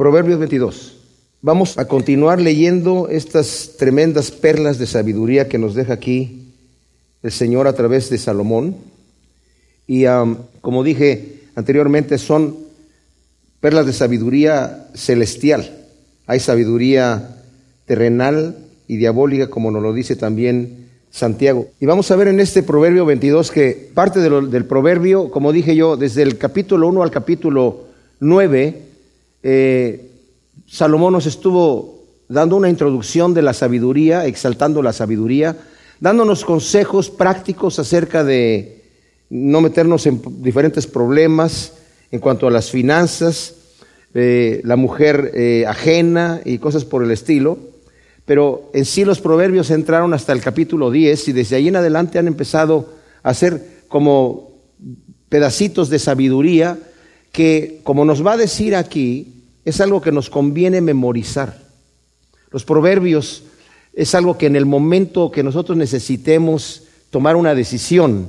Proverbios 0.00 0.38
22. 0.38 0.96
Vamos 1.42 1.76
a 1.76 1.84
continuar 1.84 2.40
leyendo 2.40 3.10
estas 3.10 3.72
tremendas 3.78 4.30
perlas 4.30 4.78
de 4.78 4.86
sabiduría 4.86 5.46
que 5.46 5.58
nos 5.58 5.74
deja 5.74 5.92
aquí 5.92 6.54
el 7.22 7.30
Señor 7.30 7.66
a 7.66 7.74
través 7.74 8.08
de 8.08 8.16
Salomón. 8.16 8.76
Y 9.86 10.04
como 10.62 10.84
dije 10.84 11.42
anteriormente, 11.54 12.16
son 12.16 12.56
perlas 13.60 13.84
de 13.84 13.92
sabiduría 13.92 14.88
celestial. 14.94 15.70
Hay 16.26 16.40
sabiduría 16.40 17.36
terrenal 17.84 18.56
y 18.88 18.96
diabólica, 18.96 19.50
como 19.50 19.70
nos 19.70 19.82
lo 19.82 19.92
dice 19.92 20.16
también 20.16 20.88
Santiago. 21.10 21.68
Y 21.78 21.84
vamos 21.84 22.10
a 22.10 22.16
ver 22.16 22.28
en 22.28 22.40
este 22.40 22.62
Proverbio 22.62 23.04
22 23.04 23.50
que 23.50 23.90
parte 23.92 24.20
del 24.20 24.64
proverbio, 24.64 25.30
como 25.30 25.52
dije 25.52 25.76
yo, 25.76 25.98
desde 25.98 26.22
el 26.22 26.38
capítulo 26.38 26.88
1 26.88 27.02
al 27.02 27.10
capítulo 27.10 27.84
9, 28.20 28.88
eh, 29.42 30.10
Salomón 30.66 31.12
nos 31.12 31.26
estuvo 31.26 32.04
dando 32.28 32.56
una 32.56 32.68
introducción 32.68 33.34
de 33.34 33.42
la 33.42 33.52
sabiduría, 33.52 34.26
exaltando 34.26 34.82
la 34.82 34.92
sabiduría, 34.92 35.56
dándonos 35.98 36.44
consejos 36.44 37.10
prácticos 37.10 37.78
acerca 37.78 38.22
de 38.24 38.82
no 39.30 39.60
meternos 39.60 40.06
en 40.06 40.20
diferentes 40.42 40.86
problemas 40.86 41.74
en 42.10 42.20
cuanto 42.20 42.46
a 42.46 42.50
las 42.50 42.70
finanzas, 42.70 43.54
eh, 44.14 44.60
la 44.64 44.76
mujer 44.76 45.32
eh, 45.34 45.64
ajena 45.66 46.40
y 46.44 46.58
cosas 46.58 46.84
por 46.84 47.02
el 47.02 47.10
estilo. 47.10 47.58
Pero 48.24 48.70
en 48.74 48.84
sí 48.84 49.04
los 49.04 49.20
proverbios 49.20 49.70
entraron 49.70 50.14
hasta 50.14 50.32
el 50.32 50.40
capítulo 50.40 50.90
10 50.90 51.28
y 51.28 51.32
desde 51.32 51.56
ahí 51.56 51.68
en 51.68 51.76
adelante 51.76 52.18
han 52.18 52.28
empezado 52.28 52.94
a 53.22 53.34
ser 53.34 53.82
como 53.88 54.50
pedacitos 55.28 55.90
de 55.90 55.98
sabiduría 55.98 56.78
que, 57.32 57.80
como 57.84 58.04
nos 58.04 58.24
va 58.24 58.32
a 58.32 58.36
decir 58.36 58.74
aquí, 58.74 59.34
es 59.64 59.80
algo 59.80 60.00
que 60.00 60.12
nos 60.12 60.30
conviene 60.30 60.80
memorizar. 60.80 61.58
Los 62.50 62.64
proverbios 62.64 63.44
es 63.92 64.14
algo 64.14 64.38
que 64.38 64.46
en 64.46 64.56
el 64.56 64.66
momento 64.66 65.30
que 65.30 65.42
nosotros 65.42 65.76
necesitemos 65.76 66.84
tomar 67.10 67.36
una 67.36 67.54
decisión 67.54 68.28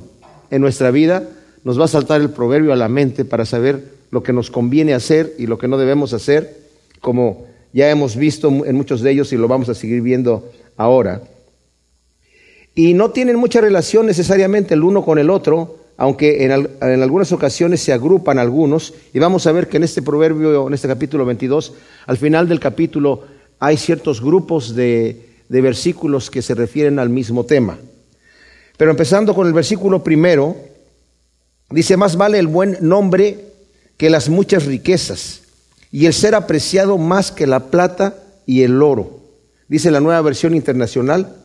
en 0.50 0.60
nuestra 0.60 0.90
vida, 0.90 1.28
nos 1.64 1.80
va 1.80 1.84
a 1.84 1.88
saltar 1.88 2.20
el 2.20 2.30
proverbio 2.30 2.72
a 2.72 2.76
la 2.76 2.88
mente 2.88 3.24
para 3.24 3.46
saber 3.46 3.84
lo 4.10 4.22
que 4.22 4.32
nos 4.32 4.50
conviene 4.50 4.94
hacer 4.94 5.34
y 5.38 5.46
lo 5.46 5.58
que 5.58 5.68
no 5.68 5.78
debemos 5.78 6.12
hacer, 6.12 6.58
como 7.00 7.46
ya 7.72 7.90
hemos 7.90 8.16
visto 8.16 8.48
en 8.48 8.76
muchos 8.76 9.00
de 9.00 9.10
ellos 9.10 9.32
y 9.32 9.36
lo 9.36 9.48
vamos 9.48 9.68
a 9.68 9.74
seguir 9.74 10.02
viendo 10.02 10.50
ahora. 10.76 11.22
Y 12.74 12.94
no 12.94 13.10
tienen 13.10 13.36
mucha 13.36 13.60
relación 13.60 14.06
necesariamente 14.06 14.74
el 14.74 14.82
uno 14.82 15.04
con 15.04 15.18
el 15.18 15.30
otro, 15.30 15.78
aunque 15.96 16.44
en, 16.44 16.52
algunas 17.02 17.32
ocasiones 17.32 17.80
se 17.80 17.92
agrupan 17.92 18.38
algunos, 18.38 18.94
y 19.12 19.18
vamos 19.18 19.46
a 19.46 19.52
ver 19.52 19.68
que 19.68 19.76
en 19.76 19.84
este 19.84 20.02
proverbio, 20.02 20.66
en 20.66 20.74
este 20.74 20.88
capítulo 20.88 21.24
22, 21.24 21.74
al 22.06 22.16
final 22.16 22.48
del 22.48 22.60
capítulo 22.60 23.24
hay 23.58 23.76
ciertos 23.76 24.20
grupos 24.20 24.74
de, 24.74 25.28
de 25.48 25.60
versículos 25.60 26.30
que 26.30 26.42
se 26.42 26.54
refieren 26.54 26.98
al 26.98 27.08
mismo 27.08 27.44
tema. 27.44 27.78
Pero 28.76 28.90
empezando 28.90 29.34
con 29.34 29.46
el 29.46 29.52
versículo 29.52 30.02
primero, 30.02 30.56
dice, 31.70 31.96
más 31.96 32.16
vale 32.16 32.38
el 32.38 32.48
buen 32.48 32.78
nombre 32.80 33.52
que 33.96 34.10
las 34.10 34.28
muchas 34.28 34.66
riquezas, 34.66 35.42
y 35.92 36.06
el 36.06 36.14
ser 36.14 36.34
apreciado 36.34 36.96
más 36.96 37.30
que 37.30 37.46
la 37.46 37.70
plata 37.70 38.16
y 38.46 38.62
el 38.62 38.82
oro. 38.82 39.20
Dice 39.68 39.90
la 39.90 40.00
nueva 40.00 40.22
versión 40.22 40.54
internacional, 40.54 41.36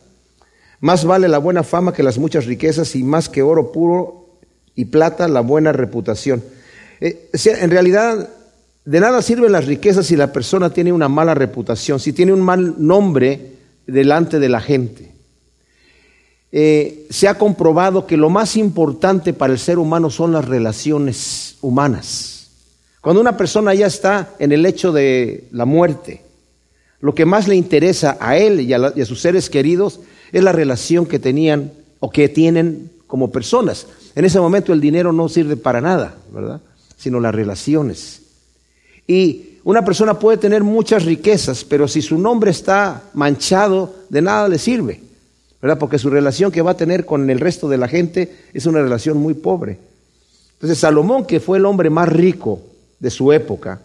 más 0.80 1.04
vale 1.04 1.28
la 1.28 1.38
buena 1.38 1.62
fama 1.62 1.92
que 1.92 2.02
las 2.02 2.18
muchas 2.18 2.46
riquezas 2.46 2.94
y 2.96 3.02
más 3.02 3.28
que 3.28 3.42
oro 3.42 3.72
puro 3.72 4.17
y 4.78 4.84
plata 4.84 5.26
la 5.26 5.40
buena 5.40 5.72
reputación. 5.72 6.40
Eh, 7.00 7.30
en 7.32 7.68
realidad, 7.68 8.28
de 8.84 9.00
nada 9.00 9.22
sirven 9.22 9.50
las 9.50 9.66
riquezas 9.66 10.06
si 10.06 10.14
la 10.14 10.32
persona 10.32 10.70
tiene 10.70 10.92
una 10.92 11.08
mala 11.08 11.34
reputación, 11.34 11.98
si 11.98 12.12
tiene 12.12 12.32
un 12.32 12.42
mal 12.42 12.76
nombre 12.78 13.54
delante 13.88 14.38
de 14.38 14.48
la 14.48 14.60
gente. 14.60 15.10
Eh, 16.52 17.08
se 17.10 17.26
ha 17.26 17.36
comprobado 17.36 18.06
que 18.06 18.16
lo 18.16 18.30
más 18.30 18.56
importante 18.56 19.32
para 19.32 19.52
el 19.52 19.58
ser 19.58 19.80
humano 19.80 20.10
son 20.10 20.30
las 20.30 20.44
relaciones 20.44 21.56
humanas. 21.60 22.52
Cuando 23.00 23.20
una 23.20 23.36
persona 23.36 23.74
ya 23.74 23.88
está 23.88 24.30
en 24.38 24.52
el 24.52 24.64
hecho 24.64 24.92
de 24.92 25.48
la 25.50 25.64
muerte, 25.64 26.22
lo 27.00 27.16
que 27.16 27.26
más 27.26 27.48
le 27.48 27.56
interesa 27.56 28.16
a 28.20 28.36
él 28.36 28.60
y 28.60 28.72
a 28.72 29.06
sus 29.06 29.20
seres 29.20 29.50
queridos 29.50 29.98
es 30.30 30.44
la 30.44 30.52
relación 30.52 31.04
que 31.04 31.18
tenían 31.18 31.72
o 31.98 32.10
que 32.10 32.28
tienen 32.28 32.92
como 33.08 33.32
personas. 33.32 33.88
En 34.18 34.24
ese 34.24 34.40
momento 34.40 34.72
el 34.72 34.80
dinero 34.80 35.12
no 35.12 35.28
sirve 35.28 35.56
para 35.56 35.80
nada, 35.80 36.16
¿verdad? 36.32 36.60
Sino 36.96 37.20
las 37.20 37.32
relaciones. 37.32 38.22
Y 39.06 39.60
una 39.62 39.84
persona 39.84 40.18
puede 40.18 40.38
tener 40.38 40.64
muchas 40.64 41.04
riquezas, 41.04 41.62
pero 41.62 41.86
si 41.86 42.02
su 42.02 42.18
nombre 42.18 42.50
está 42.50 43.04
manchado, 43.14 43.94
de 44.08 44.20
nada 44.20 44.48
le 44.48 44.58
sirve, 44.58 45.00
¿verdad? 45.62 45.78
Porque 45.78 46.00
su 46.00 46.10
relación 46.10 46.50
que 46.50 46.62
va 46.62 46.72
a 46.72 46.76
tener 46.76 47.06
con 47.06 47.30
el 47.30 47.38
resto 47.38 47.68
de 47.68 47.78
la 47.78 47.86
gente 47.86 48.34
es 48.52 48.66
una 48.66 48.82
relación 48.82 49.18
muy 49.18 49.34
pobre. 49.34 49.78
Entonces 50.54 50.78
Salomón, 50.78 51.24
que 51.24 51.38
fue 51.38 51.58
el 51.58 51.64
hombre 51.64 51.88
más 51.88 52.08
rico 52.08 52.60
de 52.98 53.10
su 53.10 53.32
época, 53.32 53.82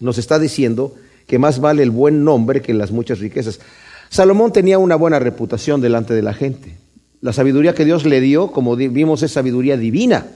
nos 0.00 0.16
está 0.16 0.38
diciendo 0.38 0.94
que 1.26 1.38
más 1.38 1.60
vale 1.60 1.82
el 1.82 1.90
buen 1.90 2.24
nombre 2.24 2.62
que 2.62 2.72
las 2.72 2.92
muchas 2.92 3.18
riquezas. 3.18 3.60
Salomón 4.08 4.54
tenía 4.54 4.78
una 4.78 4.96
buena 4.96 5.18
reputación 5.18 5.82
delante 5.82 6.14
de 6.14 6.22
la 6.22 6.32
gente. 6.32 6.87
La 7.20 7.32
sabiduría 7.32 7.74
que 7.74 7.84
Dios 7.84 8.04
le 8.04 8.20
dio, 8.20 8.52
como 8.52 8.76
vimos, 8.76 9.22
es 9.22 9.32
sabiduría 9.32 9.76
divina. 9.76 10.26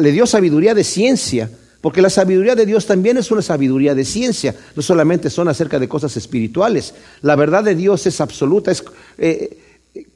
Le 0.00 0.12
dio 0.12 0.26
sabiduría 0.26 0.74
de 0.74 0.84
ciencia, 0.84 1.50
porque 1.80 2.00
la 2.00 2.10
sabiduría 2.10 2.54
de 2.54 2.64
Dios 2.64 2.86
también 2.86 3.18
es 3.18 3.30
una 3.30 3.42
sabiduría 3.42 3.94
de 3.94 4.04
ciencia, 4.04 4.54
no 4.74 4.82
solamente 4.82 5.30
son 5.30 5.48
acerca 5.48 5.78
de 5.78 5.88
cosas 5.88 6.16
espirituales. 6.16 6.94
La 7.22 7.36
verdad 7.36 7.64
de 7.64 7.74
Dios 7.74 8.06
es 8.06 8.20
absoluta, 8.20 8.72
eh, 9.18 9.58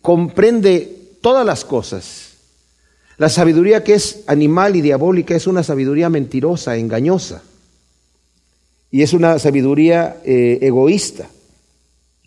comprende 0.01 0.97
todas 1.21 1.45
las 1.45 1.65
cosas. 1.65 2.29
La 3.17 3.29
sabiduría 3.29 3.83
que 3.83 3.95
es 3.95 4.21
animal 4.29 4.77
y 4.77 4.81
diabólica 4.81 5.35
es 5.35 5.49
una 5.49 5.65
sabiduría 5.65 6.09
mentirosa, 6.09 6.77
engañosa, 6.77 7.43
y 8.93 9.03
es 9.03 9.13
una 9.13 9.41
sabiduría 9.41 10.19
eh, 10.25 10.61
egoísta. 10.63 11.29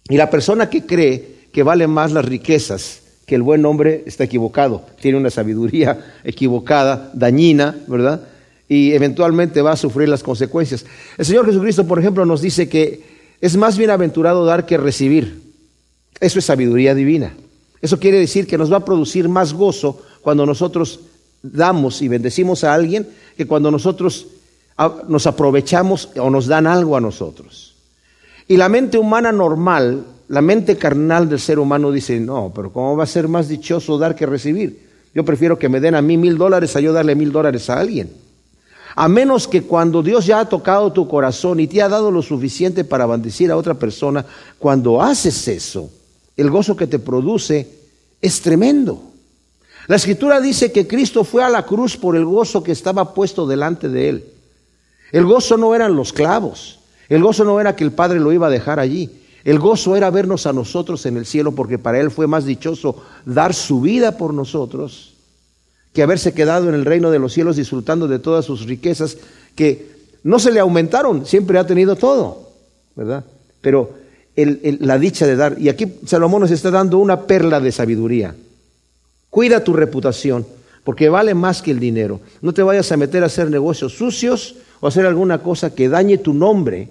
Y 0.10 0.18
la 0.18 0.30
persona 0.30 0.70
que 0.70 0.86
cree 0.86 1.48
que 1.54 1.64
valen 1.64 1.90
más 1.90 2.12
las 2.12 2.26
riquezas 2.26 3.02
que 3.32 3.36
el 3.36 3.44
buen 3.44 3.66
hombre 3.66 4.04
está 4.06 4.26
equivocado, 4.26 4.86
tiene 5.00 5.18
una 5.18 5.30
sabiduría 5.30 6.16
equivocada, 6.26 7.12
dañina, 7.14 7.78
¿verdad? 7.88 8.28
Y 8.68 8.92
eventualmente 8.92 9.62
va 9.62 9.72
a 9.72 9.78
sufrir 9.78 10.10
las 10.10 10.22
consecuencias. 10.22 10.86
El 11.18 11.26
Señor 11.26 11.46
Jesucristo, 11.46 11.88
por 11.88 11.98
ejemplo, 11.98 12.26
nos 12.26 12.42
dice 12.42 12.68
que 12.68 13.02
es 13.40 13.56
más 13.56 13.78
bienaventurado 13.78 14.44
dar 14.44 14.66
que 14.66 14.76
recibir. 14.76 15.44
Eso 16.20 16.40
es 16.40 16.44
sabiduría 16.44 16.94
divina. 16.94 17.34
Eso 17.82 18.02
quiere 18.02 18.20
decir 18.20 18.48
que 18.48 18.58
nos 18.58 18.70
va 18.70 18.78
a 18.80 18.86
producir 18.86 19.30
más 19.30 19.54
gozo 19.54 20.02
cuando 20.20 20.46
nosotros 20.46 21.00
damos 21.42 22.02
y 22.02 22.10
bendecimos 22.10 22.66
a 22.66 22.74
alguien 22.74 23.08
que 23.38 23.48
cuando 23.48 23.72
nosotros 23.72 24.28
nos 25.08 25.26
aprovechamos 25.26 26.10
o 26.18 26.30
nos 26.30 26.48
dan 26.48 26.68
algo 26.68 26.98
a 26.98 27.02
nosotros. 27.02 27.76
Y 28.50 28.58
la 28.58 28.68
mente 28.68 28.98
humana 28.98 29.32
normal 29.32 30.04
la 30.32 30.42
mente 30.42 30.78
carnal 30.78 31.28
del 31.28 31.42
ser 31.42 31.60
humano 31.60 31.92
dice, 31.92 32.18
no, 32.18 32.54
pero 32.56 32.72
¿cómo 32.72 32.96
va 32.96 33.04
a 33.04 33.08
ser 33.08 33.28
más 33.28 33.50
dichoso 33.50 33.98
dar 33.98 34.16
que 34.16 34.26
recibir? 34.26 34.88
Yo 35.14 35.26
prefiero 35.26 35.60
que 35.60 35.68
me 35.68 35.82
den 35.82 35.94
a 35.94 36.02
mí 36.02 36.16
mil 36.16 36.38
dólares 36.38 36.74
a 36.78 36.80
yo 36.80 36.94
darle 36.94 37.16
mil 37.16 37.34
dólares 37.34 37.70
a 37.70 37.78
alguien. 37.78 38.14
A 38.96 39.10
menos 39.10 39.46
que 39.46 39.64
cuando 39.64 40.02
Dios 40.02 40.26
ya 40.26 40.40
ha 40.40 40.48
tocado 40.48 40.94
tu 40.94 41.06
corazón 41.06 41.60
y 41.60 41.68
te 41.68 41.82
ha 41.82 41.90
dado 41.90 42.12
lo 42.12 42.22
suficiente 42.22 42.86
para 42.86 43.06
bendecir 43.06 43.52
a 43.52 43.58
otra 43.58 43.74
persona, 43.74 44.26
cuando 44.58 45.02
haces 45.02 45.50
eso, 45.50 45.90
el 46.38 46.50
gozo 46.50 46.78
que 46.78 46.88
te 46.88 47.00
produce 47.00 47.68
es 48.22 48.40
tremendo. 48.40 49.02
La 49.88 49.98
escritura 49.98 50.40
dice 50.40 50.72
que 50.72 50.88
Cristo 50.88 51.26
fue 51.26 51.44
a 51.44 51.50
la 51.50 51.66
cruz 51.66 51.98
por 51.98 52.16
el 52.16 52.24
gozo 52.24 52.64
que 52.64 52.72
estaba 52.72 53.14
puesto 53.14 53.46
delante 53.46 53.90
de 53.90 54.08
él. 54.08 54.26
El 55.12 55.26
gozo 55.26 55.58
no 55.58 55.76
eran 55.76 55.94
los 55.94 56.14
clavos, 56.14 56.80
el 57.10 57.22
gozo 57.22 57.44
no 57.44 57.60
era 57.60 57.76
que 57.76 57.84
el 57.84 57.92
Padre 57.92 58.22
lo 58.22 58.32
iba 58.32 58.48
a 58.48 58.50
dejar 58.50 58.80
allí, 58.80 59.21
el 59.44 59.60
gozo 59.60 59.96
era 59.96 60.10
vernos 60.10 60.46
a 60.46 60.54
nosotros 60.54 61.06
en 61.06 61.18
el 61.18 61.26
cielo 61.26 61.54
porque 61.54 61.80
para 61.80 62.00
él 62.00 62.12
fue 62.12 62.28
más 62.28 62.46
dichoso 62.46 63.04
dar 63.26 63.54
su 63.54 63.82
vida 63.82 64.18
por 64.18 64.34
nosotros 64.34 65.14
que 65.94 66.04
haberse 66.04 66.34
quedado 66.34 66.70
en 66.70 66.76
el 66.76 66.86
reino 66.86 67.12
de 67.12 67.20
los 67.20 67.34
cielos 67.34 67.56
disfrutando 67.56 68.08
de 68.08 68.20
todas 68.20 68.46
sus 68.46 68.66
riquezas 68.66 69.18
que 69.56 69.92
no 70.24 70.40
se 70.40 70.52
le 70.52 70.60
aumentaron, 70.60 71.26
siempre 71.26 71.58
ha 71.58 71.66
tenido 71.66 71.96
todo, 71.96 72.50
¿verdad? 72.96 73.26
Pero 73.62 73.94
la 74.36 74.98
dicha 74.98 75.26
de 75.28 75.36
dar, 75.36 75.58
y 75.60 75.70
aquí 75.70 75.92
Salomón 76.06 76.42
nos 76.42 76.52
está 76.52 76.72
dando 76.72 77.00
una 77.00 77.22
perla 77.22 77.60
de 77.60 77.72
sabiduría. 77.72 78.36
Cuida 79.30 79.64
tu 79.64 79.74
reputación, 79.74 80.46
porque 80.84 81.10
vale 81.10 81.34
más 81.34 81.62
que 81.62 81.72
el 81.72 81.80
dinero. 81.80 82.22
No 82.42 82.54
te 82.54 82.64
vayas 82.64 82.92
a 82.92 82.98
meter 82.98 83.24
a 83.24 83.28
hacer 83.28 83.50
negocios 83.50 83.94
sucios 83.94 84.56
o 84.80 84.88
hacer 84.88 85.06
alguna 85.06 85.40
cosa 85.40 85.74
que 85.74 85.90
dañe 85.90 86.18
tu 86.18 86.34
nombre 86.34 86.90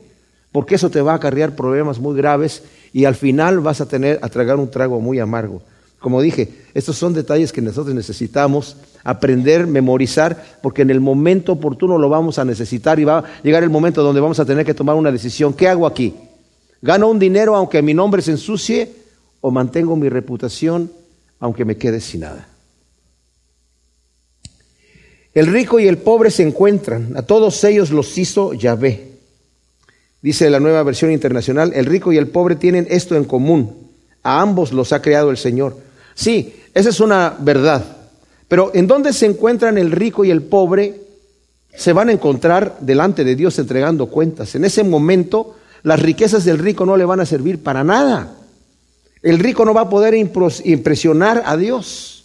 porque 0.52 0.75
eso 0.75 0.91
te 0.91 1.00
va 1.00 1.12
a 1.12 1.17
acarrear 1.17 1.55
problemas 1.55 1.99
muy 1.99 2.17
graves 2.17 2.62
y 2.93 3.05
al 3.05 3.14
final 3.14 3.61
vas 3.61 3.81
a 3.81 3.87
tener 3.87 4.19
a 4.23 4.29
tragar 4.29 4.56
un 4.56 4.70
trago 4.70 5.00
muy 5.00 5.19
amargo. 5.19 5.62
Como 6.00 6.23
dije, 6.23 6.49
estos 6.73 6.97
son 6.97 7.12
detalles 7.12 7.52
que 7.52 7.61
nosotros 7.61 7.94
necesitamos 7.94 8.76
aprender, 9.05 9.67
memorizar, 9.67 10.43
porque 10.62 10.82
en 10.82 10.91
el 10.91 11.00
momento 11.00 11.52
oportuno 11.52 11.99
lo 11.99 12.08
vamos 12.08 12.38
a 12.38 12.44
necesitar 12.44 12.99
y 12.99 13.05
va 13.05 13.19
a 13.19 13.25
llegar 13.43 13.62
el 13.62 13.70
momento 13.70 14.02
donde 14.02 14.20
vamos 14.20 14.41
a 14.41 14.47
tener 14.47 14.64
que 14.64 14.75
tomar 14.75 14.97
una 14.97 15.12
decisión. 15.12 15.52
¿Qué 15.52 15.69
hago 15.69 15.87
aquí? 15.87 16.14
¿Gano 16.81 17.08
un 17.08 17.19
dinero 17.19 17.55
aunque 17.55 17.82
mi 17.82 17.93
nombre 17.93 18.23
se 18.23 18.31
ensucie 18.31 18.91
o 19.43 19.50
mantengo 19.50 19.94
mi 19.94 20.08
reputación 20.08 20.91
aunque 21.38 21.67
me 21.67 21.76
quede 21.76 22.00
sin 22.00 22.20
nada? 22.20 22.49
El 25.35 25.46
rico 25.46 25.79
y 25.79 25.87
el 25.87 25.99
pobre 25.99 26.31
se 26.31 26.43
encuentran, 26.43 27.17
a 27.17 27.23
todos 27.23 27.62
ellos 27.62 27.91
los 27.91 28.17
hizo 28.19 28.53
Yahvé. 28.55 29.10
Dice 30.22 30.50
la 30.50 30.61
nueva 30.61 30.82
versión 30.82 31.11
internacional, 31.11 31.72
el 31.75 31.87
rico 31.87 32.12
y 32.12 32.19
el 32.19 32.28
pobre 32.28 32.56
tienen 32.56 32.87
esto 32.90 33.17
en 33.17 33.25
común, 33.25 33.90
a 34.22 34.40
ambos 34.40 34.72
los 34.72 34.93
ha 34.93 35.00
creado 35.00 35.31
el 35.31 35.38
Señor. 35.38 35.78
Sí, 36.14 36.55
esa 36.75 36.90
es 36.90 37.00
una 37.00 37.37
verdad, 37.38 37.84
pero 38.49 38.70
en 38.75 38.87
dónde 38.87 39.12
se 39.12 39.26
encuentran 39.26 39.78
el 39.78 39.90
rico 39.90 40.25
y 40.25 40.31
el 40.31 40.43
pobre, 40.43 41.00
se 41.75 41.93
van 41.93 42.08
a 42.08 42.12
encontrar 42.12 42.76
delante 42.81 43.25
de 43.25 43.37
Dios 43.37 43.58
entregando 43.58 44.06
cuentas. 44.06 44.55
En 44.55 44.64
ese 44.64 44.82
momento, 44.82 45.56
las 45.82 46.00
riquezas 46.00 46.44
del 46.44 46.58
rico 46.58 46.84
no 46.84 46.96
le 46.96 47.05
van 47.05 47.20
a 47.20 47.26
servir 47.26 47.62
para 47.62 47.84
nada. 47.84 48.37
El 49.22 49.38
rico 49.38 49.64
no 49.64 49.72
va 49.72 49.82
a 49.82 49.90
poder 49.90 50.14
impresionar 50.14 51.43
a 51.46 51.56
Dios. 51.56 52.19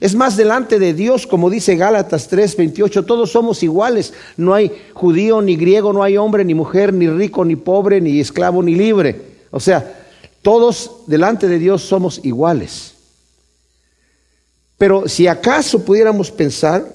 Es 0.00 0.14
más, 0.14 0.36
delante 0.36 0.78
de 0.78 0.94
Dios, 0.94 1.26
como 1.26 1.50
dice 1.50 1.76
Gálatas 1.76 2.30
3:28, 2.30 3.04
todos 3.04 3.32
somos 3.32 3.62
iguales. 3.62 4.12
No 4.36 4.54
hay 4.54 4.70
judío 4.94 5.42
ni 5.42 5.56
griego, 5.56 5.92
no 5.92 6.02
hay 6.02 6.16
hombre 6.16 6.44
ni 6.44 6.54
mujer, 6.54 6.92
ni 6.92 7.08
rico 7.08 7.44
ni 7.44 7.56
pobre, 7.56 8.00
ni 8.00 8.20
esclavo 8.20 8.62
ni 8.62 8.74
libre. 8.74 9.20
O 9.50 9.58
sea, 9.58 10.06
todos 10.42 11.02
delante 11.06 11.48
de 11.48 11.58
Dios 11.58 11.82
somos 11.82 12.20
iguales. 12.22 12.94
Pero 14.76 15.08
si 15.08 15.26
acaso 15.26 15.84
pudiéramos 15.84 16.30
pensar, 16.30 16.94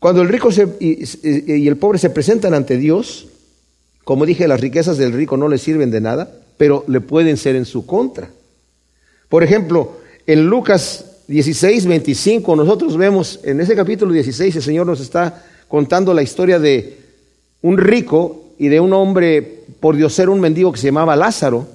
cuando 0.00 0.22
el 0.22 0.28
rico 0.28 0.48
y, 0.80 1.04
y 1.22 1.68
el 1.68 1.76
pobre 1.76 2.00
se 2.00 2.10
presentan 2.10 2.54
ante 2.54 2.76
Dios, 2.76 3.28
como 4.02 4.26
dije, 4.26 4.48
las 4.48 4.60
riquezas 4.60 4.98
del 4.98 5.12
rico 5.12 5.36
no 5.36 5.46
le 5.46 5.58
sirven 5.58 5.92
de 5.92 6.00
nada, 6.00 6.28
pero 6.56 6.84
le 6.88 7.00
pueden 7.00 7.36
ser 7.36 7.54
en 7.54 7.64
su 7.64 7.86
contra. 7.86 8.30
Por 9.28 9.44
ejemplo, 9.44 9.98
en 10.26 10.46
Lucas 10.46 11.11
16, 11.28 11.86
25, 11.86 12.56
nosotros 12.56 12.96
vemos 12.96 13.40
en 13.44 13.60
ese 13.60 13.76
capítulo 13.76 14.12
16, 14.12 14.56
el 14.56 14.62
Señor 14.62 14.86
nos 14.86 15.00
está 15.00 15.44
contando 15.68 16.12
la 16.12 16.22
historia 16.22 16.58
de 16.58 16.98
un 17.62 17.78
rico 17.78 18.50
y 18.58 18.68
de 18.68 18.80
un 18.80 18.92
hombre, 18.92 19.64
por 19.80 19.96
Dios 19.96 20.12
ser 20.12 20.28
un 20.28 20.40
mendigo 20.40 20.72
que 20.72 20.78
se 20.78 20.86
llamaba 20.86 21.16
Lázaro. 21.16 21.66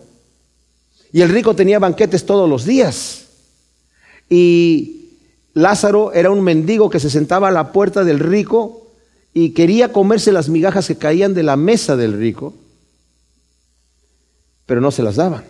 Y 1.11 1.21
el 1.21 1.29
rico 1.29 1.55
tenía 1.55 1.79
banquetes 1.79 2.25
todos 2.25 2.49
los 2.49 2.65
días. 2.65 3.25
Y 4.29 5.09
Lázaro 5.53 6.13
era 6.13 6.29
un 6.29 6.43
mendigo 6.43 6.89
que 6.89 6.99
se 6.99 7.09
sentaba 7.09 7.47
a 7.47 7.51
la 7.51 7.71
puerta 7.71 8.03
del 8.03 8.19
rico 8.19 8.87
y 9.33 9.51
quería 9.51 9.91
comerse 9.91 10.31
las 10.31 10.49
migajas 10.49 10.87
que 10.87 10.97
caían 10.97 11.33
de 11.33 11.43
la 11.43 11.55
mesa 11.55 11.95
del 11.95 12.13
rico, 12.13 12.53
pero 14.65 14.81
no 14.81 14.91
se 14.91 15.03
las 15.03 15.15
daban. 15.15 15.43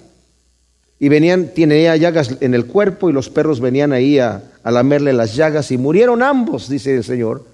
Y 0.99 1.09
venían, 1.09 1.49
tenía 1.53 1.95
llagas 1.95 2.37
en 2.39 2.53
el 2.53 2.65
cuerpo 2.65 3.09
y 3.09 3.13
los 3.13 3.29
perros 3.29 3.59
venían 3.59 3.91
ahí 3.91 4.19
a, 4.19 4.43
lamerle 4.63 5.13
las 5.13 5.35
llagas 5.35 5.71
y 5.71 5.77
murieron 5.77 6.21
ambos, 6.21 6.67
dice 6.67 6.95
el 6.95 7.03
Señor, 7.03 7.45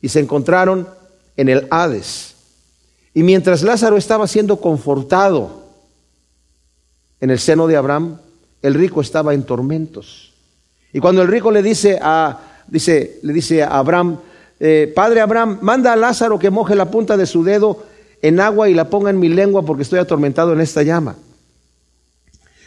y 0.00 0.08
se 0.08 0.20
encontraron 0.20 0.88
en 1.36 1.48
el 1.48 1.66
Hades. 1.70 2.34
Y 3.12 3.22
mientras 3.22 3.62
Lázaro 3.62 3.96
estaba 3.96 4.26
siendo 4.26 4.60
confortado 4.60 5.64
en 7.20 7.30
el 7.30 7.38
seno 7.38 7.66
de 7.66 7.76
Abraham, 7.76 8.18
el 8.62 8.74
rico 8.74 9.00
estaba 9.00 9.34
en 9.34 9.42
tormentos. 9.42 10.32
Y 10.92 11.00
cuando 11.00 11.22
el 11.22 11.28
rico 11.28 11.50
le 11.50 11.62
dice 11.62 11.98
a, 12.00 12.38
dice, 12.68 13.18
le 13.22 13.32
dice 13.32 13.62
a 13.62 13.78
Abraham, 13.78 14.18
eh, 14.60 14.92
Padre 14.94 15.20
Abraham, 15.20 15.58
manda 15.60 15.92
a 15.92 15.96
Lázaro 15.96 16.38
que 16.38 16.50
moje 16.50 16.74
la 16.74 16.90
punta 16.90 17.16
de 17.16 17.26
su 17.26 17.42
dedo 17.42 17.84
en 18.22 18.40
agua 18.40 18.68
y 18.68 18.74
la 18.74 18.88
ponga 18.88 19.10
en 19.10 19.18
mi 19.18 19.28
lengua 19.28 19.62
porque 19.62 19.82
estoy 19.82 19.98
atormentado 19.98 20.52
en 20.52 20.60
esta 20.60 20.82
llama. 20.82 21.16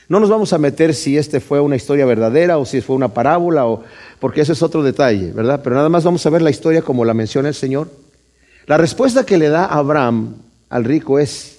No 0.10 0.20
nos 0.20 0.30
vamos 0.30 0.54
a 0.54 0.58
meter 0.58 0.94
si 0.96 1.18
este 1.18 1.40
fue 1.40 1.60
una 1.60 1.76
historia 1.76 2.06
verdadera 2.06 2.58
o 2.58 2.66
si 2.66 2.82
fue 2.82 2.96
una 2.96 3.10
parábola, 3.10 3.68
o, 3.68 3.84
porque 4.20 4.42
eso 4.42 4.54
es 4.54 4.64
otro 4.64 4.82
detalle, 4.82 5.32
¿verdad? 5.34 5.60
Pero 5.64 5.76
nada 5.76 5.90
más 5.90 6.04
vamos 6.06 6.26
a 6.26 6.30
ver 6.30 6.42
la 6.42 6.50
historia 6.50 6.82
como 6.82 7.04
la 7.04 7.14
menciona 7.14 7.50
el 7.50 7.56
Señor. 7.56 7.90
La 8.68 8.78
respuesta 8.78 9.26
que 9.26 9.38
le 9.38 9.50
da 9.50 9.66
Abraham 9.66 10.36
al 10.70 10.86
rico 10.86 11.20
es, 11.20 11.58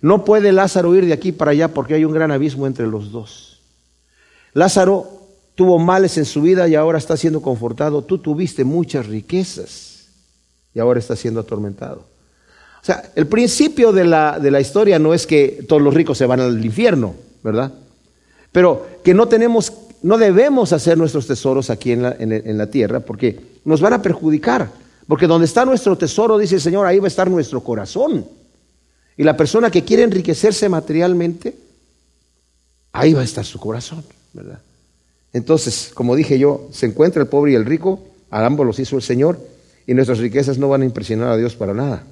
no 0.00 0.24
puede 0.24 0.52
Lázaro 0.52 0.94
ir 0.96 1.06
de 1.06 1.12
aquí 1.12 1.30
para 1.30 1.52
allá 1.52 1.68
porque 1.68 1.94
hay 1.94 2.04
un 2.04 2.12
gran 2.12 2.32
abismo 2.32 2.66
entre 2.66 2.86
los 2.86 3.12
dos. 3.12 3.60
Lázaro 4.52 5.06
tuvo 5.54 5.78
males 5.78 6.18
en 6.18 6.24
su 6.24 6.42
vida 6.42 6.66
y 6.66 6.74
ahora 6.74 6.98
está 6.98 7.16
siendo 7.16 7.40
confortado. 7.40 8.02
Tú 8.02 8.18
tuviste 8.18 8.64
muchas 8.64 9.06
riquezas 9.06 10.08
y 10.74 10.80
ahora 10.80 10.98
está 10.98 11.14
siendo 11.14 11.40
atormentado. 11.40 12.04
O 12.82 12.84
sea, 12.84 13.12
el 13.14 13.26
principio 13.26 13.92
de 13.92 14.04
la, 14.04 14.38
de 14.38 14.50
la 14.50 14.60
historia 14.60 14.98
no 14.98 15.12
es 15.12 15.26
que 15.26 15.64
todos 15.68 15.82
los 15.82 15.92
ricos 15.92 16.16
se 16.16 16.26
van 16.26 16.40
al 16.40 16.64
infierno. 16.64 17.14
¿Verdad? 17.42 17.72
Pero 18.52 18.86
que 19.04 19.14
no 19.14 19.28
tenemos, 19.28 19.72
no 20.02 20.18
debemos 20.18 20.72
hacer 20.72 20.98
nuestros 20.98 21.26
tesoros 21.26 21.70
aquí 21.70 21.92
en 21.92 22.02
la, 22.02 22.16
en 22.18 22.58
la 22.58 22.66
tierra 22.66 23.00
porque 23.00 23.38
nos 23.64 23.80
van 23.80 23.94
a 23.94 24.02
perjudicar. 24.02 24.70
Porque 25.06 25.26
donde 25.26 25.46
está 25.46 25.64
nuestro 25.64 25.98
tesoro, 25.98 26.38
dice 26.38 26.54
el 26.54 26.60
Señor, 26.60 26.86
ahí 26.86 27.00
va 27.00 27.06
a 27.06 27.08
estar 27.08 27.28
nuestro 27.28 27.60
corazón. 27.62 28.26
Y 29.16 29.24
la 29.24 29.36
persona 29.36 29.70
que 29.70 29.84
quiere 29.84 30.04
enriquecerse 30.04 30.68
materialmente, 30.68 31.56
ahí 32.92 33.12
va 33.12 33.20
a 33.20 33.24
estar 33.24 33.44
su 33.44 33.58
corazón, 33.58 34.04
¿verdad? 34.32 34.60
Entonces, 35.32 35.90
como 35.94 36.16
dije 36.16 36.38
yo, 36.38 36.68
se 36.72 36.86
encuentra 36.86 37.22
el 37.22 37.28
pobre 37.28 37.52
y 37.52 37.54
el 37.54 37.66
rico, 37.66 38.00
a 38.30 38.44
ambos 38.44 38.66
los 38.66 38.78
hizo 38.78 38.96
el 38.96 39.02
Señor, 39.02 39.38
y 39.86 39.94
nuestras 39.94 40.18
riquezas 40.18 40.58
no 40.58 40.68
van 40.68 40.82
a 40.82 40.84
impresionar 40.84 41.28
a 41.28 41.36
Dios 41.36 41.56
para 41.56 41.74
nada. 41.74 42.04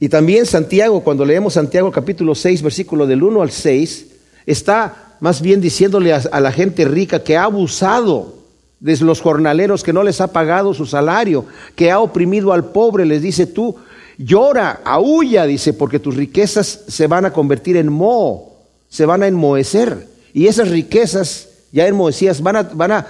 Y 0.00 0.08
también 0.08 0.46
Santiago, 0.46 1.02
cuando 1.02 1.24
leemos 1.24 1.54
Santiago 1.54 1.90
capítulo 1.90 2.34
6, 2.34 2.62
versículo 2.62 3.06
del 3.06 3.22
1 3.22 3.42
al 3.42 3.50
6, 3.50 4.06
está 4.46 5.16
más 5.20 5.42
bien 5.42 5.60
diciéndole 5.60 6.12
a, 6.12 6.40
la 6.40 6.52
gente 6.52 6.84
rica 6.84 7.24
que 7.24 7.36
ha 7.36 7.44
abusado 7.44 8.34
de 8.78 8.96
los 8.98 9.20
jornaleros, 9.20 9.82
que 9.82 9.92
no 9.92 10.04
les 10.04 10.20
ha 10.20 10.32
pagado 10.32 10.72
su 10.72 10.86
salario, 10.86 11.46
que 11.74 11.90
ha 11.90 11.98
oprimido 11.98 12.52
al 12.52 12.66
pobre, 12.66 13.04
les 13.04 13.22
dice 13.22 13.46
tú, 13.46 13.74
llora, 14.16 14.80
aúlla, 14.84 15.46
dice, 15.46 15.72
porque 15.72 15.98
tus 15.98 16.14
riquezas 16.14 16.84
se 16.86 17.08
van 17.08 17.24
a 17.24 17.32
convertir 17.32 17.76
en 17.76 17.92
moho, 17.92 18.52
se 18.88 19.04
van 19.04 19.24
a 19.24 19.26
enmohecer. 19.26 20.06
Y 20.32 20.46
esas 20.46 20.68
riquezas 20.68 21.48
ya 21.72 21.88
enmohecidas 21.88 22.40
van 22.40 22.56
a, 22.56 22.62
van 22.62 22.92
a, 22.92 23.06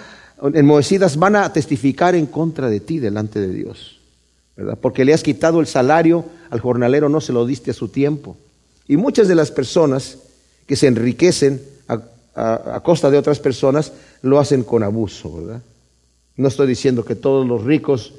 enmohecidas 0.55 1.19
van 1.19 1.37
a 1.37 1.53
testificar 1.53 2.15
en 2.15 2.25
contra 2.25 2.71
de 2.71 2.81
ti 2.81 2.99
delante 2.99 3.41
de 3.41 3.53
Dios. 3.53 3.98
Porque 4.81 5.05
le 5.05 5.15
has 5.15 5.23
quitado 5.23 5.61
el 5.61 5.67
salario 5.67 6.25
al 6.51 6.61
jornalero, 6.61 7.09
no 7.09 7.21
se 7.21 7.33
lo 7.33 7.47
diste 7.47 7.71
a 7.71 7.75
su 7.75 7.89
tiempo. 7.89 8.37
Y 8.89 8.97
muchas 8.97 9.29
de 9.29 9.35
las 9.35 9.51
personas 9.51 10.19
que 10.67 10.77
se 10.77 10.87
enriquecen 10.87 11.63
a, 12.35 12.81
costa 12.85 13.11
de 13.11 13.19
otras 13.19 13.41
personas 13.41 13.93
lo 14.23 14.39
hacen 14.39 14.63
con 14.63 14.83
abuso, 14.83 15.43
¿verdad? 15.43 15.63
No 16.37 16.47
estoy 16.47 16.69
diciendo 16.69 17.05
que 17.05 17.17
todos 17.17 17.47
los 17.47 17.65
ricos 17.65 18.15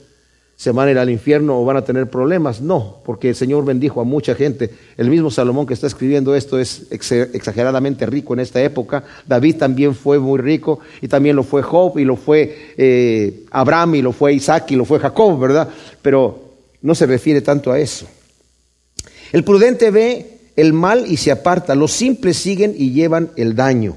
se 0.59 0.73
van 0.73 0.89
a 0.89 0.91
ir 0.91 0.97
al 0.97 1.09
infierno 1.09 1.57
o 1.57 1.63
van 1.63 1.77
a 1.77 1.85
tener 1.85 2.09
problemas. 2.09 2.59
No, 2.59 2.97
porque 3.05 3.29
el 3.29 3.35
Señor 3.35 3.63
bendijo 3.63 4.01
a 4.01 4.03
mucha 4.03 4.35
gente. 4.35 4.69
El 4.97 5.09
mismo 5.09 5.31
Salomón 5.31 5.65
que 5.65 5.73
está 5.73 5.87
escribiendo 5.87 6.35
esto 6.35 6.59
es 6.59 6.87
exageradamente 6.91 8.05
rico 8.05 8.33
en 8.33 8.41
esta 8.41 8.61
época. 8.61 9.05
David 9.25 9.55
también 9.55 9.95
fue 9.95 10.19
muy 10.19 10.37
rico 10.37 10.81
y 10.99 11.07
también 11.07 11.37
lo 11.37 11.43
fue 11.43 11.61
Job 11.61 11.97
y 11.97 12.03
lo 12.03 12.17
fue 12.17 12.73
eh, 12.75 13.45
Abraham 13.51 13.95
y 13.95 14.01
lo 14.01 14.11
fue 14.11 14.33
Isaac 14.33 14.69
y 14.71 14.75
lo 14.75 14.83
fue 14.83 14.99
Jacob, 14.99 15.39
¿verdad? 15.39 15.69
Pero 16.01 16.43
no 16.81 16.93
se 16.93 17.05
refiere 17.05 17.39
tanto 17.39 17.71
a 17.71 17.79
eso. 17.79 18.05
El 19.31 19.45
prudente 19.45 19.91
ve 19.91 20.39
el 20.57 20.73
mal 20.73 21.05
y 21.07 21.15
se 21.15 21.31
aparta. 21.31 21.73
Los 21.73 21.93
simples 21.93 22.35
siguen 22.35 22.73
y 22.77 22.91
llevan 22.91 23.31
el 23.37 23.55
daño. 23.55 23.95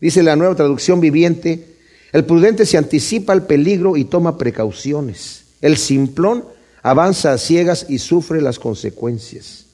Dice 0.00 0.24
la 0.24 0.34
nueva 0.34 0.56
traducción 0.56 1.00
viviente, 1.00 1.76
el 2.10 2.24
prudente 2.24 2.66
se 2.66 2.76
anticipa 2.76 3.32
al 3.32 3.46
peligro 3.46 3.96
y 3.96 4.04
toma 4.04 4.36
precauciones. 4.36 5.39
El 5.60 5.76
simplón 5.76 6.44
avanza 6.82 7.32
a 7.32 7.38
ciegas 7.38 7.86
y 7.88 7.98
sufre 7.98 8.40
las 8.40 8.58
consecuencias. 8.58 9.66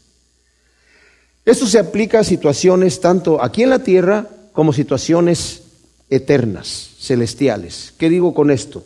Esto 1.44 1.66
se 1.66 1.78
aplica 1.78 2.20
a 2.20 2.24
situaciones 2.24 3.00
tanto 3.00 3.40
aquí 3.42 3.62
en 3.62 3.70
la 3.70 3.78
tierra 3.78 4.28
como 4.52 4.72
situaciones 4.72 5.62
eternas, 6.10 6.90
celestiales. 6.98 7.94
¿Qué 7.96 8.08
digo 8.08 8.34
con 8.34 8.50
esto? 8.50 8.82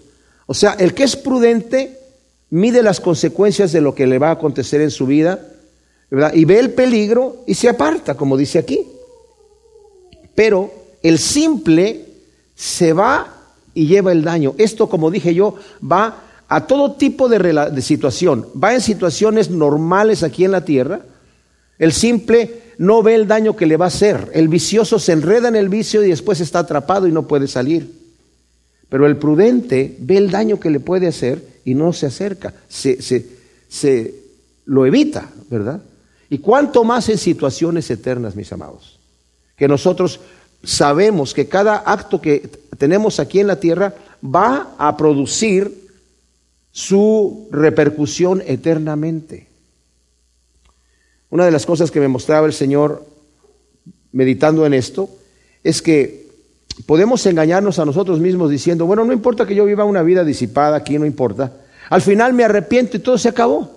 O 0.46 0.54
sea, 0.54 0.74
el 0.74 0.92
que 0.92 1.04
es 1.04 1.16
prudente 1.16 1.98
mide 2.50 2.82
las 2.82 3.00
consecuencias 3.00 3.72
de 3.72 3.80
lo 3.80 3.94
que 3.94 4.06
le 4.06 4.18
va 4.18 4.28
a 4.28 4.32
acontecer 4.32 4.80
en 4.80 4.90
su 4.90 5.06
vida, 5.06 5.40
¿verdad? 6.10 6.34
Y 6.34 6.44
ve 6.44 6.58
el 6.58 6.72
peligro 6.72 7.44
y 7.46 7.54
se 7.54 7.68
aparta, 7.68 8.16
como 8.16 8.36
dice 8.36 8.58
aquí. 8.58 8.86
Pero 10.34 10.70
el 11.02 11.18
simple 11.18 12.04
se 12.54 12.92
va 12.92 13.36
y 13.72 13.86
lleva 13.86 14.12
el 14.12 14.22
daño. 14.22 14.54
Esto, 14.58 14.88
como 14.88 15.10
dije 15.10 15.34
yo, 15.34 15.54
va 15.80 16.24
a 16.50 16.66
todo 16.66 16.92
tipo 16.92 17.28
de, 17.28 17.80
situación. 17.80 18.44
Va 18.62 18.74
en 18.74 18.80
situaciones 18.80 19.50
normales 19.50 20.24
aquí 20.24 20.44
en 20.44 20.50
la 20.50 20.64
tierra. 20.64 21.00
El 21.78 21.92
simple 21.92 22.62
no 22.76 23.04
ve 23.04 23.14
el 23.14 23.28
daño 23.28 23.54
que 23.54 23.66
le 23.66 23.76
va 23.76 23.84
a 23.84 23.88
hacer. 23.88 24.32
El 24.34 24.48
vicioso 24.48 24.98
se 24.98 25.12
enreda 25.12 25.46
en 25.46 25.54
el 25.54 25.68
vicio 25.68 26.04
y 26.04 26.08
después 26.08 26.40
está 26.40 26.58
atrapado 26.58 27.06
y 27.06 27.12
no 27.12 27.28
puede 27.28 27.46
salir. 27.46 27.94
Pero 28.88 29.06
el 29.06 29.16
prudente 29.16 29.96
ve 30.00 30.16
el 30.16 30.32
daño 30.32 30.58
que 30.58 30.70
le 30.70 30.80
puede 30.80 31.06
hacer 31.06 31.40
y 31.64 31.74
no 31.74 31.92
se 31.92 32.06
acerca, 32.06 32.52
se, 32.68 33.00
se, 33.00 34.14
lo 34.64 34.84
evita, 34.84 35.30
¿verdad? 35.48 35.80
Y 36.30 36.38
cuánto 36.38 36.82
más 36.82 37.08
en 37.10 37.18
situaciones 37.18 37.88
eternas, 37.92 38.34
mis 38.34 38.52
amados, 38.52 38.98
que 39.56 39.68
nosotros 39.68 40.18
sabemos 40.64 41.32
que 41.32 41.46
cada 41.46 41.76
acto 41.76 42.20
que 42.20 42.50
tenemos 42.76 43.20
aquí 43.20 43.38
en 43.38 43.46
la 43.46 43.60
tierra 43.60 43.94
va 44.24 44.74
a 44.78 44.96
producir 44.96 45.79
su 46.72 47.48
repercusión 47.50 48.42
eternamente. 48.46 49.48
Una 51.30 51.44
de 51.44 51.50
las 51.50 51.66
cosas 51.66 51.90
que 51.90 52.00
me 52.00 52.08
mostraba 52.08 52.46
el 52.46 52.52
Señor 52.52 53.06
meditando 54.12 54.66
en 54.66 54.74
esto 54.74 55.08
es 55.62 55.82
que 55.82 56.28
podemos 56.86 57.24
engañarnos 57.26 57.78
a 57.78 57.84
nosotros 57.84 58.20
mismos 58.20 58.50
diciendo, 58.50 58.86
bueno, 58.86 59.04
no 59.04 59.12
importa 59.12 59.46
que 59.46 59.54
yo 59.54 59.64
viva 59.64 59.84
una 59.84 60.02
vida 60.02 60.24
disipada 60.24 60.76
aquí, 60.76 60.98
no 60.98 61.06
importa. 61.06 61.52
Al 61.88 62.02
final 62.02 62.32
me 62.32 62.44
arrepiento 62.44 62.96
y 62.96 63.00
todo 63.00 63.18
se 63.18 63.28
acabó. 63.28 63.70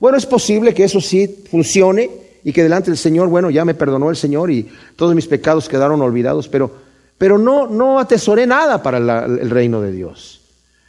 Bueno, 0.00 0.16
es 0.16 0.26
posible 0.26 0.74
que 0.74 0.84
eso 0.84 1.00
sí 1.00 1.44
funcione 1.50 2.10
y 2.44 2.52
que 2.52 2.62
delante 2.62 2.90
del 2.90 2.98
Señor, 2.98 3.28
bueno, 3.28 3.50
ya 3.50 3.64
me 3.64 3.74
perdonó 3.74 4.10
el 4.10 4.16
Señor 4.16 4.50
y 4.50 4.68
todos 4.96 5.14
mis 5.14 5.26
pecados 5.26 5.68
quedaron 5.68 6.00
olvidados, 6.00 6.48
pero, 6.48 6.70
pero 7.18 7.36
no, 7.36 7.66
no 7.66 7.98
atesoré 7.98 8.46
nada 8.46 8.82
para 8.82 8.98
el 8.98 9.50
reino 9.50 9.80
de 9.80 9.92
Dios. 9.92 10.37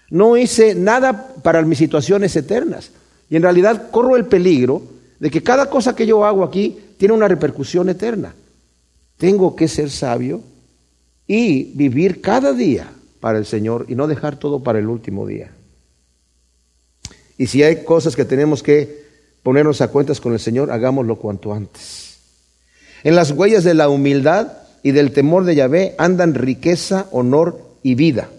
No 0.09 0.37
hice 0.37 0.75
nada 0.75 1.33
para 1.43 1.61
mis 1.61 1.77
situaciones 1.77 2.35
eternas. 2.35 2.91
Y 3.29 3.35
en 3.35 3.43
realidad 3.43 3.89
corro 3.91 4.15
el 4.15 4.25
peligro 4.25 4.81
de 5.19 5.29
que 5.29 5.43
cada 5.43 5.69
cosa 5.69 5.95
que 5.95 6.05
yo 6.05 6.25
hago 6.25 6.43
aquí 6.43 6.77
tiene 6.97 7.13
una 7.13 7.27
repercusión 7.27 7.89
eterna. 7.89 8.33
Tengo 9.17 9.55
que 9.55 9.67
ser 9.67 9.89
sabio 9.89 10.41
y 11.27 11.71
vivir 11.75 12.21
cada 12.21 12.53
día 12.53 12.89
para 13.19 13.37
el 13.37 13.45
Señor 13.45 13.85
y 13.87 13.95
no 13.95 14.07
dejar 14.07 14.37
todo 14.37 14.63
para 14.63 14.79
el 14.79 14.87
último 14.87 15.27
día. 15.27 15.51
Y 17.37 17.47
si 17.47 17.63
hay 17.63 17.83
cosas 17.83 18.15
que 18.15 18.25
tenemos 18.25 18.63
que 18.63 19.05
ponernos 19.43 19.81
a 19.81 19.89
cuentas 19.89 20.19
con 20.19 20.33
el 20.33 20.39
Señor, 20.39 20.71
hagámoslo 20.71 21.17
cuanto 21.17 21.53
antes. 21.53 22.17
En 23.03 23.15
las 23.15 23.31
huellas 23.31 23.63
de 23.63 23.73
la 23.73 23.89
humildad 23.89 24.51
y 24.83 24.91
del 24.91 25.11
temor 25.11 25.45
de 25.45 25.55
Yahvé 25.55 25.95
andan 25.97 26.33
riqueza, 26.33 27.07
honor 27.11 27.59
y 27.83 27.95
vida. 27.95 28.29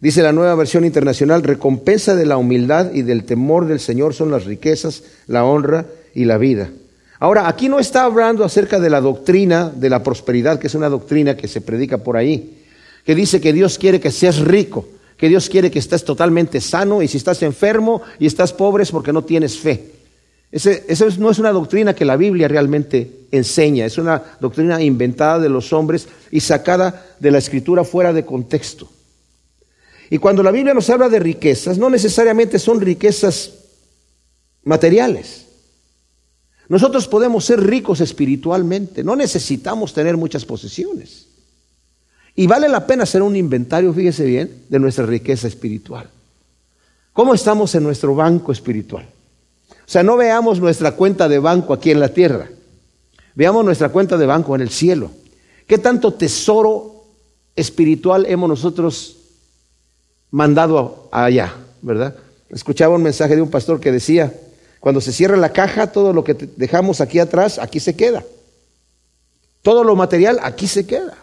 Dice 0.00 0.22
la 0.22 0.32
nueva 0.32 0.54
versión 0.54 0.84
internacional, 0.84 1.42
recompensa 1.42 2.14
de 2.14 2.26
la 2.26 2.36
humildad 2.36 2.92
y 2.92 3.02
del 3.02 3.24
temor 3.24 3.66
del 3.66 3.80
Señor 3.80 4.12
son 4.12 4.30
las 4.30 4.44
riquezas, 4.44 5.02
la 5.26 5.44
honra 5.44 5.86
y 6.14 6.26
la 6.26 6.36
vida. 6.36 6.70
Ahora, 7.18 7.48
aquí 7.48 7.68
no 7.68 7.78
está 7.78 8.04
hablando 8.04 8.44
acerca 8.44 8.78
de 8.78 8.90
la 8.90 9.00
doctrina 9.00 9.72
de 9.74 9.88
la 9.88 10.02
prosperidad, 10.02 10.58
que 10.58 10.66
es 10.66 10.74
una 10.74 10.90
doctrina 10.90 11.36
que 11.36 11.48
se 11.48 11.62
predica 11.62 11.98
por 11.98 12.18
ahí, 12.18 12.62
que 13.06 13.14
dice 13.14 13.40
que 13.40 13.54
Dios 13.54 13.78
quiere 13.78 14.00
que 14.00 14.10
seas 14.10 14.38
rico, 14.40 14.86
que 15.16 15.30
Dios 15.30 15.48
quiere 15.48 15.70
que 15.70 15.78
estés 15.78 16.04
totalmente 16.04 16.60
sano 16.60 17.00
y 17.00 17.08
si 17.08 17.16
estás 17.16 17.42
enfermo 17.42 18.02
y 18.18 18.26
estás 18.26 18.52
pobre 18.52 18.82
es 18.82 18.90
porque 18.90 19.14
no 19.14 19.24
tienes 19.24 19.58
fe. 19.58 19.92
Esa 20.52 21.06
no 21.18 21.30
es 21.30 21.38
una 21.38 21.52
doctrina 21.52 21.94
que 21.94 22.04
la 22.04 22.16
Biblia 22.16 22.48
realmente 22.48 23.10
enseña, 23.32 23.86
es 23.86 23.96
una 23.96 24.22
doctrina 24.40 24.82
inventada 24.82 25.38
de 25.38 25.48
los 25.48 25.72
hombres 25.72 26.08
y 26.30 26.40
sacada 26.40 27.06
de 27.18 27.30
la 27.30 27.38
escritura 27.38 27.82
fuera 27.82 28.12
de 28.12 28.26
contexto. 28.26 28.88
Y 30.10 30.18
cuando 30.18 30.42
la 30.42 30.50
Biblia 30.50 30.74
nos 30.74 30.88
habla 30.90 31.08
de 31.08 31.18
riquezas, 31.18 31.78
no 31.78 31.90
necesariamente 31.90 32.58
son 32.58 32.80
riquezas 32.80 33.52
materiales. 34.64 35.46
Nosotros 36.68 37.06
podemos 37.06 37.44
ser 37.44 37.60
ricos 37.60 38.00
espiritualmente, 38.00 39.04
no 39.04 39.16
necesitamos 39.16 39.92
tener 39.92 40.16
muchas 40.16 40.44
posesiones. 40.44 41.26
Y 42.34 42.46
vale 42.46 42.68
la 42.68 42.86
pena 42.86 43.04
hacer 43.04 43.22
un 43.22 43.36
inventario, 43.36 43.92
fíjese 43.92 44.24
bien, 44.24 44.64
de 44.68 44.78
nuestra 44.78 45.06
riqueza 45.06 45.48
espiritual. 45.48 46.10
¿Cómo 47.12 47.32
estamos 47.32 47.74
en 47.74 47.82
nuestro 47.82 48.14
banco 48.14 48.52
espiritual? 48.52 49.06
O 49.70 49.88
sea, 49.88 50.02
no 50.02 50.16
veamos 50.16 50.60
nuestra 50.60 50.92
cuenta 50.92 51.28
de 51.28 51.38
banco 51.38 51.72
aquí 51.72 51.90
en 51.90 52.00
la 52.00 52.08
tierra, 52.08 52.50
veamos 53.34 53.64
nuestra 53.64 53.88
cuenta 53.88 54.18
de 54.18 54.26
banco 54.26 54.54
en 54.54 54.60
el 54.60 54.70
cielo. 54.70 55.10
¿Qué 55.66 55.78
tanto 55.78 56.12
tesoro 56.14 57.04
espiritual 57.54 58.26
hemos 58.26 58.48
nosotros 58.48 59.15
mandado 60.30 61.08
allá, 61.12 61.54
¿verdad? 61.82 62.16
Escuchaba 62.50 62.94
un 62.94 63.02
mensaje 63.02 63.36
de 63.36 63.42
un 63.42 63.50
pastor 63.50 63.80
que 63.80 63.92
decía, 63.92 64.32
cuando 64.80 65.00
se 65.00 65.12
cierra 65.12 65.36
la 65.36 65.52
caja, 65.52 65.92
todo 65.92 66.12
lo 66.12 66.24
que 66.24 66.34
dejamos 66.34 67.00
aquí 67.00 67.18
atrás, 67.18 67.58
aquí 67.58 67.80
se 67.80 67.96
queda. 67.96 68.24
Todo 69.62 69.82
lo 69.82 69.96
material, 69.96 70.38
aquí 70.42 70.66
se 70.66 70.86
queda. 70.86 71.16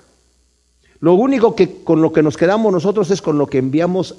Lo 1.00 1.14
único 1.14 1.56
que 1.56 1.84
con 1.84 2.02
lo 2.02 2.12
que 2.12 2.24
nos 2.24 2.38
quedamos 2.38 2.72
nosotros 2.72 3.10
es 3.12 3.22
con 3.22 3.38
lo 3.38 3.48
que 3.48 3.58
enviamos 3.58 4.16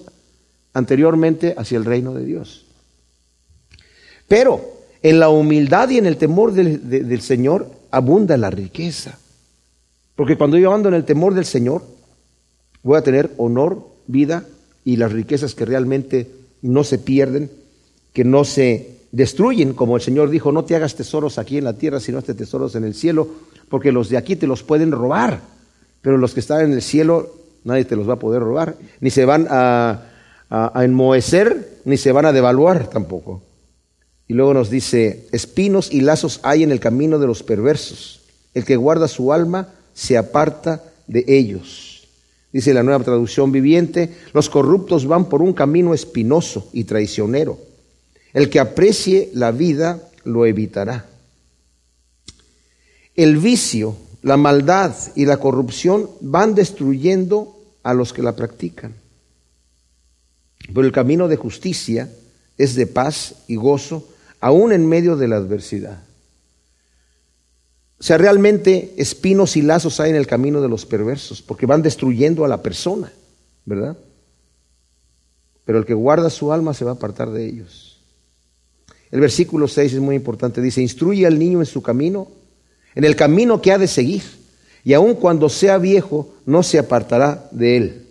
anteriormente 0.73 1.55
hacia 1.57 1.79
el 1.79 1.85
reino 1.85 2.15
de 2.15 2.25
Dios. 2.25 2.65
Pero 4.29 4.63
en 5.03 5.21
la 5.21 5.29
humildad 5.29 5.91
y 5.91 5.99
en 5.99 6.07
el 6.07 6.17
temor 6.17 6.53
del, 6.53 7.21
Señor 7.21 7.71
abunda 7.91 8.37
la 8.37 8.51
riqueza. 8.51 9.19
Porque 10.17 10.37
cuando 10.37 10.57
yo 10.57 10.73
ando 10.73 10.89
en 10.89 10.95
el 10.95 11.05
temor 11.05 11.35
del 11.35 11.45
Señor, 11.45 11.83
voy 12.83 12.97
a 12.97 13.03
tener 13.03 13.31
honor, 13.37 13.87
vida 14.07 14.45
y 14.85 14.97
las 14.97 15.13
riquezas 15.13 15.55
que 15.55 15.65
realmente 15.65 16.31
no 16.63 16.85
se 16.85 16.99
pierden, 16.99 17.51
que 18.13 18.25
no 18.25 18.45
se 18.45 18.99
destruyen, 19.13 19.75
como 19.75 19.97
el 19.97 20.03
Señor 20.03 20.31
dijo, 20.31 20.53
no 20.53 20.65
te 20.65 20.77
hagas 20.77 20.95
tesoros 20.95 21.39
aquí 21.39 21.59
en 21.59 21.65
la 21.65 21.75
tierra, 21.75 22.01
sino 22.01 22.23
te 22.23 22.35
tesoros 22.35 22.75
en 22.75 22.85
el 22.85 22.95
cielo, 22.95 23.29
porque 23.69 23.93
los 23.93 24.09
de 24.09 24.17
aquí 24.17 24.37
te 24.37 24.47
los 24.47 24.63
pueden 24.63 24.93
robar, 24.93 25.41
pero 26.03 26.19
los 26.19 26.35
que 26.35 26.41
están 26.41 26.63
en 26.63 26.73
el 26.73 26.83
cielo 26.83 27.33
nadie 27.65 27.85
te 27.85 27.97
los 27.97 28.09
va 28.09 28.15
a 28.15 28.19
poder 28.19 28.43
robar, 28.43 28.77
ni 29.01 29.11
se 29.11 29.25
van 29.25 29.47
a, 29.49 30.03
a, 30.51 30.85
enmohecer, 30.85 31.81
ni 31.85 31.97
se 31.97 32.13
van 32.13 32.27
a 32.27 32.33
devaluar 32.33 32.89
tampoco. 32.89 33.43
Y 34.29 34.35
luego 34.35 34.55
nos 34.55 34.71
dice, 34.71 35.27
espinos 35.33 35.93
y 35.93 36.03
lazos 36.03 36.41
hay 36.43 36.63
en 36.63 36.73
el 36.73 36.81
camino 36.81 37.19
de 37.19 37.27
los 37.27 37.43
perversos, 37.43 38.21
el 38.53 38.65
que 38.65 38.77
guarda 38.77 39.09
su 39.09 39.33
alma 39.33 39.69
se 39.95 40.19
aparta 40.19 40.83
de 41.07 41.25
ellos 41.27 41.94
dice 42.55 42.73
la 42.73 42.85
nueva 42.85 43.03
traducción 43.03 43.51
viviente, 43.51 44.15
los 44.33 44.49
corruptos 44.49 45.07
van 45.07 45.29
por 45.29 45.43
un 45.43 45.55
camino 45.55 45.93
espinoso 45.93 46.71
y 46.73 46.85
traicionero. 46.85 47.59
El 48.33 48.49
que 48.49 48.61
aprecie 48.61 49.29
la 49.35 49.51
vida 49.51 50.09
lo 50.23 50.47
evitará. 50.47 51.05
El 53.17 53.39
vicio, 53.39 53.97
la 54.23 54.37
maldad 54.37 54.95
y 55.17 55.27
la 55.27 55.39
corrupción 55.39 56.09
van 56.21 56.55
destruyendo 56.55 57.59
a 57.83 57.93
los 57.93 58.13
que 58.13 58.23
la 58.23 58.37
practican. 58.37 58.95
Pero 60.73 60.87
el 60.87 60.93
camino 60.93 61.27
de 61.27 61.37
justicia 61.37 62.09
es 62.57 62.77
de 62.77 62.87
paz 62.87 63.35
y 63.49 63.57
gozo, 63.57 64.09
aún 64.39 64.73
en 64.73 64.87
medio 64.87 65.17
de 65.17 65.27
la 65.27 65.37
adversidad. 65.37 66.05
O 67.99 68.03
sea, 68.03 68.19
realmente 68.19 68.93
espinos 68.97 69.57
y 69.57 69.63
lazos 69.63 70.01
hay 70.01 70.11
en 70.11 70.17
el 70.17 70.27
camino 70.27 70.61
de 70.61 70.69
los 70.69 70.85
perversos, 70.85 71.43
porque 71.43 71.67
van 71.67 71.83
destruyendo 71.83 72.45
a 72.45 72.49
la 72.49 72.63
persona, 72.63 73.13
¿verdad? 73.65 73.97
Pero 75.65 75.79
el 75.79 75.87
que 75.87 75.95
guarda 75.95 76.29
su 76.31 76.53
alma 76.53 76.75
se 76.75 76.85
va 76.85 76.93
a 76.93 76.95
apartar 76.95 77.31
de 77.31 77.47
ellos. 77.47 78.01
El 79.11 79.21
versículo 79.21 79.69
6 79.69 79.95
es 79.95 80.01
muy 80.01 80.17
importante, 80.17 80.61
dice, 80.61 80.83
instruye 80.83 81.27
al 81.27 81.39
niño 81.39 81.61
en 81.61 81.67
su 81.67 81.83
camino, 81.83 82.29
en 82.95 83.05
el 83.05 83.17
camino 83.17 83.63
que 83.63 83.73
ha 83.73 83.79
de 83.79 83.87
seguir, 83.87 84.23
y 84.83 84.93
aun 84.93 85.15
cuando 85.15 85.49
sea 85.49 85.79
viejo, 85.79 86.35
no 86.45 86.63
se 86.63 86.79
apartará 86.79 87.49
de 87.53 87.77
él. 87.77 88.07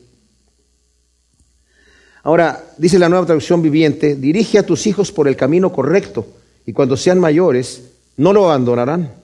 Ahora, 2.24 2.64
dice 2.78 2.98
la 2.98 3.10
nueva 3.10 3.26
traducción 3.26 3.62
viviente, 3.62 4.16
dirige 4.16 4.58
a 4.58 4.66
tus 4.66 4.88
hijos 4.88 5.12
por 5.12 5.28
el 5.28 5.36
camino 5.36 5.74
correcto, 5.74 6.26
y 6.66 6.72
cuando 6.72 6.96
sean 6.96 7.20
mayores, 7.20 7.84
no 8.16 8.32
lo 8.32 8.46
abandonarán. 8.46 9.23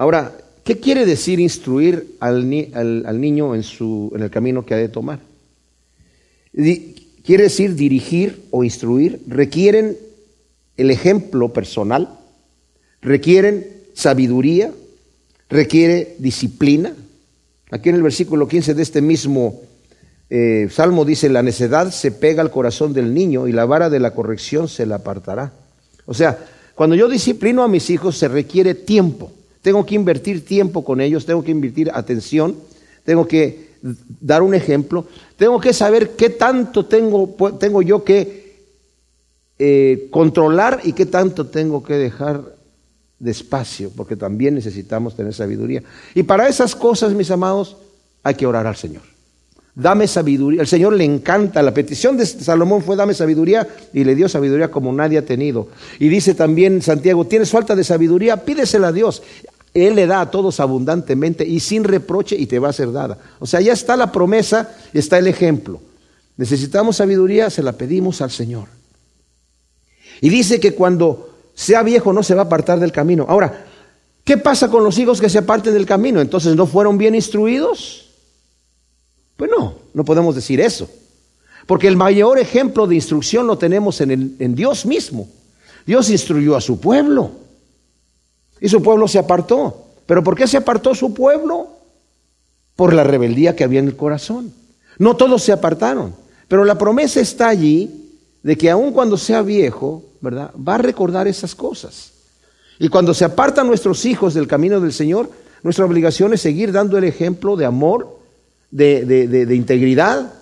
Ahora, 0.00 0.32
¿qué 0.64 0.78
quiere 0.78 1.04
decir 1.04 1.40
instruir 1.40 2.16
al, 2.20 2.48
niño 2.48 3.54
en, 3.54 3.62
su, 3.62 4.10
en 4.14 4.22
el 4.22 4.30
camino 4.30 4.64
que 4.64 4.72
ha 4.72 4.78
de 4.78 4.88
tomar? 4.88 5.20
Quiere 6.54 7.42
decir 7.42 7.74
dirigir 7.74 8.46
o 8.50 8.64
instruir, 8.64 9.20
requieren 9.26 9.98
el 10.78 10.90
ejemplo 10.90 11.52
personal, 11.52 12.18
requieren 13.02 13.66
sabiduría, 13.92 14.72
requiere 15.50 16.16
disciplina. 16.18 16.94
Aquí 17.70 17.90
en 17.90 17.96
el 17.96 18.02
versículo 18.02 18.48
15 18.48 18.72
de 18.72 18.82
este 18.82 19.02
mismo 19.02 19.60
eh, 20.30 20.68
salmo 20.70 21.04
dice, 21.04 21.28
la 21.28 21.42
necedad 21.42 21.90
se 21.90 22.10
pega 22.10 22.40
al 22.40 22.50
corazón 22.50 22.94
del 22.94 23.12
niño 23.12 23.48
y 23.48 23.52
la 23.52 23.66
vara 23.66 23.90
de 23.90 24.00
la 24.00 24.14
corrección 24.14 24.66
se 24.66 24.86
la 24.86 24.94
apartará. 24.94 25.52
O 26.06 26.14
sea, 26.14 26.38
cuando 26.74 26.96
yo 26.96 27.06
disciplino 27.06 27.62
a 27.62 27.68
mis 27.68 27.90
hijos 27.90 28.16
se 28.16 28.28
requiere 28.28 28.74
tiempo. 28.74 29.32
Tengo 29.62 29.84
que 29.84 29.94
invertir 29.94 30.44
tiempo 30.44 30.84
con 30.84 31.00
ellos, 31.00 31.26
tengo 31.26 31.44
que 31.44 31.50
invertir 31.50 31.90
atención, 31.92 32.56
tengo 33.04 33.26
que 33.26 33.70
dar 34.20 34.42
un 34.42 34.54
ejemplo, 34.54 35.06
tengo 35.36 35.60
que 35.60 35.72
saber 35.72 36.10
qué 36.10 36.30
tanto 36.30 36.86
tengo, 36.86 37.34
tengo 37.58 37.82
yo 37.82 38.04
que 38.04 38.40
eh, 39.58 40.08
controlar 40.10 40.80
y 40.84 40.92
qué 40.92 41.06
tanto 41.06 41.46
tengo 41.46 41.82
que 41.82 41.94
dejar 41.94 42.42
despacio, 43.18 43.90
porque 43.94 44.16
también 44.16 44.54
necesitamos 44.54 45.14
tener 45.14 45.34
sabiduría. 45.34 45.82
Y 46.14 46.22
para 46.22 46.48
esas 46.48 46.74
cosas, 46.74 47.12
mis 47.12 47.30
amados, 47.30 47.76
hay 48.22 48.34
que 48.34 48.46
orar 48.46 48.66
al 48.66 48.76
Señor. 48.76 49.02
dame 49.74 50.06
sabiduría. 50.06 50.62
El 50.62 50.66
Señor 50.66 50.94
le 50.94 51.04
encanta. 51.04 51.62
La 51.62 51.72
petición 51.72 52.16
de 52.16 52.26
Salomón 52.26 52.82
fue 52.82 52.96
dame 52.96 53.14
sabiduría 53.14 53.66
y 53.92 54.04
le 54.04 54.14
dio 54.14 54.28
sabiduría 54.28 54.70
como 54.70 54.92
nadie 54.92 55.18
ha 55.18 55.24
tenido. 55.24 55.68
Y 55.98 56.08
dice 56.08 56.34
también 56.34 56.82
Santiago, 56.82 57.26
tienes 57.26 57.50
falta 57.50 57.76
de 57.76 57.84
sabiduría, 57.84 58.38
pídesela 58.38 58.88
a 58.88 58.92
Dios. 58.92 59.22
Él 59.72 59.94
le 59.94 60.06
da 60.06 60.20
a 60.20 60.30
todos 60.30 60.58
abundantemente 60.60 61.46
y 61.46 61.60
sin 61.60 61.84
reproche 61.84 62.36
y 62.36 62.46
te 62.46 62.58
va 62.58 62.70
a 62.70 62.72
ser 62.72 62.92
dada. 62.92 63.18
O 63.38 63.46
sea, 63.46 63.60
ya 63.60 63.72
está 63.72 63.96
la 63.96 64.10
promesa, 64.10 64.74
está 64.92 65.18
el 65.18 65.28
ejemplo. 65.28 65.80
Necesitamos 66.36 66.96
sabiduría, 66.96 67.50
se 67.50 67.62
la 67.62 67.72
pedimos 67.72 68.20
al 68.20 68.30
Señor. 68.30 68.68
Y 70.20 70.28
dice 70.28 70.58
que 70.58 70.74
cuando 70.74 71.30
sea 71.54 71.82
viejo 71.82 72.12
no 72.12 72.22
se 72.22 72.34
va 72.34 72.42
a 72.42 72.44
apartar 72.46 72.80
del 72.80 72.92
camino. 72.92 73.26
Ahora, 73.28 73.66
¿qué 74.24 74.36
pasa 74.36 74.68
con 74.68 74.82
los 74.82 74.98
hijos 74.98 75.20
que 75.20 75.28
se 75.28 75.38
aparten 75.38 75.72
del 75.72 75.86
camino? 75.86 76.20
Entonces, 76.20 76.56
¿no 76.56 76.66
fueron 76.66 76.98
bien 76.98 77.14
instruidos? 77.14 78.08
Pues 79.36 79.50
no, 79.50 79.76
no 79.94 80.04
podemos 80.04 80.34
decir 80.34 80.60
eso. 80.60 80.90
Porque 81.66 81.86
el 81.86 81.96
mayor 81.96 82.38
ejemplo 82.38 82.86
de 82.86 82.96
instrucción 82.96 83.46
lo 83.46 83.56
tenemos 83.56 84.00
en, 84.00 84.36
en 84.38 84.54
Dios 84.54 84.84
mismo. 84.84 85.28
Dios 85.86 86.10
instruyó 86.10 86.56
a 86.56 86.60
su 86.60 86.80
pueblo. 86.80 87.30
Y 88.60 88.68
su 88.68 88.82
pueblo 88.82 89.08
se 89.08 89.18
apartó. 89.18 89.86
¿Pero 90.06 90.24
por 90.24 90.36
qué 90.36 90.46
se 90.46 90.56
apartó 90.56 90.94
su 90.94 91.14
pueblo? 91.14 91.68
Por 92.76 92.92
la 92.92 93.04
rebeldía 93.04 93.54
que 93.54 93.64
había 93.64 93.80
en 93.80 93.86
el 93.86 93.96
corazón. 93.96 94.52
No 94.98 95.16
todos 95.16 95.42
se 95.42 95.52
apartaron, 95.52 96.14
pero 96.48 96.64
la 96.64 96.76
promesa 96.76 97.20
está 97.20 97.48
allí 97.48 98.10
de 98.42 98.56
que 98.56 98.70
aun 98.70 98.92
cuando 98.92 99.16
sea 99.16 99.42
viejo, 99.42 100.04
¿verdad? 100.20 100.50
Va 100.56 100.74
a 100.74 100.78
recordar 100.78 101.28
esas 101.28 101.54
cosas. 101.54 102.12
Y 102.78 102.88
cuando 102.88 103.14
se 103.14 103.24
apartan 103.24 103.66
nuestros 103.66 104.04
hijos 104.04 104.34
del 104.34 104.46
camino 104.46 104.80
del 104.80 104.92
Señor, 104.92 105.30
nuestra 105.62 105.84
obligación 105.84 106.32
es 106.32 106.40
seguir 106.40 106.72
dando 106.72 106.98
el 106.98 107.04
ejemplo 107.04 107.56
de 107.56 107.66
amor, 107.66 108.18
de, 108.70 109.04
de 109.04 109.56
integridad 109.56 110.32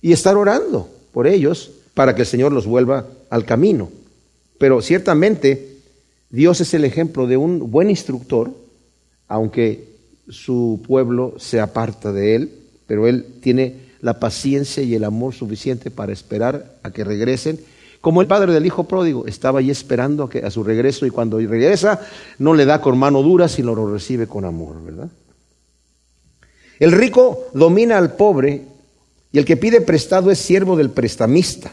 y 0.00 0.12
estar 0.12 0.36
orando 0.36 0.88
por 1.12 1.26
ellos 1.26 1.70
para 1.94 2.14
que 2.14 2.22
el 2.22 2.26
Señor 2.26 2.52
los 2.52 2.66
vuelva 2.66 3.06
al 3.30 3.44
camino. 3.44 3.90
Pero 4.58 4.82
ciertamente 4.82 5.73
Dios 6.34 6.60
es 6.60 6.74
el 6.74 6.84
ejemplo 6.84 7.28
de 7.28 7.36
un 7.36 7.70
buen 7.70 7.90
instructor, 7.90 8.50
aunque 9.28 9.88
su 10.28 10.82
pueblo 10.84 11.34
se 11.38 11.60
aparta 11.60 12.12
de 12.12 12.34
él, 12.34 12.52
pero 12.88 13.06
él 13.06 13.24
tiene 13.40 13.76
la 14.00 14.18
paciencia 14.18 14.82
y 14.82 14.96
el 14.96 15.04
amor 15.04 15.32
suficiente 15.32 15.92
para 15.92 16.12
esperar 16.12 16.74
a 16.82 16.90
que 16.90 17.04
regresen. 17.04 17.60
Como 18.00 18.20
el 18.20 18.26
padre 18.26 18.52
del 18.52 18.66
hijo 18.66 18.82
pródigo 18.82 19.28
estaba 19.28 19.60
ahí 19.60 19.70
esperando 19.70 20.24
a, 20.24 20.28
que, 20.28 20.40
a 20.40 20.50
su 20.50 20.64
regreso 20.64 21.06
y 21.06 21.10
cuando 21.10 21.38
regresa 21.38 22.00
no 22.40 22.52
le 22.52 22.64
da 22.64 22.80
con 22.80 22.98
mano 22.98 23.22
dura, 23.22 23.46
sino 23.46 23.72
lo 23.72 23.92
recibe 23.92 24.26
con 24.26 24.44
amor, 24.44 24.84
¿verdad? 24.84 25.08
El 26.80 26.90
rico 26.90 27.46
domina 27.54 27.96
al 27.96 28.16
pobre 28.16 28.62
y 29.30 29.38
el 29.38 29.44
que 29.44 29.56
pide 29.56 29.80
prestado 29.82 30.32
es 30.32 30.40
siervo 30.40 30.74
del 30.74 30.90
prestamista. 30.90 31.72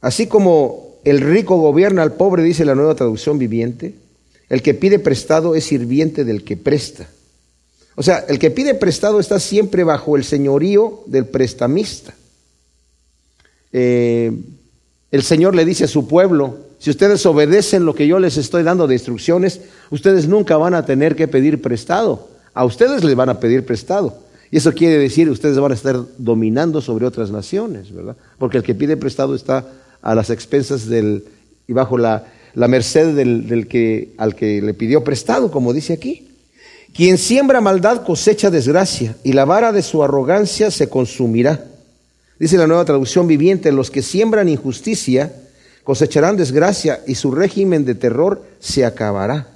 Así 0.00 0.26
como 0.26 0.87
el 1.04 1.20
rico 1.20 1.56
gobierna 1.56 2.02
al 2.02 2.14
pobre, 2.14 2.42
dice 2.42 2.64
la 2.64 2.74
nueva 2.74 2.94
traducción 2.94 3.38
viviente. 3.38 3.94
El 4.48 4.62
que 4.62 4.74
pide 4.74 4.98
prestado 4.98 5.54
es 5.54 5.64
sirviente 5.64 6.24
del 6.24 6.44
que 6.44 6.56
presta. 6.56 7.08
O 7.96 8.02
sea, 8.02 8.24
el 8.28 8.38
que 8.38 8.50
pide 8.50 8.74
prestado 8.74 9.20
está 9.20 9.40
siempre 9.40 9.84
bajo 9.84 10.16
el 10.16 10.24
señorío 10.24 11.02
del 11.06 11.26
prestamista. 11.26 12.14
Eh, 13.72 14.32
el 15.10 15.22
Señor 15.22 15.54
le 15.54 15.64
dice 15.64 15.84
a 15.84 15.88
su 15.88 16.06
pueblo, 16.06 16.58
si 16.78 16.90
ustedes 16.90 17.24
obedecen 17.26 17.84
lo 17.84 17.94
que 17.94 18.06
yo 18.06 18.18
les 18.18 18.36
estoy 18.36 18.62
dando 18.62 18.86
de 18.86 18.94
instrucciones, 18.94 19.60
ustedes 19.90 20.28
nunca 20.28 20.56
van 20.56 20.74
a 20.74 20.86
tener 20.86 21.16
que 21.16 21.28
pedir 21.28 21.60
prestado. 21.60 22.28
A 22.54 22.64
ustedes 22.64 23.02
les 23.04 23.14
van 23.16 23.28
a 23.28 23.40
pedir 23.40 23.66
prestado. 23.66 24.16
Y 24.50 24.58
eso 24.58 24.72
quiere 24.72 24.98
decir, 24.98 25.28
ustedes 25.28 25.58
van 25.58 25.72
a 25.72 25.74
estar 25.74 26.00
dominando 26.16 26.80
sobre 26.80 27.04
otras 27.04 27.30
naciones, 27.30 27.92
¿verdad? 27.92 28.16
Porque 28.38 28.58
el 28.58 28.62
que 28.62 28.74
pide 28.74 28.96
prestado 28.96 29.34
está 29.34 29.66
a 30.02 30.14
las 30.14 30.30
expensas 30.30 30.86
del, 30.86 31.24
y 31.66 31.72
bajo 31.72 31.98
la, 31.98 32.24
merced 32.54 33.14
del, 33.14 33.68
que, 33.68 34.14
al 34.18 34.34
que 34.34 34.62
le 34.62 34.74
pidió 34.74 35.04
prestado, 35.04 35.50
como 35.50 35.72
dice 35.72 35.92
aquí. 35.92 36.28
Quien 36.94 37.18
siembra 37.18 37.60
maldad 37.60 38.04
cosecha 38.04 38.50
desgracia, 38.50 39.16
y 39.22 39.32
la 39.32 39.44
vara 39.44 39.72
de 39.72 39.82
su 39.82 40.02
arrogancia 40.02 40.70
se 40.70 40.88
consumirá. 40.88 41.64
Dice 42.38 42.56
la 42.56 42.66
nueva 42.66 42.84
traducción 42.84 43.26
viviente, 43.26 43.72
los 43.72 43.90
que 43.90 44.02
siembran 44.02 44.48
injusticia 44.48 45.32
cosecharán 45.84 46.36
desgracia, 46.36 47.00
y 47.06 47.14
su 47.14 47.30
régimen 47.30 47.84
de 47.84 47.94
terror 47.94 48.44
se 48.60 48.84
acabará. 48.84 49.48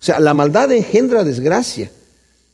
O 0.00 0.04
sea, 0.04 0.20
la 0.20 0.34
maldad 0.34 0.70
engendra 0.72 1.24
desgracia. 1.24 1.90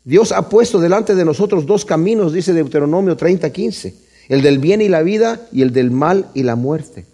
Dios 0.05 0.33
ha 0.33 0.49
puesto 0.49 0.81
delante 0.81 1.15
de 1.15 1.25
nosotros 1.25 1.67
dos 1.67 1.85
caminos, 1.85 2.33
dice 2.33 2.53
Deuteronomio 2.53 3.17
30, 3.17 3.51
15 3.51 4.10
el 4.31 4.43
del 4.43 4.61
bien 4.61 4.81
y 4.81 4.89
la 4.89 5.03
vida 5.03 5.41
y 5.53 5.61
el 5.61 5.73
del 5.73 5.91
mal 5.91 6.27
y 6.35 6.45
la 6.45 6.55
muerte. 6.55 7.05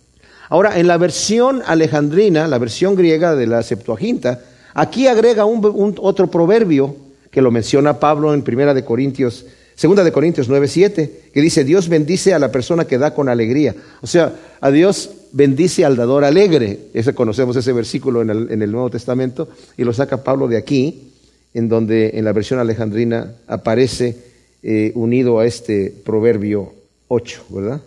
Ahora, 0.50 0.78
en 0.78 0.86
la 0.86 0.98
versión 0.98 1.62
alejandrina, 1.66 2.46
la 2.46 2.58
versión 2.58 2.94
griega 2.94 3.34
de 3.34 3.46
la 3.46 3.62
Septuaginta, 3.62 4.40
aquí 4.74 5.08
agrega 5.08 5.46
un, 5.46 5.96
otro 5.98 6.30
proverbio 6.30 6.94
que 7.30 7.40
lo 7.40 7.50
menciona 7.50 7.98
Pablo 7.98 8.32
en 8.34 8.42
Primera 8.42 8.74
de 8.74 8.84
Corintios, 8.84 9.46
Segunda 9.74 10.04
de 10.04 10.12
Corintios 10.12 10.48
9:7, 10.48 11.10
que 11.32 11.40
dice 11.40 11.64
Dios 11.64 11.88
bendice 11.88 12.32
a 12.32 12.38
la 12.38 12.52
persona 12.52 12.86
que 12.86 12.98
da 12.98 13.12
con 13.12 13.28
alegría. 13.28 13.74
O 14.02 14.06
sea, 14.06 14.34
a 14.60 14.70
Dios 14.70 15.10
bendice 15.32 15.84
al 15.84 15.96
dador 15.96 16.24
alegre. 16.24 16.78
Ese 16.94 17.14
conocemos 17.14 17.56
ese 17.56 17.72
versículo 17.72 18.22
en 18.22 18.30
el, 18.30 18.72
Nuevo 18.72 18.90
Testamento 18.90 19.48
y 19.76 19.84
lo 19.84 19.92
saca 19.92 20.22
Pablo 20.22 20.48
de 20.48 20.56
aquí, 20.56 21.12
en 21.52 21.68
donde 21.68 22.12
en 22.14 22.24
la 22.24 22.32
versión 22.32 22.58
alejandrina 22.58 23.34
aparece 23.48 24.16
eh, 24.62 24.92
unido 24.94 25.40
a 25.40 25.46
este 25.46 25.92
proverbio 26.04 26.72
8, 27.08 27.44
¿verdad? 27.50 27.82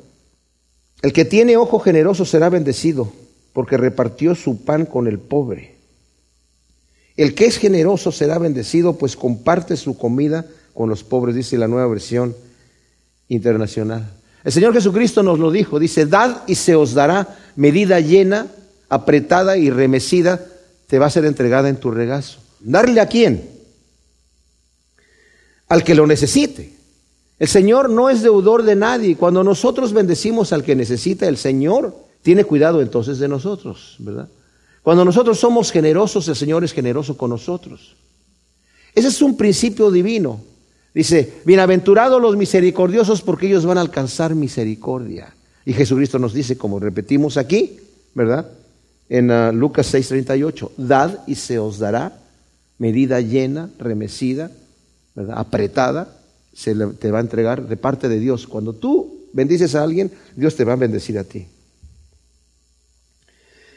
El 1.02 1.14
que 1.14 1.26
tiene 1.26 1.58
ojo 1.58 1.80
generoso 1.80 2.26
será 2.26 2.50
bendecido, 2.50 3.12
porque 3.54 3.78
repartió 3.78 4.36
su 4.36 4.64
pan 4.64 4.86
con 4.86 5.08
el 5.08 5.20
pobre. 5.20 5.76
El 7.16 7.36
que 7.36 7.46
es 7.46 7.58
generoso 7.58 8.12
será 8.12 8.38
bendecido, 8.38 8.98
pues 8.98 9.16
comparte 9.16 9.76
su 9.78 9.98
comida 9.98 10.46
con 10.74 10.90
los 10.90 11.04
pobres, 11.04 11.36
dice 11.36 11.58
la 11.58 11.68
nueva 11.68 11.88
versión 11.88 12.36
internacional. 13.28 14.10
El 14.44 14.52
Señor 14.52 14.74
Jesucristo 14.74 15.22
nos 15.24 15.40
lo 15.40 15.52
dijo, 15.52 15.80
dice, 15.80 16.06
dad 16.06 16.44
y 16.48 16.56
se 16.56 16.76
os 16.76 16.94
dará 16.94 17.38
medida 17.56 18.00
llena, 18.00 18.48
apretada 18.88 19.58
y 19.58 19.70
remecida, 19.70 20.46
te 20.88 20.98
va 20.98 21.08
a 21.08 21.12
ser 21.12 21.26
entregada 21.26 21.70
en 21.70 21.78
tu 21.78 21.92
regazo. 21.92 22.40
¿Darle 22.60 23.02
a 23.02 23.08
quién? 23.08 23.50
Al 25.68 25.84
que 25.84 25.96
lo 25.96 26.08
necesite. 26.08 26.79
El 27.40 27.48
Señor 27.48 27.90
no 27.90 28.10
es 28.10 28.22
deudor 28.22 28.64
de 28.64 28.76
nadie. 28.76 29.16
Cuando 29.16 29.44
nosotros 29.44 29.94
bendecimos 29.94 30.52
al 30.52 30.64
que 30.64 30.76
necesita, 30.76 31.28
el 31.28 31.38
Señor 31.38 31.96
tiene 32.22 32.44
cuidado 32.44 32.82
entonces 32.82 33.18
de 33.18 33.30
nosotros, 33.30 33.96
¿verdad? 34.00 34.28
Cuando 34.84 35.06
nosotros 35.06 35.40
somos 35.40 35.72
generosos, 35.72 36.28
el 36.28 36.36
Señor 36.36 36.64
es 36.64 36.74
generoso 36.74 37.16
con 37.18 37.30
nosotros. 37.30 37.96
Ese 38.94 39.08
es 39.08 39.22
un 39.22 39.38
principio 39.38 39.90
divino. 39.90 40.42
Dice, 40.94 41.42
bienaventurados 41.46 42.22
los 42.22 42.36
misericordiosos 42.36 43.22
porque 43.22 43.48
ellos 43.48 43.66
van 43.66 43.78
a 43.78 43.82
alcanzar 43.82 44.36
misericordia. 44.36 45.34
Y 45.66 45.74
Jesucristo 45.74 46.20
nos 46.20 46.34
dice, 46.34 46.58
como 46.58 46.80
repetimos 46.80 47.38
aquí, 47.38 47.78
¿verdad? 48.14 48.50
En 49.08 49.32
uh, 49.32 49.54
Lucas 49.54 49.94
6:38, 49.94 50.72
dad 50.78 51.20
y 51.28 51.36
se 51.36 51.60
os 51.60 51.80
dará 51.80 52.20
medida 52.78 53.22
llena, 53.22 53.70
remecida, 53.78 54.52
¿verdad? 55.16 55.38
apretada, 55.38 56.19
se 56.60 56.76
te 56.76 57.10
va 57.10 57.20
a 57.20 57.22
entregar 57.22 57.70
de 57.70 57.78
parte 57.78 58.10
de 58.10 58.20
Dios. 58.20 58.46
Cuando 58.46 58.74
tú 58.74 59.30
bendices 59.32 59.76
a 59.76 59.84
alguien, 59.84 60.12
Dios 60.36 60.58
te 60.58 60.66
va 60.66 60.74
a 60.74 60.76
bendecir 60.76 61.18
a 61.18 61.24
ti. 61.24 61.48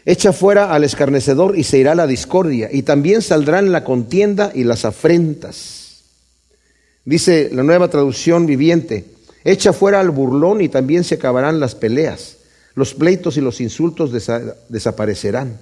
Echa 0.05 0.33
fuera 0.33 0.75
al 0.75 0.83
escarnecedor 0.83 1.57
y 1.57 1.62
se 1.62 1.79
irá 1.79 1.95
la 1.95 2.09
discordia, 2.09 2.71
y 2.73 2.83
también 2.83 3.23
saldrán 3.23 3.71
la 3.71 3.85
contienda 3.85 4.51
y 4.53 4.64
las 4.64 4.85
afrentas. 4.85 6.03
Dice 7.05 7.51
la 7.53 7.62
nueva 7.62 7.88
traducción 7.88 8.47
viviente, 8.47 9.05
echa 9.45 9.73
fuera 9.73 10.01
al 10.01 10.11
burlón 10.11 10.61
y 10.61 10.68
también 10.68 11.05
se 11.05 11.14
acabarán 11.14 11.61
las 11.61 11.77
peleas, 11.77 12.38
los 12.75 12.95
pleitos 12.95 13.37
y 13.37 13.42
los 13.42 13.61
insultos 13.61 14.11
desaparecerán. 14.68 15.57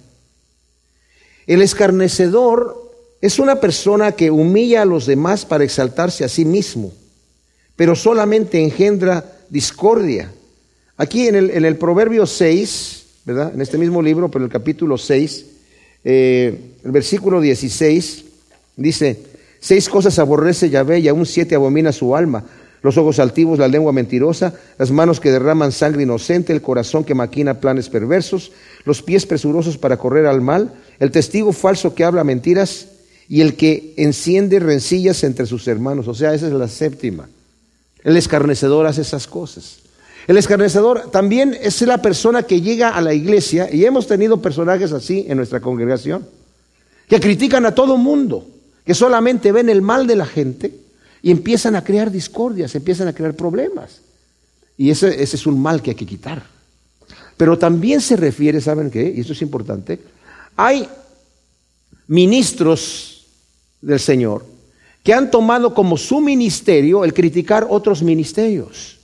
El 1.46 1.60
escarnecedor 1.60 2.94
es 3.20 3.38
una 3.38 3.60
persona 3.60 4.12
que 4.12 4.30
humilla 4.30 4.80
a 4.80 4.86
los 4.86 5.04
demás 5.04 5.44
para 5.44 5.64
exaltarse 5.64 6.24
a 6.24 6.28
sí 6.28 6.46
mismo 6.46 6.94
pero 7.80 7.96
solamente 7.96 8.62
engendra 8.62 9.24
discordia. 9.48 10.30
Aquí 10.98 11.28
en 11.28 11.34
el, 11.34 11.64
en 11.64 11.76
Proverbio 11.78 12.26
6, 12.26 13.06
¿verdad? 13.24 13.54
En 13.54 13.62
este 13.62 13.78
mismo 13.78 14.02
libro, 14.02 14.30
pero 14.30 14.44
el 14.44 14.50
capítulo 14.50 14.98
6, 14.98 15.46
eh, 16.04 16.60
el 16.84 16.90
versículo 16.90 17.40
16, 17.40 18.24
dice, 18.76 19.22
seis 19.60 19.88
cosas 19.88 20.18
aborrece 20.18 20.68
Yahvé 20.68 20.98
y 20.98 21.08
aún 21.08 21.24
siete 21.24 21.54
abomina 21.54 21.90
su 21.90 22.14
alma. 22.14 22.44
Los 22.82 22.98
ojos 22.98 23.18
altivos, 23.18 23.58
la 23.58 23.66
lengua 23.66 23.92
mentirosa, 23.92 24.52
las 24.76 24.90
manos 24.90 25.18
que 25.18 25.30
derraman 25.30 25.72
sangre 25.72 26.02
inocente, 26.02 26.52
el 26.52 26.60
corazón 26.60 27.02
que 27.02 27.14
maquina 27.14 27.60
planes 27.60 27.88
perversos, 27.88 28.52
los 28.84 29.00
pies 29.00 29.24
presurosos 29.24 29.78
para 29.78 29.96
correr 29.96 30.26
al 30.26 30.42
mal, 30.42 30.74
el 30.98 31.10
testigo 31.10 31.54
falso 31.54 31.94
que 31.94 32.04
habla 32.04 32.24
mentiras 32.24 32.88
y 33.26 33.40
el 33.40 33.54
que 33.54 33.94
enciende 33.96 34.60
rencillas 34.60 35.24
entre 35.24 35.46
sus 35.46 35.66
hermanos. 35.66 36.08
O 36.08 36.14
sea, 36.14 36.34
esa 36.34 36.46
es 36.46 36.52
la 36.52 36.68
séptima 36.68 37.26
El 38.02 38.16
escarnecedor 38.16 38.86
hace 38.86 39.02
esas 39.02 39.26
cosas. 39.26 39.78
El 40.26 40.36
escarnecedor 40.36 41.10
también 41.10 41.56
es 41.60 41.80
la 41.82 42.00
persona 42.00 42.42
que 42.44 42.60
llega 42.60 42.90
a 42.90 43.00
la 43.00 43.14
iglesia, 43.14 43.68
y 43.72 43.84
hemos 43.84 44.06
tenido 44.06 44.40
personajes 44.40 44.92
así 44.92 45.26
en 45.28 45.36
nuestra 45.36 45.60
congregación, 45.60 46.26
que 47.08 47.20
critican 47.20 47.66
a 47.66 47.74
todo 47.74 47.96
mundo, 47.96 48.46
que 48.84 48.94
solamente 48.94 49.52
ven 49.52 49.68
el 49.68 49.82
mal 49.82 50.06
de 50.06 50.16
la 50.16 50.26
gente 50.26 50.74
y 51.22 51.30
empiezan 51.30 51.74
a 51.74 51.84
crear 51.84 52.10
discordias, 52.10 52.74
empiezan 52.74 53.08
a 53.08 53.12
crear 53.12 53.34
problemas. 53.34 54.00
Y 54.76 54.90
ese, 54.90 55.22
ese 55.22 55.36
es 55.36 55.46
un 55.46 55.60
mal 55.60 55.82
que 55.82 55.90
hay 55.90 55.96
que 55.96 56.06
quitar. 56.06 56.42
Pero 57.36 57.58
también 57.58 58.00
se 58.00 58.16
refiere, 58.16 58.60
¿saben 58.60 58.90
qué? 58.90 59.12
Y 59.16 59.20
esto 59.20 59.32
es 59.32 59.42
importante. 59.42 60.00
Hay 60.56 60.88
ministros 62.06 63.26
del 63.80 64.00
Señor 64.00 64.44
que 65.02 65.14
han 65.14 65.30
tomado 65.30 65.74
como 65.74 65.96
su 65.96 66.20
ministerio 66.20 67.04
el 67.04 67.14
criticar 67.14 67.66
otros 67.68 68.02
ministerios. 68.02 68.98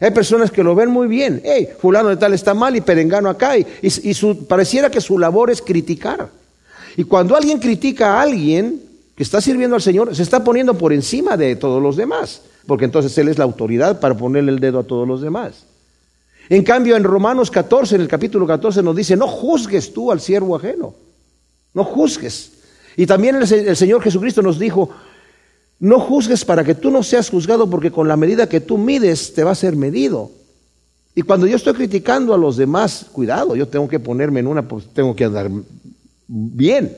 Hay 0.00 0.12
personas 0.12 0.50
que 0.50 0.62
lo 0.62 0.74
ven 0.74 0.90
muy 0.90 1.08
bien. 1.08 1.42
Hey, 1.44 1.68
fulano 1.78 2.08
de 2.08 2.16
tal 2.16 2.32
está 2.32 2.54
mal 2.54 2.74
y 2.74 2.80
perengano 2.80 3.28
acá. 3.28 3.52
Y, 3.58 4.14
su, 4.14 4.46
pareciera 4.46 4.90
que 4.90 5.00
su 5.00 5.18
labor 5.18 5.50
es 5.50 5.60
criticar. 5.60 6.30
Y 6.96 7.04
cuando 7.04 7.36
alguien 7.36 7.58
critica 7.58 8.14
a 8.14 8.22
alguien 8.22 8.80
que 9.14 9.22
está 9.22 9.42
sirviendo 9.42 9.76
al 9.76 9.82
Señor, 9.82 10.14
se 10.16 10.22
está 10.22 10.42
poniendo 10.42 10.74
por 10.74 10.94
encima 10.94 11.36
de 11.36 11.54
todos 11.56 11.82
los 11.82 11.96
demás. 11.96 12.40
Porque 12.66 12.86
entonces 12.86 13.16
Él 13.18 13.28
es 13.28 13.36
la 13.36 13.44
autoridad 13.44 14.00
para 14.00 14.16
ponerle 14.16 14.52
el 14.52 14.60
dedo 14.60 14.78
a 14.78 14.84
todos 14.84 15.06
los 15.06 15.20
demás. 15.20 15.64
En 16.48 16.62
cambio, 16.62 16.96
en 16.96 17.04
Romanos 17.04 17.50
14, 17.50 17.96
en 17.96 18.00
el 18.00 18.08
capítulo 18.08 18.46
14, 18.46 18.82
nos 18.82 18.96
dice, 18.96 19.16
no 19.16 19.28
juzgues 19.28 19.92
tú 19.92 20.10
al 20.10 20.20
siervo 20.20 20.56
ajeno. 20.56 20.94
No 21.74 21.84
juzgues. 21.84 22.52
Y 22.96 23.06
también 23.06 23.36
el, 23.36 23.52
el 23.52 23.76
Señor 23.76 24.02
Jesucristo 24.02 24.40
nos 24.40 24.58
dijo, 24.58 24.90
no 25.80 25.98
juzgues 25.98 26.44
para 26.44 26.62
que 26.62 26.74
tú 26.74 26.90
no 26.90 27.02
seas 27.02 27.30
juzgado, 27.30 27.68
porque 27.68 27.90
con 27.90 28.06
la 28.06 28.16
medida 28.16 28.48
que 28.48 28.60
tú 28.60 28.76
mides 28.76 29.32
te 29.32 29.42
va 29.42 29.52
a 29.52 29.54
ser 29.54 29.74
medido. 29.76 30.30
Y 31.14 31.22
cuando 31.22 31.46
yo 31.46 31.56
estoy 31.56 31.72
criticando 31.72 32.34
a 32.34 32.38
los 32.38 32.56
demás, 32.56 33.06
cuidado, 33.10 33.56
yo 33.56 33.66
tengo 33.66 33.88
que 33.88 33.98
ponerme 33.98 34.40
en 34.40 34.46
una, 34.46 34.68
pues 34.68 34.84
tengo 34.92 35.16
que 35.16 35.24
andar 35.24 35.50
bien, 36.28 36.96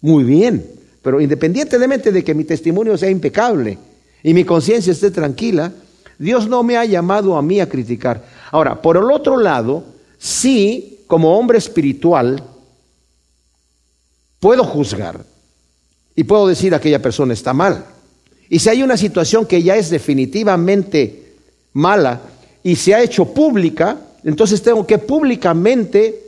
muy 0.00 0.24
bien. 0.24 0.66
Pero 1.00 1.20
independientemente 1.20 2.10
de 2.10 2.24
que 2.24 2.34
mi 2.34 2.44
testimonio 2.44 2.98
sea 2.98 3.08
impecable 3.08 3.78
y 4.22 4.34
mi 4.34 4.44
conciencia 4.44 4.92
esté 4.92 5.10
tranquila, 5.10 5.72
Dios 6.18 6.48
no 6.48 6.62
me 6.62 6.76
ha 6.76 6.84
llamado 6.84 7.36
a 7.36 7.42
mí 7.42 7.60
a 7.60 7.68
criticar. 7.68 8.24
Ahora, 8.50 8.82
por 8.82 8.96
el 8.96 9.10
otro 9.10 9.36
lado, 9.36 9.84
sí, 10.18 11.00
como 11.06 11.38
hombre 11.38 11.58
espiritual, 11.58 12.42
puedo 14.40 14.64
juzgar 14.64 15.24
y 16.16 16.24
puedo 16.24 16.48
decir 16.48 16.74
aquella 16.74 17.00
persona 17.00 17.32
está 17.32 17.52
mal. 17.52 17.84
Y 18.48 18.58
si 18.58 18.68
hay 18.68 18.82
una 18.82 18.96
situación 18.96 19.46
que 19.46 19.62
ya 19.62 19.76
es 19.76 19.90
definitivamente 19.90 21.34
mala 21.72 22.20
y 22.62 22.76
se 22.76 22.94
ha 22.94 23.02
hecho 23.02 23.26
pública, 23.26 23.98
entonces 24.24 24.62
tengo 24.62 24.86
que 24.86 24.98
públicamente 24.98 26.22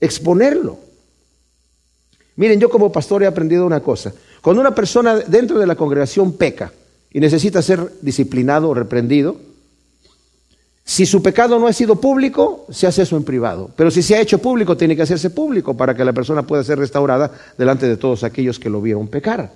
exponerlo. 0.00 0.78
Miren, 2.36 2.60
yo 2.60 2.68
como 2.68 2.92
pastor 2.92 3.22
he 3.22 3.26
aprendido 3.26 3.64
una 3.64 3.80
cosa. 3.80 4.12
Cuando 4.42 4.60
una 4.60 4.74
persona 4.74 5.16
dentro 5.16 5.58
de 5.58 5.66
la 5.66 5.74
congregación 5.74 6.34
peca 6.34 6.72
y 7.10 7.20
necesita 7.20 7.62
ser 7.62 7.92
disciplinado 8.02 8.68
o 8.68 8.74
reprendido, 8.74 9.36
si 10.84 11.04
su 11.04 11.20
pecado 11.20 11.58
no 11.58 11.66
ha 11.66 11.72
sido 11.72 11.96
público, 11.96 12.66
se 12.70 12.86
hace 12.86 13.02
eso 13.02 13.16
en 13.16 13.24
privado. 13.24 13.70
Pero 13.74 13.90
si 13.90 14.02
se 14.02 14.14
ha 14.14 14.20
hecho 14.20 14.38
público, 14.38 14.76
tiene 14.76 14.94
que 14.94 15.02
hacerse 15.02 15.30
público 15.30 15.76
para 15.76 15.94
que 15.96 16.04
la 16.04 16.12
persona 16.12 16.46
pueda 16.46 16.62
ser 16.62 16.78
restaurada 16.78 17.32
delante 17.58 17.88
de 17.88 17.96
todos 17.96 18.22
aquellos 18.22 18.60
que 18.60 18.70
lo 18.70 18.80
vieron 18.80 19.08
pecar. 19.08 19.50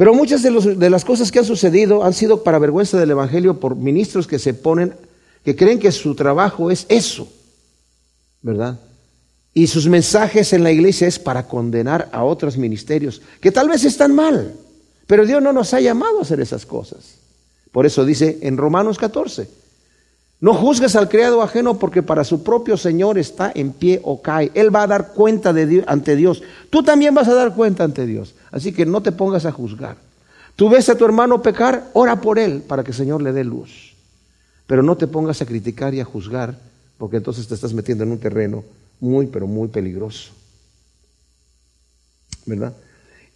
Pero 0.00 0.14
muchas 0.14 0.42
de, 0.42 0.88
las 0.88 1.04
cosas 1.04 1.30
que 1.30 1.40
han 1.40 1.44
sucedido 1.44 2.02
han 2.02 2.14
sido 2.14 2.42
para 2.42 2.58
vergüenza 2.58 2.98
del 2.98 3.10
Evangelio 3.10 3.60
por 3.60 3.76
ministros 3.76 4.26
que 4.26 4.38
se 4.38 4.54
ponen, 4.54 4.94
que 5.44 5.54
creen 5.54 5.78
que 5.78 5.92
su 5.92 6.14
trabajo 6.14 6.70
es 6.70 6.86
eso, 6.88 7.30
¿verdad? 8.40 8.80
Y 9.52 9.66
sus 9.66 9.88
mensajes 9.88 10.54
en 10.54 10.62
la 10.62 10.72
iglesia 10.72 11.06
es 11.06 11.18
para 11.18 11.46
condenar 11.46 12.08
a 12.12 12.24
otros 12.24 12.56
ministerios, 12.56 13.20
que 13.42 13.52
tal 13.52 13.68
vez 13.68 13.84
están 13.84 14.14
mal, 14.14 14.54
pero 15.06 15.26
Dios 15.26 15.42
no 15.42 15.52
nos 15.52 15.74
ha 15.74 15.80
llamado 15.80 16.20
a 16.20 16.22
hacer 16.22 16.40
esas 16.40 16.64
cosas. 16.64 17.16
Por 17.70 17.84
eso 17.84 18.06
dice 18.06 18.38
en 18.40 18.56
Romanos 18.56 18.96
14, 18.96 19.50
no 20.40 20.54
juzgues 20.54 20.96
al 20.96 21.10
criado 21.10 21.42
ajeno 21.42 21.78
porque 21.78 22.02
para 22.02 22.24
su 22.24 22.42
propio 22.42 22.78
Señor 22.78 23.18
está 23.18 23.52
en 23.54 23.72
pie 23.72 24.00
o 24.02 24.22
cae. 24.22 24.50
Él 24.54 24.74
va 24.74 24.84
a 24.84 24.86
dar 24.86 25.12
cuenta 25.12 25.54
ante 25.86 26.16
Dios. 26.16 26.42
Tú 26.70 26.82
también 26.82 27.14
vas 27.14 27.28
a 27.28 27.34
dar 27.34 27.54
cuenta 27.54 27.84
ante 27.84 28.06
Dios. 28.06 28.34
Así 28.50 28.72
que 28.72 28.86
no 28.86 29.02
te 29.02 29.12
pongas 29.12 29.44
a 29.44 29.52
juzgar. 29.52 29.96
Tú 30.56 30.70
ves 30.70 30.88
a 30.88 30.96
tu 30.96 31.04
hermano 31.04 31.42
pecar, 31.42 31.90
ora 31.92 32.20
por 32.20 32.38
él 32.38 32.62
para 32.62 32.82
que 32.82 32.92
el 32.92 32.96
Señor 32.96 33.20
le 33.20 33.32
dé 33.32 33.44
luz. 33.44 33.94
Pero 34.66 34.82
no 34.82 34.96
te 34.96 35.06
pongas 35.06 35.42
a 35.42 35.46
criticar 35.46 35.92
y 35.92 36.00
a 36.00 36.04
juzgar 36.04 36.56
porque 36.96 37.18
entonces 37.18 37.46
te 37.46 37.54
estás 37.54 37.74
metiendo 37.74 38.04
en 38.04 38.12
un 38.12 38.18
terreno 38.18 38.64
muy, 38.98 39.26
pero 39.26 39.46
muy 39.46 39.68
peligroso. 39.68 40.32
¿Verdad? 42.46 42.72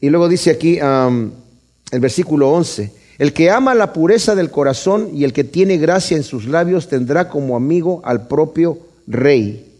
Y 0.01 0.09
luego 0.09 0.29
dice 0.29 0.51
aquí 0.51 0.79
el 0.79 2.01
versículo 2.01 2.51
11. 2.51 3.04
El 3.19 3.33
que 3.33 3.51
ama 3.51 3.75
la 3.75 3.93
pureza 3.93 4.35
del 4.35 4.51
corazón 4.51 5.11
y 5.15 5.25
el 5.25 5.33
que 5.33 5.45
tiene 5.45 5.79
gracia 5.79 6.17
en 6.17 6.25
sus 6.25 6.47
labios 6.47 6.89
tendrá 6.89 7.29
como 7.29 7.57
amigo 7.57 8.01
al 8.05 8.27
propio 8.27 8.79
rey. 9.07 9.71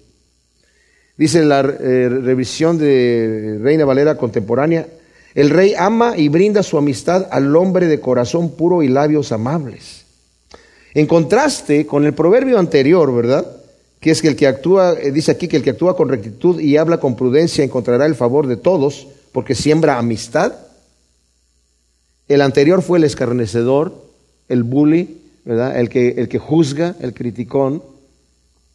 Dice 1.17 1.45
la 1.45 1.61
eh, 1.61 2.09
revisión 2.09 2.79
de 2.79 3.59
Reina 3.61 3.85
Valera 3.85 4.17
contemporánea, 4.17 4.87
el 5.35 5.51
rey 5.51 5.75
ama 5.77 6.17
y 6.17 6.29
brinda 6.29 6.63
su 6.63 6.79
amistad 6.79 7.27
al 7.31 7.55
hombre 7.57 7.87
de 7.87 8.01
corazón 8.01 8.51
puro 8.51 8.83
y 8.83 8.89
labios 8.89 9.33
amables. 9.33 10.05
En 10.95 11.07
contraste 11.07 11.87
con 11.87 12.05
el 12.05 12.15
proverbio 12.15 12.59
anterior, 12.59 13.13
¿verdad? 13.13 13.45
Que 13.99 14.13
es 14.13 14.23
que 14.23 14.29
el 14.29 14.37
que 14.37 14.47
actúa, 14.47 14.93
eh, 14.93 15.11
dice 15.11 15.33
aquí 15.33 15.49
que 15.49 15.57
el 15.57 15.65
que 15.65 15.71
actúa 15.71 15.97
con 15.97 16.09
rectitud 16.09 16.61
y 16.61 16.77
habla 16.77 16.99
con 16.99 17.17
prudencia 17.17 17.65
encontrará 17.65 18.07
el 18.07 18.15
favor 18.15 18.47
de 18.47 18.57
todos, 18.57 19.09
porque 19.33 19.57
siembra 19.57 19.99
amistad 19.99 20.53
el 22.29 22.41
anterior 22.41 22.83
fue 22.83 22.99
el 22.99 23.05
escarnecedor, 23.05 23.95
el 24.49 24.63
bully, 24.63 25.21
¿verdad? 25.45 25.79
El 25.79 25.89
que, 25.89 26.11
el 26.17 26.29
que 26.29 26.39
juzga, 26.39 26.97
el 27.01 27.15
criticón, 27.15 27.83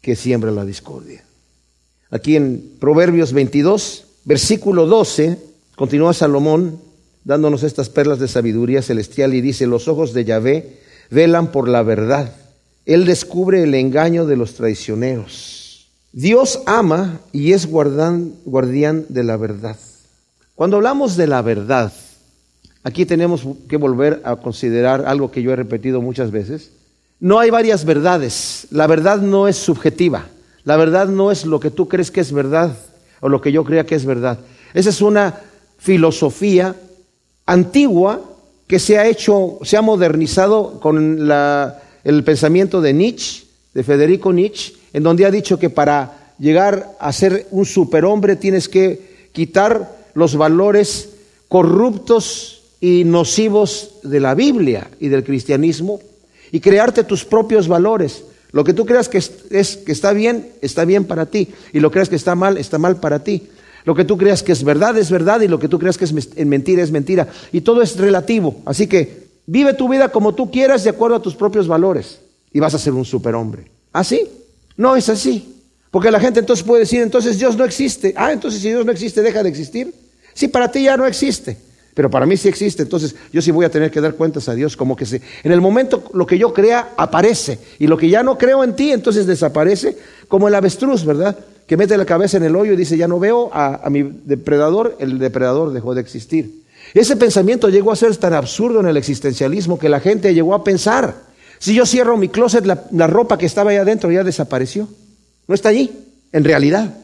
que 0.00 0.16
siembra 0.16 0.50
la 0.50 0.64
discordia. 0.64 1.24
Aquí 2.10 2.36
en 2.36 2.76
Proverbios 2.80 3.32
22, 3.32 4.04
versículo 4.24 4.86
12, 4.86 5.38
continúa 5.76 6.12
Salomón 6.12 6.80
dándonos 7.24 7.62
estas 7.62 7.88
perlas 7.88 8.18
de 8.18 8.28
sabiduría 8.28 8.82
celestial 8.82 9.34
y 9.34 9.40
dice, 9.40 9.66
los 9.66 9.88
ojos 9.88 10.12
de 10.12 10.24
Yahvé 10.24 10.80
velan 11.10 11.52
por 11.52 11.68
la 11.68 11.82
verdad. 11.82 12.34
Él 12.86 13.04
descubre 13.04 13.62
el 13.62 13.74
engaño 13.74 14.26
de 14.26 14.36
los 14.36 14.54
traicioneros. 14.54 15.88
Dios 16.12 16.60
ama 16.66 17.20
y 17.30 17.52
es 17.52 17.66
guardián 17.66 19.04
de 19.08 19.22
la 19.22 19.36
verdad. 19.36 19.76
Cuando 20.54 20.78
hablamos 20.78 21.16
de 21.16 21.26
la 21.26 21.42
verdad, 21.42 21.92
Aquí 22.82 23.04
tenemos 23.04 23.42
que 23.68 23.76
volver 23.76 24.22
a 24.24 24.36
considerar 24.36 25.04
algo 25.06 25.30
que 25.30 25.42
yo 25.42 25.52
he 25.52 25.56
repetido 25.56 26.00
muchas 26.00 26.30
veces. 26.30 26.72
No 27.18 27.38
hay 27.38 27.50
varias 27.50 27.84
verdades. 27.84 28.66
La 28.70 28.86
verdad 28.86 29.18
no 29.18 29.48
es 29.48 29.56
subjetiva. 29.56 30.26
La 30.64 30.76
verdad 30.76 31.08
no 31.08 31.30
es 31.30 31.44
lo 31.44 31.60
que 31.60 31.70
tú 31.70 31.88
crees 31.88 32.10
que 32.10 32.20
es 32.20 32.32
verdad 32.32 32.74
o 33.20 33.28
lo 33.28 33.40
que 33.40 33.52
yo 33.52 33.64
crea 33.64 33.84
que 33.84 33.94
es 33.94 34.06
verdad. 34.06 34.38
Esa 34.72 34.90
es 34.90 35.02
una 35.02 35.40
filosofía 35.78 36.74
antigua 37.44 38.22
que 38.66 38.78
se 38.78 38.98
ha 38.98 39.06
hecho, 39.06 39.58
se 39.62 39.76
ha 39.76 39.82
modernizado 39.82 40.80
con 40.80 41.28
el 42.04 42.24
pensamiento 42.24 42.80
de 42.80 42.94
Nietzsche, 42.94 43.44
de 43.74 43.82
Federico 43.82 44.32
Nietzsche, 44.32 44.74
en 44.92 45.02
donde 45.02 45.26
ha 45.26 45.30
dicho 45.30 45.58
que 45.58 45.68
para 45.68 46.34
llegar 46.38 46.96
a 46.98 47.12
ser 47.12 47.46
un 47.50 47.66
superhombre 47.66 48.36
tienes 48.36 48.68
que 48.68 49.28
quitar 49.32 49.98
los 50.14 50.36
valores 50.36 51.10
corruptos 51.48 52.59
y 52.80 53.04
nocivos 53.04 53.96
de 54.02 54.20
la 54.20 54.34
Biblia 54.34 54.90
y 54.98 55.08
del 55.08 55.24
cristianismo 55.24 56.00
y 56.50 56.60
crearte 56.60 57.04
tus 57.04 57.24
propios 57.24 57.68
valores. 57.68 58.24
Lo 58.52 58.64
que 58.64 58.72
tú 58.72 58.84
creas 58.86 59.08
que, 59.08 59.18
es, 59.18 59.76
que 59.76 59.92
está 59.92 60.12
bien, 60.12 60.48
está 60.60 60.84
bien 60.84 61.04
para 61.04 61.26
ti. 61.26 61.48
Y 61.72 61.80
lo 61.80 61.90
que 61.90 61.94
creas 61.94 62.08
que 62.08 62.16
está 62.16 62.34
mal, 62.34 62.58
está 62.58 62.78
mal 62.78 62.96
para 62.96 63.22
ti. 63.22 63.48
Lo 63.84 63.94
que 63.94 64.04
tú 64.04 64.18
creas 64.18 64.42
que 64.42 64.52
es 64.52 64.64
verdad, 64.64 64.96
es 64.98 65.10
verdad. 65.10 65.40
Y 65.40 65.48
lo 65.48 65.58
que 65.58 65.68
tú 65.68 65.78
creas 65.78 65.96
que 65.96 66.04
es 66.04 66.12
mentira, 66.46 66.82
es 66.82 66.90
mentira. 66.90 67.28
Y 67.52 67.60
todo 67.60 67.82
es 67.82 67.96
relativo. 67.96 68.60
Así 68.64 68.86
que 68.86 69.28
vive 69.46 69.74
tu 69.74 69.88
vida 69.88 70.08
como 70.08 70.34
tú 70.34 70.50
quieras 70.50 70.82
de 70.82 70.90
acuerdo 70.90 71.16
a 71.16 71.22
tus 71.22 71.36
propios 71.36 71.68
valores. 71.68 72.20
Y 72.52 72.58
vas 72.58 72.74
a 72.74 72.78
ser 72.78 72.92
un 72.94 73.04
superhombre. 73.04 73.70
¿Así? 73.92 74.26
No 74.76 74.96
es 74.96 75.08
así. 75.08 75.56
Porque 75.90 76.10
la 76.10 76.20
gente 76.20 76.40
entonces 76.40 76.64
puede 76.64 76.80
decir, 76.80 77.00
entonces 77.00 77.38
Dios 77.38 77.56
no 77.56 77.64
existe. 77.64 78.14
Ah, 78.16 78.32
entonces 78.32 78.60
si 78.60 78.68
Dios 78.68 78.84
no 78.84 78.90
existe, 78.92 79.22
deja 79.22 79.42
de 79.42 79.48
existir. 79.48 79.94
Sí, 80.34 80.48
para 80.48 80.70
ti 80.70 80.82
ya 80.82 80.96
no 80.96 81.06
existe. 81.06 81.56
Pero 82.00 82.08
para 82.08 82.24
mí 82.24 82.34
sí 82.38 82.48
existe, 82.48 82.82
entonces 82.82 83.14
yo 83.30 83.42
sí 83.42 83.50
voy 83.50 83.66
a 83.66 83.70
tener 83.70 83.90
que 83.90 84.00
dar 84.00 84.14
cuentas 84.14 84.48
a 84.48 84.54
Dios, 84.54 84.74
como 84.74 84.96
que 84.96 85.04
se, 85.04 85.20
en 85.44 85.52
el 85.52 85.60
momento 85.60 86.02
lo 86.14 86.26
que 86.26 86.38
yo 86.38 86.50
crea 86.54 86.94
aparece 86.96 87.58
y 87.78 87.88
lo 87.88 87.98
que 87.98 88.08
ya 88.08 88.22
no 88.22 88.38
creo 88.38 88.64
en 88.64 88.74
ti, 88.74 88.90
entonces 88.90 89.26
desaparece, 89.26 89.98
como 90.26 90.48
el 90.48 90.54
avestruz, 90.54 91.04
¿verdad? 91.04 91.36
Que 91.66 91.76
mete 91.76 91.98
la 91.98 92.06
cabeza 92.06 92.38
en 92.38 92.44
el 92.44 92.56
hoyo 92.56 92.72
y 92.72 92.76
dice, 92.76 92.96
ya 92.96 93.06
no 93.06 93.18
veo 93.18 93.50
a, 93.52 93.86
mi 93.90 94.02
depredador, 94.24 94.96
el 94.98 95.18
depredador 95.18 95.74
dejó 95.74 95.94
de 95.94 96.00
existir. 96.00 96.62
Ese 96.94 97.16
pensamiento 97.16 97.68
llegó 97.68 97.92
a 97.92 97.96
ser 97.96 98.16
tan 98.16 98.32
absurdo 98.32 98.80
en 98.80 98.86
el 98.86 98.96
existencialismo 98.96 99.78
que 99.78 99.90
la 99.90 100.00
gente 100.00 100.32
llegó 100.32 100.54
a 100.54 100.64
pensar, 100.64 101.14
si 101.58 101.74
yo 101.74 101.84
cierro 101.84 102.16
mi 102.16 102.30
closet, 102.30 102.64
la, 102.64 102.82
la 102.92 103.08
ropa 103.08 103.36
que 103.36 103.44
estaba 103.44 103.72
ahí 103.72 103.76
adentro 103.76 104.10
ya 104.10 104.24
desapareció. 104.24 104.88
No 105.46 105.54
está 105.54 105.68
allí, 105.68 105.92
en 106.32 106.44
realidad. 106.44 106.94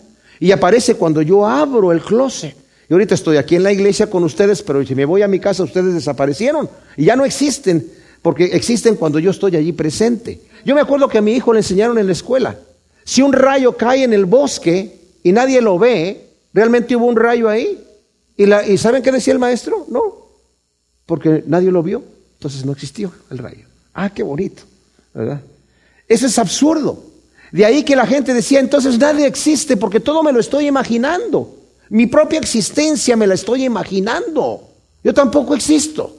Y 0.41 0.53
aparece 0.53 0.95
cuando 0.95 1.21
yo 1.21 1.47
abro 1.47 1.93
el 1.93 2.01
closet. 2.01 2.57
Y 2.89 2.93
ahorita 2.93 3.15
estoy 3.15 3.37
aquí 3.37 3.57
en 3.57 3.63
la 3.63 3.73
iglesia 3.73 4.09
con 4.09 4.23
ustedes, 4.25 4.63
pero 4.63 4.85
si 4.85 4.95
me 4.95 5.05
voy 5.05 5.23
a 5.23 5.29
mi 5.29 5.41
casa, 5.41 5.65
ustedes 5.65 5.95
desaparecieron. 5.95 6.69
Y 6.97 7.07
ya 7.07 7.17
no 7.17 7.25
existen, 7.25 7.91
porque 8.23 8.45
existen 8.47 8.95
cuando 8.95 9.19
yo 9.19 9.31
estoy 9.31 9.57
allí 9.57 9.73
presente. 9.73 10.41
Yo 10.65 10.75
me 10.75 10.81
acuerdo 10.81 11.09
que 11.09 11.19
a 11.19 11.23
mi 11.23 11.33
hijo 11.33 11.53
le 11.53 11.61
enseñaron 11.61 11.99
en 11.99 12.07
la 12.07 12.13
escuela. 12.13 12.59
Si 13.05 13.23
un 13.23 13.33
rayo 13.33 13.77
cae 13.77 14.05
en 14.05 14.13
el 14.13 14.25
bosque 14.25 14.99
y 15.23 15.33
nadie 15.33 15.61
lo 15.61 15.79
ve, 15.79 16.29
¿realmente 16.53 16.95
hubo 16.95 17.07
un 17.07 17.17
rayo 17.17 17.49
ahí? 17.49 17.83
¿Y, 18.37 18.53
¿Y 18.71 18.79
saben 18.79 19.03
qué 19.03 19.11
decía 19.11 19.33
el 19.33 19.39
maestro? 19.39 19.87
No, 19.89 20.03
porque 21.07 21.43
nadie 21.47 21.71
lo 21.71 21.83
vio. 21.83 22.03
Entonces 22.35 22.65
no 22.65 22.73
existió 22.73 23.13
el 23.31 23.39
rayo. 23.39 23.67
Ah, 23.95 24.11
qué 24.11 24.23
bonito, 24.23 24.63
¿verdad? 25.15 25.41
Eso 26.07 26.27
es 26.27 26.39
absurdo. 26.39 27.03
De 27.51 27.65
ahí 27.65 27.83
que 27.83 27.97
la 27.97 28.07
gente 28.07 28.35
decía, 28.35 28.61
entonces 28.61 28.99
nadie 28.99 29.27
existe 29.27 29.77
porque 29.77 30.01
todo 30.01 30.23
me 30.23 30.33
lo 30.33 30.41
estoy 30.41 30.67
imaginando. 30.67 31.55
Mi 31.91 32.07
propia 32.07 32.39
existencia 32.39 33.17
me 33.17 33.27
la 33.27 33.35
estoy 33.35 33.65
imaginando. 33.65 34.63
Yo 35.03 35.15
tampoco 35.15 35.55
existo. 35.55 36.17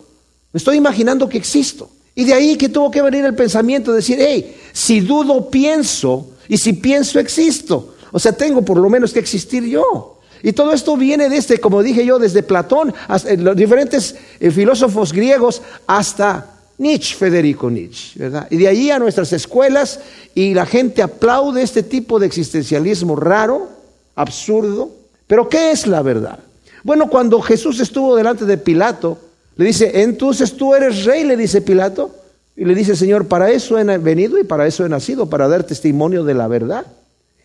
Me 0.53 0.57
estoy 0.57 0.77
imaginando 0.77 1.27
que 1.27 1.37
existo. 1.37 1.89
Y 2.15 2.23
de 2.23 2.33
ahí 2.33 2.55
que 2.55 2.69
tuvo 2.69 2.89
que 2.89 3.01
venir 3.01 3.25
el 3.25 3.35
pensamiento 3.35 3.91
de 3.91 3.97
decir, 3.97 4.17
hey, 4.19 4.55
si 4.73 5.01
dudo, 5.01 5.49
pienso, 5.49 6.31
y 6.47 6.57
si 6.57 6.73
pienso, 6.73 7.19
existo. 7.19 7.95
O 8.11 8.19
sea, 8.19 8.31
tengo 8.31 8.63
por 8.63 8.77
lo 8.77 8.89
menos 8.89 9.13
que 9.13 9.19
existir 9.19 9.63
yo. 9.65 10.19
Y 10.41 10.53
todo 10.53 10.71
esto 10.73 10.95
viene 10.97 11.29
desde, 11.29 11.59
como 11.59 11.83
dije 11.83 12.05
yo, 12.05 12.19
desde 12.19 12.43
Platón, 12.43 12.93
hasta, 13.07 13.33
los 13.35 13.55
diferentes 13.55 14.15
eh, 14.39 14.51
filósofos 14.51 15.11
griegos, 15.11 15.61
hasta 15.85 16.57
Nietzsche, 16.77 17.15
Federico 17.15 17.69
Nietzsche, 17.69 18.19
¿verdad? 18.19 18.47
Y 18.49 18.57
de 18.57 18.67
ahí 18.67 18.91
a 18.91 18.99
nuestras 18.99 19.33
escuelas, 19.33 19.99
y 20.35 20.53
la 20.53 20.65
gente 20.65 21.01
aplaude 21.01 21.63
este 21.63 21.83
tipo 21.83 22.19
de 22.19 22.27
existencialismo 22.27 23.15
raro, 23.15 23.69
absurdo. 24.15 24.91
Pero 25.27 25.49
¿qué 25.49 25.71
es 25.71 25.85
la 25.85 26.01
verdad? 26.01 26.39
Bueno, 26.83 27.09
cuando 27.09 27.41
Jesús 27.41 27.79
estuvo 27.79 28.15
delante 28.15 28.45
de 28.45 28.57
Pilato, 28.57 29.19
le 29.57 29.65
dice, 29.65 30.01
entonces 30.01 30.55
tú 30.55 30.73
eres 30.73 31.03
rey, 31.03 31.23
le 31.23 31.35
dice 31.35 31.61
Pilato. 31.61 32.15
Y 32.55 32.65
le 32.65 32.73
dice, 32.73 32.95
Señor, 32.95 33.27
para 33.27 33.51
eso 33.51 33.77
he 33.77 33.97
venido 33.99 34.39
y 34.39 34.43
para 34.43 34.65
eso 34.65 34.83
he 34.83 34.89
nacido, 34.89 35.29
para 35.29 35.47
dar 35.47 35.63
testimonio 35.63 36.23
de 36.23 36.33
la 36.33 36.47
verdad. 36.47 36.87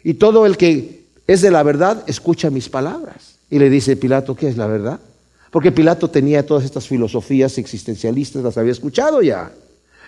Y 0.03 0.15
todo 0.15 0.47
el 0.47 0.57
que 0.57 1.03
es 1.27 1.43
de 1.43 1.51
la 1.51 1.63
verdad, 1.63 2.03
escucha 2.07 2.49
mis 2.49 2.71
palabras. 2.71 3.35
Y 3.51 3.59
le 3.59 3.69
dice 3.69 3.97
Pilato, 3.97 4.35
¿qué 4.35 4.49
es 4.49 4.57
la 4.57 4.67
verdad? 4.67 5.01
Porque 5.51 5.71
Pilato 5.71 6.09
tenía 6.09 6.47
todas 6.47 6.65
estas 6.65 6.89
filosofías 6.89 7.59
existencialistas, 7.59 8.43
las 8.43 8.57
había 8.57 8.73
escuchado 8.73 9.21
ya. 9.21 9.53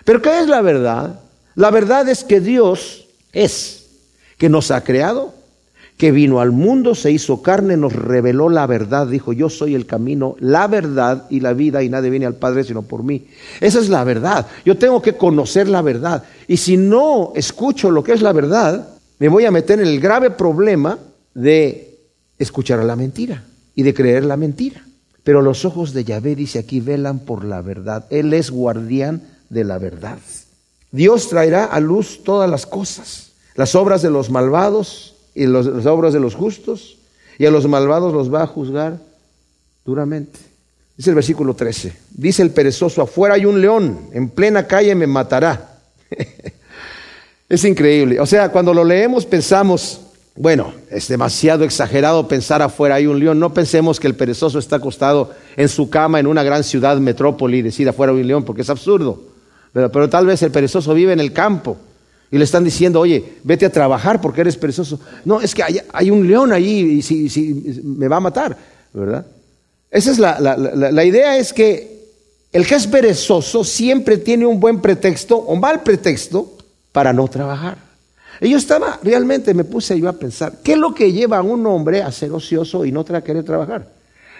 Pero 0.03 0.23
¿qué 0.23 0.39
es 0.39 0.47
la 0.47 0.61
verdad? 0.61 1.19
La 1.53 1.69
verdad 1.69 2.09
es 2.09 2.23
que 2.23 2.39
Dios 2.39 3.05
es, 3.31 3.85
que 4.39 4.49
nos 4.49 4.71
ha 4.71 4.83
creado, 4.83 5.34
que 5.97 6.11
vino 6.11 6.41
al 6.41 6.51
mundo, 6.51 6.93
se 6.93 7.11
hizo 7.11 7.41
carne, 7.41 7.77
nos 7.77 7.93
reveló 7.93 8.49
la 8.49 8.67
verdad, 8.67 9.07
dijo, 9.07 9.31
yo 9.31 9.49
soy 9.49 9.75
el 9.75 9.85
camino, 9.85 10.35
la 10.39 10.67
verdad 10.67 11.25
y 11.29 11.39
la 11.39 11.53
vida, 11.53 11.83
y 11.83 11.89
nadie 11.89 12.09
viene 12.09 12.25
al 12.25 12.35
Padre 12.35 12.65
sino 12.65 12.81
por 12.81 13.03
mí. 13.03 13.27
Esa 13.61 13.79
es 13.79 13.87
la 13.87 14.03
verdad. 14.03 14.45
Yo 14.65 14.77
tengo 14.77 15.01
que 15.01 15.13
conocer 15.13 15.69
la 15.69 15.81
verdad. 15.81 16.23
Y 16.47 16.57
si 16.57 16.75
no 16.75 17.31
escucho 17.35 17.91
lo 17.91 18.03
que 18.03 18.11
es 18.11 18.21
la 18.21 18.33
verdad, 18.33 18.89
me 19.19 19.29
voy 19.29 19.45
a 19.45 19.51
meter 19.51 19.79
en 19.79 19.87
el 19.87 20.01
grave 20.01 20.31
problema 20.31 20.99
de 21.33 21.97
escuchar 22.37 22.79
a 22.79 22.83
la 22.83 22.97
mentira 22.97 23.45
y 23.73 23.83
de 23.83 23.93
creer 23.93 24.25
la 24.25 24.35
mentira. 24.35 24.85
Pero 25.23 25.41
los 25.41 25.63
ojos 25.63 25.93
de 25.93 26.03
Yahvé, 26.03 26.35
dice 26.35 26.59
aquí, 26.59 26.81
velan 26.81 27.19
por 27.19 27.45
la 27.45 27.61
verdad. 27.61 28.05
Él 28.09 28.33
es 28.33 28.51
guardián 28.51 29.23
de 29.49 29.63
la 29.63 29.77
verdad. 29.77 30.19
Dios 30.91 31.29
traerá 31.29 31.65
a 31.65 31.79
luz 31.79 32.21
todas 32.23 32.49
las 32.49 32.65
cosas, 32.65 33.31
las 33.55 33.75
obras 33.75 34.01
de 34.01 34.09
los 34.09 34.29
malvados 34.29 35.14
y 35.35 35.45
las 35.45 35.85
obras 35.85 36.13
de 36.13 36.19
los 36.21 36.33
justos, 36.33 36.97
y 37.37 37.45
a 37.45 37.51
los 37.51 37.67
malvados 37.67 38.13
los 38.13 38.33
va 38.33 38.43
a 38.43 38.47
juzgar 38.47 38.97
duramente. 39.83 40.39
Dice 40.95 41.09
el 41.09 41.15
versículo 41.15 41.53
13. 41.53 41.93
Dice 42.11 42.41
el 42.41 42.51
perezoso, 42.51 43.01
afuera 43.01 43.35
hay 43.35 43.45
un 43.45 43.59
león, 43.59 44.09
en 44.13 44.29
plena 44.29 44.65
calle 44.65 44.95
me 44.95 45.07
matará. 45.07 45.77
es 47.49 47.65
increíble. 47.65 48.19
O 48.21 48.25
sea, 48.25 48.49
cuando 48.49 48.73
lo 48.73 48.85
leemos 48.85 49.25
pensamos, 49.25 49.99
bueno, 50.37 50.73
es 50.89 51.09
demasiado 51.09 51.65
exagerado 51.65 52.27
pensar 52.29 52.61
afuera 52.61 52.95
hay 52.95 53.07
un 53.07 53.19
león. 53.19 53.37
No 53.37 53.53
pensemos 53.53 53.99
que 53.99 54.07
el 54.07 54.15
perezoso 54.15 54.57
está 54.57 54.77
acostado 54.77 55.31
en 55.57 55.67
su 55.67 55.89
cama 55.89 56.21
en 56.21 56.27
una 56.27 56.43
gran 56.43 56.63
ciudad, 56.63 56.97
metrópoli, 56.97 57.57
y 57.57 57.61
decir 57.63 57.89
afuera 57.89 58.13
hay 58.13 58.21
un 58.21 58.27
león, 58.27 58.43
porque 58.45 58.61
es 58.61 58.69
absurdo. 58.69 59.21
Pero, 59.73 59.91
pero, 59.91 60.09
tal 60.09 60.25
vez 60.25 60.41
el 60.41 60.51
perezoso 60.51 60.93
vive 60.93 61.11
en 61.11 61.19
el 61.19 61.33
campo 61.33 61.75
y 62.35 62.37
le 62.37 62.43
están 62.43 62.65
diciendo, 62.65 62.99
oye, 62.99 63.23
vete 63.43 63.65
a 63.65 63.69
trabajar 63.69 64.19
porque 64.19 64.41
eres 64.41 64.57
perezoso. 64.57 64.99
No, 65.23 65.39
es 65.39 65.55
que 65.55 65.63
hay, 65.63 66.11
un 66.11 66.27
león 66.27 66.51
ahí 66.51 66.97
y 66.97 67.01
si, 67.01 67.81
me 67.81 68.09
va 68.09 68.17
a 68.17 68.19
matar, 68.19 68.57
¿verdad? 68.91 69.25
Esa 69.89 70.11
es 70.11 70.19
la, 70.19 71.05
idea, 71.05 71.37
es 71.37 71.53
que 71.53 72.09
el 72.51 72.67
que 72.67 72.75
es 72.75 72.87
perezoso 72.87 73.63
siempre 73.63 74.17
tiene 74.17 74.45
un 74.45 74.59
buen 74.59 74.81
pretexto 74.81 75.37
o 75.37 75.55
mal 75.55 75.81
pretexto 75.81 76.57
para 76.91 77.13
no 77.13 77.25
trabajar. 77.29 77.77
Y 78.41 78.49
yo 78.49 78.57
estaba, 78.57 78.99
realmente 79.01 79.53
me 79.53 79.63
puse 79.63 79.97
yo 79.97 80.09
a 80.09 80.13
pensar, 80.19 80.57
¿qué 80.61 80.73
es 80.73 80.77
lo 80.77 80.93
que 80.93 81.13
lleva 81.13 81.37
a 81.37 81.41
un 81.41 81.65
hombre 81.65 82.01
a 82.01 82.11
ser 82.11 82.33
ocioso 82.33 82.83
y 82.83 82.91
no 82.91 83.05
querer 83.05 83.45
trabajar? 83.45 83.93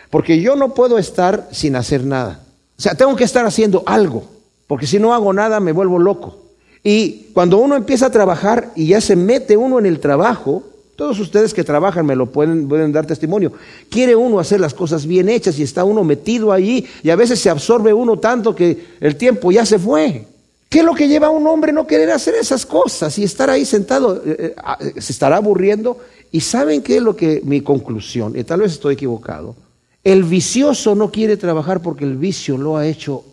Porque 0.10 0.42
yo 0.42 0.58
no 0.58 0.74
puedo 0.74 0.98
estar 0.98 1.48
sin 1.54 1.78
hacer 1.78 2.04
nada. 2.04 2.42
O 2.78 2.82
sea, 2.82 2.94
tengo 2.94 3.16
que 3.16 3.24
estar 3.24 3.46
haciendo 3.46 3.84
algo, 3.86 4.28
porque 4.68 4.86
si 4.86 5.00
no 5.00 5.14
hago 5.14 5.32
nada 5.32 5.62
me 5.62 5.72
vuelvo 5.72 5.98
loco. 5.98 6.45
Y 6.88 7.32
cuando 7.34 7.58
uno 7.58 7.76
empieza 7.76 8.06
a 8.06 8.12
trabajar 8.12 8.72
y 8.76 8.86
ya 8.86 9.02
se 9.02 9.16
mete 9.16 9.58
uno 9.58 9.80
en 9.80 9.88
el 9.88 10.00
trabajo, 10.00 10.62
todos 10.96 11.20
ustedes 11.20 11.52
que 11.52 11.64
trabajan 11.64 12.06
me 12.06 12.16
lo 12.16 12.28
pueden, 12.28 12.68
pueden 12.68 12.92
dar 12.92 13.08
testimonio, 13.08 13.54
quiere 13.90 14.16
uno 14.16 14.40
hacer 14.40 14.60
las 14.60 14.76
cosas 14.76 15.08
bien 15.08 15.28
hechas 15.28 15.58
y 15.58 15.64
está 15.64 15.84
uno 15.84 16.04
metido 16.04 16.52
allí 16.52 16.86
y 17.02 17.10
a 17.10 17.16
veces 17.16 17.40
se 17.40 17.50
absorbe 17.50 17.92
uno 17.92 18.20
tanto 18.20 18.54
que 18.54 18.86
el 19.00 19.16
tiempo 19.16 19.52
ya 19.52 19.66
se 19.66 19.80
fue. 19.80 20.28
¿Qué 20.70 20.80
es 20.80 20.86
lo 20.86 20.94
que 20.94 21.08
lleva 21.08 21.26
a 21.26 21.32
un 21.32 21.48
hombre 21.48 21.74
no 21.74 21.88
querer 21.88 22.12
hacer 22.12 22.36
esas 22.36 22.68
cosas 22.68 23.18
y 23.18 23.24
estar 23.24 23.50
ahí 23.50 23.66
sentado? 23.66 24.22
Eh, 24.24 24.36
eh, 24.38 24.56
ah, 24.58 24.78
se 24.80 25.12
estará 25.12 25.38
aburriendo. 25.38 25.98
¿Y 26.32 26.42
saben 26.42 26.84
qué 26.84 26.98
es 26.98 27.02
lo 27.02 27.16
que 27.16 27.42
mi 27.44 27.62
conclusión? 27.62 28.38
Y 28.38 28.44
tal 28.44 28.60
vez 28.60 28.74
estoy 28.74 28.94
equivocado. 28.94 29.56
El 30.04 30.24
vicioso 30.24 30.94
no 30.94 31.10
quiere 31.10 31.36
trabajar 31.36 31.82
porque 31.82 32.04
el 32.04 32.16
vicio 32.18 32.60
lo 32.60 32.78
ha 32.78 32.86
hecho 32.86 33.24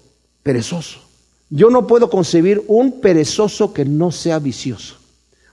perezoso. 0.42 1.01
Yo 1.54 1.68
no 1.68 1.86
puedo 1.86 2.08
concebir 2.08 2.64
un 2.66 3.02
perezoso 3.02 3.74
que 3.74 3.84
no 3.84 4.10
sea 4.10 4.38
vicioso. 4.38 4.96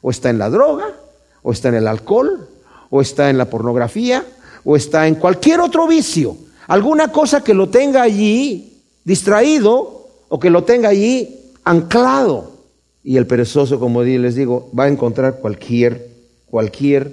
O 0.01 0.11
está 0.11 0.29
en 0.29 0.37
la 0.37 0.49
droga, 0.49 0.95
o 1.43 1.51
está 1.51 1.67
en 1.67 1.75
el 1.75 1.89
alcohol, 1.89 2.47
o 2.89 3.01
está 3.01 3.29
en 3.29 3.37
la 3.37 3.49
pornografía, 3.49 4.25
o 4.63 4.77
está 4.77 5.07
en 5.09 5.15
cualquier 5.15 5.59
otro 5.59 5.87
vicio. 5.87 6.37
Alguna 6.67 7.11
cosa 7.11 7.43
que 7.43 7.53
lo 7.53 7.67
tenga 7.67 8.01
allí 8.01 8.77
distraído 9.03 10.07
o 10.29 10.39
que 10.39 10.49
lo 10.49 10.63
tenga 10.63 10.87
allí 10.87 11.51
anclado. 11.65 12.53
Y 13.03 13.17
el 13.17 13.27
perezoso, 13.27 13.77
como 13.77 14.01
les 14.01 14.35
digo, 14.35 14.71
va 14.77 14.85
a 14.85 14.87
encontrar 14.87 15.39
cualquier, 15.39 16.11
cualquier 16.45 17.11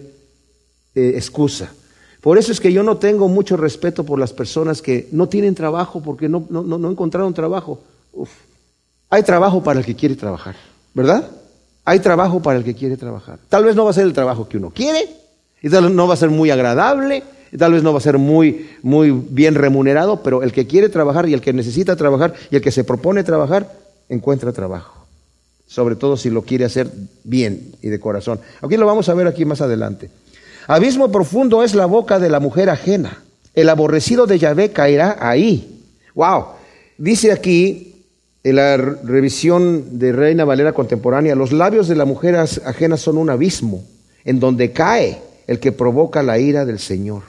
eh, 0.94 1.14
excusa. 1.16 1.72
Por 2.20 2.38
eso 2.38 2.52
es 2.52 2.60
que 2.60 2.72
yo 2.72 2.84
no 2.84 2.98
tengo 2.98 3.26
mucho 3.26 3.56
respeto 3.56 4.04
por 4.04 4.20
las 4.20 4.32
personas 4.32 4.80
que 4.80 5.08
no 5.10 5.28
tienen 5.28 5.56
trabajo 5.56 6.00
porque 6.04 6.28
no, 6.28 6.46
no, 6.48 6.62
no 6.62 6.88
encontraron 6.88 7.34
trabajo. 7.34 7.80
Uf. 8.12 8.45
Hay 9.10 9.22
trabajo 9.22 9.62
para 9.62 9.80
el 9.80 9.86
que 9.86 9.94
quiere 9.94 10.16
trabajar, 10.16 10.56
¿verdad? 10.94 11.28
Hay 11.84 12.00
trabajo 12.00 12.42
para 12.42 12.58
el 12.58 12.64
que 12.64 12.74
quiere 12.74 12.96
trabajar. 12.96 13.38
Tal 13.48 13.64
vez 13.64 13.76
no 13.76 13.84
va 13.84 13.90
a 13.90 13.94
ser 13.94 14.04
el 14.04 14.12
trabajo 14.12 14.48
que 14.48 14.56
uno 14.56 14.70
quiere, 14.70 15.08
y 15.62 15.70
tal 15.70 15.84
vez 15.84 15.92
no 15.92 16.08
va 16.08 16.14
a 16.14 16.16
ser 16.16 16.30
muy 16.30 16.50
agradable, 16.50 17.22
y 17.52 17.56
tal 17.56 17.72
vez 17.72 17.82
no 17.82 17.92
va 17.92 17.98
a 17.98 18.02
ser 18.02 18.18
muy, 18.18 18.70
muy 18.82 19.10
bien 19.12 19.54
remunerado, 19.54 20.22
pero 20.22 20.42
el 20.42 20.52
que 20.52 20.66
quiere 20.66 20.88
trabajar 20.88 21.28
y 21.28 21.34
el 21.34 21.40
que 21.40 21.52
necesita 21.52 21.94
trabajar 21.94 22.34
y 22.50 22.56
el 22.56 22.62
que 22.62 22.72
se 22.72 22.82
propone 22.84 23.22
trabajar, 23.22 23.72
encuentra 24.08 24.52
trabajo. 24.52 25.06
Sobre 25.66 25.96
todo 25.96 26.16
si 26.16 26.30
lo 26.30 26.42
quiere 26.42 26.64
hacer 26.64 26.90
bien 27.24 27.72
y 27.82 27.88
de 27.88 28.00
corazón. 28.00 28.40
Aquí 28.60 28.76
lo 28.76 28.86
vamos 28.86 29.08
a 29.08 29.14
ver 29.14 29.26
aquí 29.26 29.44
más 29.44 29.60
adelante. 29.60 30.10
Abismo 30.66 31.10
profundo 31.12 31.62
es 31.62 31.74
la 31.74 31.86
boca 31.86 32.18
de 32.18 32.30
la 32.30 32.40
mujer 32.40 32.70
ajena. 32.70 33.22
El 33.54 33.68
aborrecido 33.68 34.26
de 34.26 34.38
Yahvé 34.38 34.72
caerá 34.72 35.16
ahí. 35.20 35.82
Wow. 36.14 36.46
Dice 36.98 37.32
aquí 37.32 37.95
en 38.46 38.54
la 38.54 38.76
revisión 38.76 39.98
de 39.98 40.12
Reina 40.12 40.44
Valera 40.44 40.72
contemporánea, 40.72 41.34
los 41.34 41.50
labios 41.50 41.88
de 41.88 41.96
la 41.96 42.04
mujer 42.04 42.36
ajena 42.36 42.96
son 42.96 43.18
un 43.18 43.28
abismo 43.28 43.82
en 44.24 44.38
donde 44.38 44.70
cae 44.70 45.20
el 45.48 45.58
que 45.58 45.72
provoca 45.72 46.22
la 46.22 46.38
ira 46.38 46.64
del 46.64 46.78
Señor. 46.78 47.22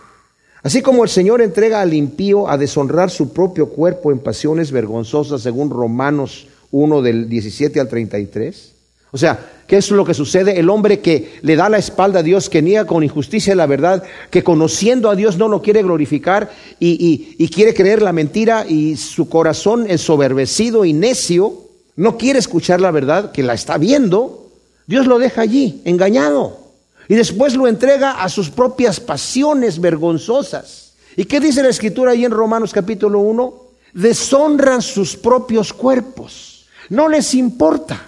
Así 0.62 0.84
como 0.84 1.04
el 1.04 1.10
Señor 1.10 1.42
entrega 1.42 1.82
al 1.82 1.96
impío 1.96 2.48
a 2.48 2.56
deshonrar 2.60 3.10
su 3.10 3.34
propio 3.34 3.70
cuerpo 3.70 4.12
en 4.12 4.20
pasiones 4.20 4.72
vergonzosas, 4.72 5.42
según 5.42 5.72
Romanos 5.72 6.50
1 6.70 7.02
del 7.02 7.28
17 7.28 7.80
al 7.80 7.88
33. 7.88 8.74
O 9.18 9.20
sea, 9.20 9.40
¿qué 9.66 9.78
es 9.78 9.90
lo 9.90 10.06
que 10.06 10.14
sucede? 10.14 10.60
El 10.60 10.70
hombre 10.70 11.00
que 11.00 11.40
le 11.42 11.56
da 11.56 11.70
la 11.70 11.80
espalda 11.80 12.20
a 12.20 12.24
Dios, 12.24 12.52
que 12.52 12.62
niega 12.62 12.86
con 12.86 13.04
injusticia 13.04 13.56
la 13.56 13.66
verdad, 13.66 14.04
que 14.30 14.44
conociendo 14.44 15.10
a 15.10 15.16
Dios 15.16 15.38
no 15.38 15.48
lo 15.48 15.64
quiere 15.64 15.82
glorificar 15.82 16.52
y, 16.80 17.36
y 17.36 17.50
quiere 17.50 17.74
creer 17.74 18.04
la 18.04 18.14
mentira 18.14 18.64
y 18.70 18.96
su 18.96 19.28
corazón 19.28 19.90
ensoberbecido 19.90 20.86
y 20.86 20.94
necio, 20.94 21.64
no 21.96 22.16
quiere 22.16 22.38
escuchar 22.38 22.80
la 22.80 22.92
verdad, 22.92 23.32
que 23.32 23.42
la 23.42 23.56
está 23.56 23.80
viendo, 23.80 24.52
Dios 24.86 25.08
lo 25.08 25.18
deja 25.18 25.42
allí, 25.42 25.82
engañado. 25.84 26.60
Y 27.08 27.16
después 27.16 27.56
lo 27.56 27.68
entrega 27.68 28.22
a 28.22 28.30
sus 28.30 28.52
propias 28.52 29.00
pasiones 29.00 29.82
vergonzosas. 29.82 30.94
¿Y 31.16 31.26
qué 31.26 31.40
dice 31.40 31.64
la 31.64 31.70
escritura 31.70 32.12
ahí 32.12 32.24
en 32.24 32.32
Romanos 32.32 32.72
capítulo 32.72 33.20
1? 33.22 33.64
Deshonran 33.94 34.84
sus 34.84 35.18
propios 35.18 35.74
cuerpos. 35.74 36.68
No 36.90 37.10
les 37.10 37.34
importa. 37.34 38.07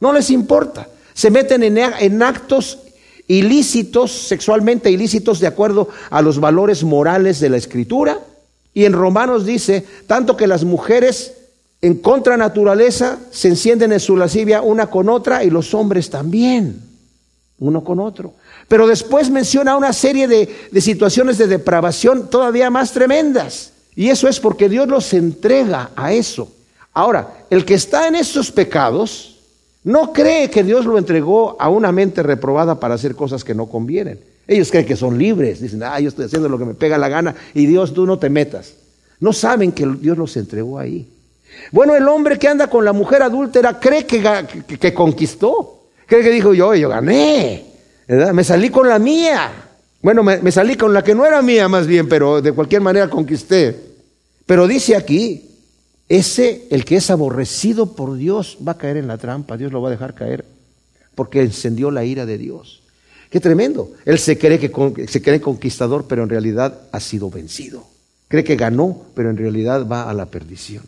No 0.00 0.12
les 0.12 0.30
importa. 0.30 0.88
Se 1.14 1.30
meten 1.30 1.62
en, 1.62 2.22
actos 2.22 2.78
ilícitos, 3.26 4.12
sexualmente 4.12 4.90
ilícitos, 4.90 5.40
de 5.40 5.46
acuerdo 5.46 5.88
a 6.10 6.22
los 6.22 6.38
valores 6.38 6.84
morales 6.84 7.40
de 7.40 7.48
la 7.48 7.56
escritura. 7.56 8.20
Y 8.74 8.84
en 8.84 8.92
Romanos 8.92 9.46
dice, 9.46 9.86
tanto 10.06 10.36
que 10.36 10.46
las 10.46 10.64
mujeres 10.64 11.32
en 11.80 11.96
contra 11.96 12.36
naturaleza 12.36 13.18
se 13.30 13.48
encienden 13.48 13.92
en 13.92 14.00
su 14.00 14.16
lascivia 14.16 14.60
una 14.60 14.88
con 14.88 15.08
otra 15.08 15.44
y 15.44 15.50
los 15.50 15.72
hombres 15.72 16.10
también, 16.10 16.82
uno 17.58 17.82
con 17.82 17.98
otro. 17.98 18.34
Pero 18.68 18.86
después 18.86 19.30
menciona 19.30 19.76
una 19.76 19.92
serie 19.92 20.28
de, 20.28 20.68
de 20.70 20.80
situaciones 20.80 21.38
de 21.38 21.46
depravación 21.46 22.28
todavía 22.28 22.68
más 22.68 22.92
tremendas. 22.92 23.72
Y 23.94 24.10
eso 24.10 24.28
es 24.28 24.38
porque 24.38 24.68
Dios 24.68 24.86
los 24.88 25.14
entrega 25.14 25.92
a 25.96 26.12
eso. 26.12 26.52
Ahora, 26.92 27.46
el 27.48 27.64
que 27.64 27.74
está 27.74 28.08
en 28.08 28.16
esos 28.16 28.52
pecados, 28.52 29.35
no 29.86 30.12
cree 30.12 30.50
que 30.50 30.64
Dios 30.64 30.84
lo 30.84 30.98
entregó 30.98 31.56
a 31.60 31.68
una 31.68 31.92
mente 31.92 32.20
reprobada 32.20 32.80
para 32.80 32.94
hacer 32.94 33.14
cosas 33.14 33.44
que 33.44 33.54
no 33.54 33.66
convienen. 33.66 34.18
Ellos 34.48 34.68
creen 34.68 34.84
que 34.84 34.96
son 34.96 35.16
libres, 35.16 35.60
dicen, 35.60 35.80
ah, 35.84 36.00
yo 36.00 36.08
estoy 36.08 36.24
haciendo 36.24 36.48
lo 36.48 36.58
que 36.58 36.64
me 36.64 36.74
pega 36.74 36.98
la 36.98 37.08
gana 37.08 37.36
y 37.54 37.66
Dios 37.66 37.94
tú 37.94 38.04
no 38.04 38.18
te 38.18 38.28
metas. 38.28 38.74
No 39.20 39.32
saben 39.32 39.70
que 39.70 39.86
Dios 39.86 40.18
los 40.18 40.36
entregó 40.36 40.80
ahí. 40.80 41.08
Bueno, 41.70 41.94
el 41.94 42.08
hombre 42.08 42.36
que 42.36 42.48
anda 42.48 42.68
con 42.68 42.84
la 42.84 42.92
mujer 42.92 43.22
adúltera 43.22 43.78
cree 43.78 44.04
que, 44.04 44.20
que, 44.66 44.92
conquistó, 44.92 45.84
cree 46.06 46.24
que 46.24 46.30
dijo 46.30 46.52
yo, 46.52 46.74
yo 46.74 46.88
gané, 46.88 47.66
me 48.08 48.42
salí 48.42 48.70
con 48.70 48.88
la 48.88 48.98
mía. 48.98 49.52
Bueno, 50.02 50.24
me, 50.24 50.38
me 50.38 50.50
salí 50.50 50.74
con 50.74 50.92
la 50.92 51.04
que 51.04 51.14
no 51.14 51.24
era 51.24 51.42
mía 51.42 51.68
más 51.68 51.86
bien, 51.86 52.08
pero 52.08 52.42
de 52.42 52.50
cualquier 52.50 52.80
manera 52.80 53.08
conquisté. 53.08 53.76
Pero 54.46 54.66
dice 54.66 54.96
aquí, 54.96 55.45
ese, 56.08 56.66
el 56.70 56.84
que 56.84 56.96
es 56.96 57.10
aborrecido 57.10 57.94
por 57.94 58.16
Dios, 58.16 58.58
va 58.66 58.72
a 58.72 58.78
caer 58.78 58.96
en 58.96 59.08
la 59.08 59.18
trampa, 59.18 59.56
Dios 59.56 59.72
lo 59.72 59.82
va 59.82 59.88
a 59.88 59.92
dejar 59.92 60.14
caer, 60.14 60.44
porque 61.14 61.40
encendió 61.40 61.90
la 61.90 62.04
ira 62.04 62.26
de 62.26 62.38
Dios. 62.38 62.82
Qué 63.30 63.40
tremendo. 63.40 63.92
Él 64.04 64.18
se 64.18 64.38
cree 64.38 64.58
que 64.58 64.70
se 65.08 65.20
cree 65.20 65.40
conquistador, 65.40 66.06
pero 66.08 66.22
en 66.22 66.28
realidad 66.28 66.80
ha 66.92 67.00
sido 67.00 67.28
vencido. 67.28 67.84
Cree 68.28 68.44
que 68.44 68.56
ganó, 68.56 69.02
pero 69.14 69.30
en 69.30 69.36
realidad 69.36 69.86
va 69.86 70.08
a 70.08 70.14
la 70.14 70.26
perdición. 70.26 70.84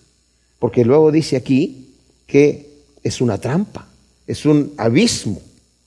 Porque 0.59 0.85
luego 0.85 1.13
dice 1.13 1.37
aquí 1.37 1.89
que 2.27 2.69
es 3.03 3.21
una 3.21 3.39
trampa, 3.39 3.89
es 4.27 4.45
un 4.45 4.73
abismo. 4.77 5.41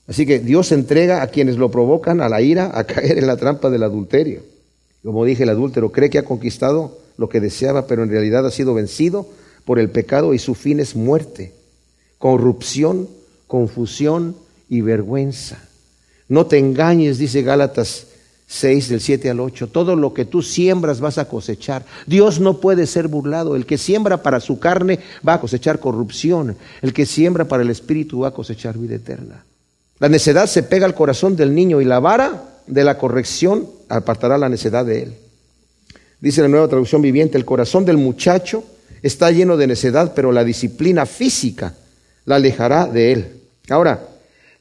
Así 0.08 0.26
que 0.26 0.40
Dios 0.40 0.72
entrega 0.72 1.22
a 1.22 1.28
quienes 1.28 1.58
lo 1.58 1.72
provocan 1.72 2.22
a 2.22 2.30
la 2.30 2.42
ira 2.42 2.72
a 2.74 2.84
caer 2.86 3.18
en 3.18 3.28
la 3.28 3.38
trampa 3.38 3.70
del 3.70 3.84
adulterio. 3.84 4.42
Como 5.04 5.26
dije, 5.26 5.44
el 5.44 5.50
adúltero 5.50 5.92
cree 5.92 6.10
que 6.10 6.20
ha 6.20 6.26
conquistado, 6.26 7.00
lo 7.22 7.30
que 7.30 7.40
deseaba, 7.40 7.88
pero 7.88 8.04
en 8.04 8.10
realidad 8.10 8.46
ha 8.46 8.52
sido 8.52 8.74
vencido 8.74 9.30
por 9.64 9.80
el 9.80 9.90
pecado 9.90 10.34
y 10.34 10.40
su 10.40 10.56
fin 10.56 10.80
es 10.80 10.96
muerte, 10.96 11.54
corrupción, 12.18 13.08
confusión 13.48 14.36
y 14.68 14.82
vergüenza. 14.82 15.60
No 16.28 16.48
te 16.48 16.58
engañes, 16.58 17.18
dice 17.18 17.44
Gálatas 17.44 18.08
6 18.48 18.90
del 18.90 19.00
7 19.00 19.30
al 19.30 19.40
8, 19.40 19.68
todo 19.68 19.96
lo 19.96 20.14
que 20.14 20.26
tú 20.26 20.42
siembras 20.42 21.00
vas 21.00 21.18
a 21.18 21.30
cosechar. 21.30 21.86
Dios 22.06 22.40
no 22.40 22.60
puede 22.60 22.88
ser 22.88 23.08
burlado. 23.08 23.56
El 23.56 23.66
que 23.66 23.78
siembra 23.78 24.24
para 24.24 24.42
su 24.42 24.60
carne 24.60 25.00
va 25.26 25.36
a 25.36 25.40
cosechar 25.40 25.80
corrupción. 25.80 26.58
El 26.82 26.92
que 26.92 27.06
siembra 27.06 27.46
para 27.46 27.64
el 27.64 27.70
espíritu 27.70 28.22
va 28.22 28.30
a 28.30 28.34
cosechar 28.34 28.78
vida 28.78 28.96
eterna. 28.96 29.46
La 30.00 30.10
necedad 30.10 30.48
se 30.48 30.64
pega 30.64 30.86
al 30.86 30.96
corazón 30.96 31.36
del 31.36 31.54
niño 31.54 31.80
y 31.80 31.86
la 31.86 32.00
vara 32.00 32.62
de 32.68 32.84
la 32.84 32.98
corrección 32.98 33.68
apartará 33.88 34.38
la 34.38 34.50
necedad 34.50 34.86
de 34.86 35.04
él. 35.04 35.16
Dice 36.22 36.44
la 36.44 36.48
nueva 36.48 36.68
traducción 36.68 37.02
viviente, 37.02 37.38
el 37.38 37.46
corazón 37.46 37.84
del 37.84 37.98
muchacho 37.98 38.64
está 39.02 39.32
lleno 39.32 39.58
de 39.58 39.66
necedad, 39.66 40.14
pero 40.16 40.32
la 40.32 40.44
disciplina 40.44 41.08
física 41.08 41.74
la 42.26 42.36
alejará 42.36 42.86
de 42.86 43.12
él. 43.12 43.28
Ahora, 43.70 44.08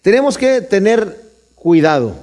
tenemos 0.00 0.38
que 0.38 0.62
tener 0.62 1.20
cuidado, 1.54 2.14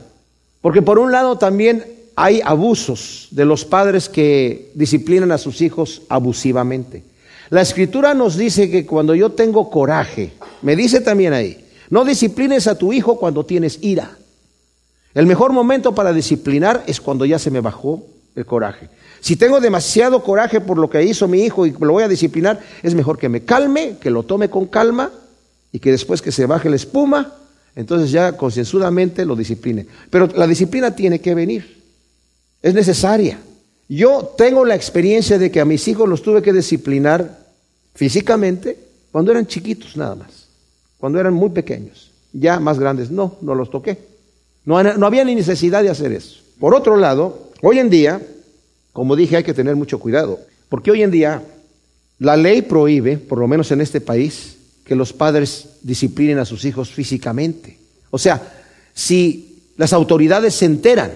porque 0.61 0.81
por 0.81 0.97
un 0.97 1.11
lado 1.11 1.37
también 1.37 1.85
hay 2.15 2.41
abusos 2.43 3.27
de 3.29 3.45
los 3.45 3.63
padres 3.63 4.09
que 4.09 4.71
disciplinan 4.73 5.31
a 5.31 5.37
sus 5.37 5.61
hijos 5.61 6.01
abusivamente. 6.09 7.03
La 7.51 7.61
escritura 7.61 8.15
nos 8.15 8.35
dice 8.37 8.71
que 8.71 8.87
cuando 8.87 9.13
yo 9.13 9.31
tengo 9.33 9.69
coraje, 9.69 10.31
me 10.63 10.75
dice 10.75 10.99
también 10.99 11.33
ahí, 11.33 11.63
no 11.91 12.03
disciplines 12.03 12.65
a 12.65 12.75
tu 12.75 12.91
hijo 12.91 13.19
cuando 13.19 13.45
tienes 13.45 13.77
ira. 13.83 14.17
El 15.13 15.27
mejor 15.27 15.53
momento 15.53 15.93
para 15.93 16.11
disciplinar 16.11 16.83
es 16.87 16.99
cuando 16.99 17.23
ya 17.23 17.37
se 17.37 17.51
me 17.51 17.61
bajó 17.61 18.03
el 18.35 18.45
coraje. 18.45 18.89
Si 19.19 19.35
tengo 19.35 19.59
demasiado 19.59 20.23
coraje 20.23 20.61
por 20.61 20.77
lo 20.77 20.89
que 20.89 21.03
hizo 21.03 21.27
mi 21.27 21.41
hijo 21.41 21.65
y 21.65 21.71
lo 21.71 21.93
voy 21.93 22.03
a 22.03 22.07
disciplinar, 22.07 22.59
es 22.83 22.95
mejor 22.95 23.17
que 23.17 23.29
me 23.29 23.41
calme, 23.41 23.97
que 23.99 24.09
lo 24.09 24.23
tome 24.23 24.49
con 24.49 24.67
calma 24.67 25.11
y 25.71 25.79
que 25.79 25.91
después 25.91 26.21
que 26.21 26.31
se 26.31 26.45
baje 26.45 26.69
la 26.69 26.75
espuma, 26.75 27.35
entonces 27.75 28.11
ya 28.11 28.37
concienzudamente 28.37 29.25
lo 29.25 29.35
discipline. 29.35 29.87
Pero 30.09 30.27
la 30.35 30.47
disciplina 30.47 30.95
tiene 30.95 31.19
que 31.19 31.35
venir, 31.35 31.83
es 32.61 32.73
necesaria. 32.73 33.39
Yo 33.89 34.33
tengo 34.37 34.65
la 34.65 34.75
experiencia 34.75 35.37
de 35.37 35.51
que 35.51 35.61
a 35.61 35.65
mis 35.65 35.87
hijos 35.87 36.09
los 36.09 36.21
tuve 36.21 36.41
que 36.41 36.51
disciplinar 36.51 37.39
físicamente 37.95 38.77
cuando 39.11 39.31
eran 39.31 39.47
chiquitos 39.47 39.95
nada 39.95 40.15
más, 40.15 40.47
cuando 40.97 41.19
eran 41.19 41.33
muy 41.33 41.49
pequeños. 41.49 42.11
Ya 42.33 42.59
más 42.59 42.77
grandes, 42.77 43.09
no, 43.09 43.37
no 43.41 43.55
los 43.55 43.71
toqué. 43.71 43.97
No, 44.65 44.77
había 44.77 45.23
ni 45.23 45.33
necesidad 45.33 45.81
de 45.81 45.89
hacer 45.89 46.11
eso. 46.11 46.41
Por 46.59 46.75
otro 46.75 46.97
lado, 46.97 47.51
hoy 47.61 47.79
en 47.79 47.89
día 47.89 48.21
como 48.97 49.15
dije, 49.15 49.37
hay 49.37 49.43
que 49.43 49.53
tener 49.53 49.75
mucho 49.75 49.99
cuidado, 49.99 50.39
porque 50.69 50.89
hoy 50.89 51.03
en 51.03 51.11
día 51.11 51.43
la 52.17 52.35
ley 52.35 52.63
prohíbe, 52.63 53.19
por 53.19 53.37
lo 53.37 53.47
menos 53.47 53.71
en 53.71 53.79
este 53.79 54.01
país, 54.01 54.57
que 54.83 54.95
los 54.95 55.13
padres 55.13 55.67
disciplinen 55.83 56.39
a 56.39 56.45
sus 56.45 56.65
hijos 56.65 56.89
físicamente. 56.89 57.77
O 58.09 58.17
sea, 58.17 58.41
si 58.95 59.69
las 59.77 59.93
autoridades 59.93 60.55
se 60.55 60.65
enteran 60.65 61.11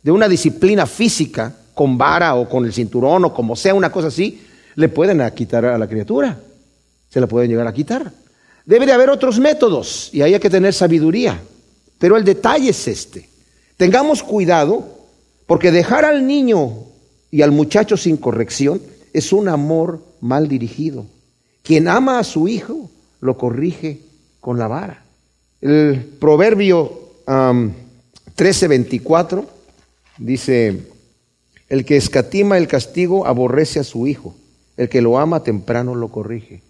de 0.00 0.12
una 0.12 0.28
disciplina 0.28 0.86
física 0.86 1.52
con 1.74 1.98
vara 1.98 2.36
o 2.36 2.48
con 2.48 2.66
el 2.66 2.72
cinturón 2.72 3.24
o 3.24 3.34
como 3.34 3.56
sea, 3.56 3.74
una 3.74 3.90
cosa 3.90 4.06
así, 4.06 4.40
le 4.76 4.88
pueden 4.88 5.28
quitar 5.32 5.64
a 5.64 5.76
la 5.76 5.88
criatura. 5.88 6.38
Se 7.10 7.20
la 7.20 7.26
pueden 7.26 7.50
llegar 7.50 7.66
a 7.66 7.74
quitar. 7.74 8.12
Debe 8.64 8.86
de 8.86 8.92
haber 8.92 9.10
otros 9.10 9.40
métodos 9.40 10.08
y 10.12 10.22
ahí 10.22 10.34
hay 10.34 10.40
que 10.40 10.50
tener 10.50 10.72
sabiduría. 10.72 11.42
Pero 11.98 12.16
el 12.16 12.22
detalle 12.22 12.70
es 12.70 12.86
este. 12.86 13.28
Tengamos 13.76 14.22
cuidado 14.22 14.86
porque 15.48 15.72
dejar 15.72 16.04
al 16.04 16.24
niño 16.24 16.93
y 17.34 17.42
al 17.42 17.50
muchacho 17.50 17.96
sin 17.96 18.16
corrección 18.16 18.80
es 19.12 19.32
un 19.32 19.48
amor 19.48 20.00
mal 20.20 20.46
dirigido. 20.46 21.04
Quien 21.64 21.88
ama 21.88 22.20
a 22.20 22.22
su 22.22 22.46
hijo 22.46 22.88
lo 23.20 23.36
corrige 23.36 24.02
con 24.38 24.56
la 24.56 24.68
vara. 24.68 25.02
El 25.60 26.04
proverbio 26.20 26.92
13:24 27.26 29.44
dice, 30.18 30.82
el 31.68 31.84
que 31.84 31.96
escatima 31.96 32.56
el 32.56 32.68
castigo 32.68 33.26
aborrece 33.26 33.80
a 33.80 33.84
su 33.84 34.06
hijo, 34.06 34.36
el 34.76 34.88
que 34.88 35.02
lo 35.02 35.18
ama 35.18 35.42
temprano 35.42 35.96
lo 35.96 36.12
corrige. 36.12 36.62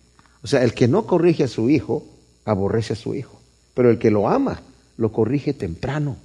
O 0.43 0.47
sea, 0.47 0.65
el 0.65 0.73
que 0.73 0.89
no 0.89 1.07
corrige 1.07 1.45
a 1.45 1.49
su 1.49 1.69
hijo, 1.69 2.07
aborrece 2.47 2.95
a 2.95 2.97
su 2.97 3.15
hijo, 3.15 3.39
pero 3.75 3.91
el 3.91 3.99
que 3.99 4.11
lo 4.11 4.31
ama 4.31 4.63
lo 4.97 5.13
corrige 5.13 5.53
temprano, 5.53 6.17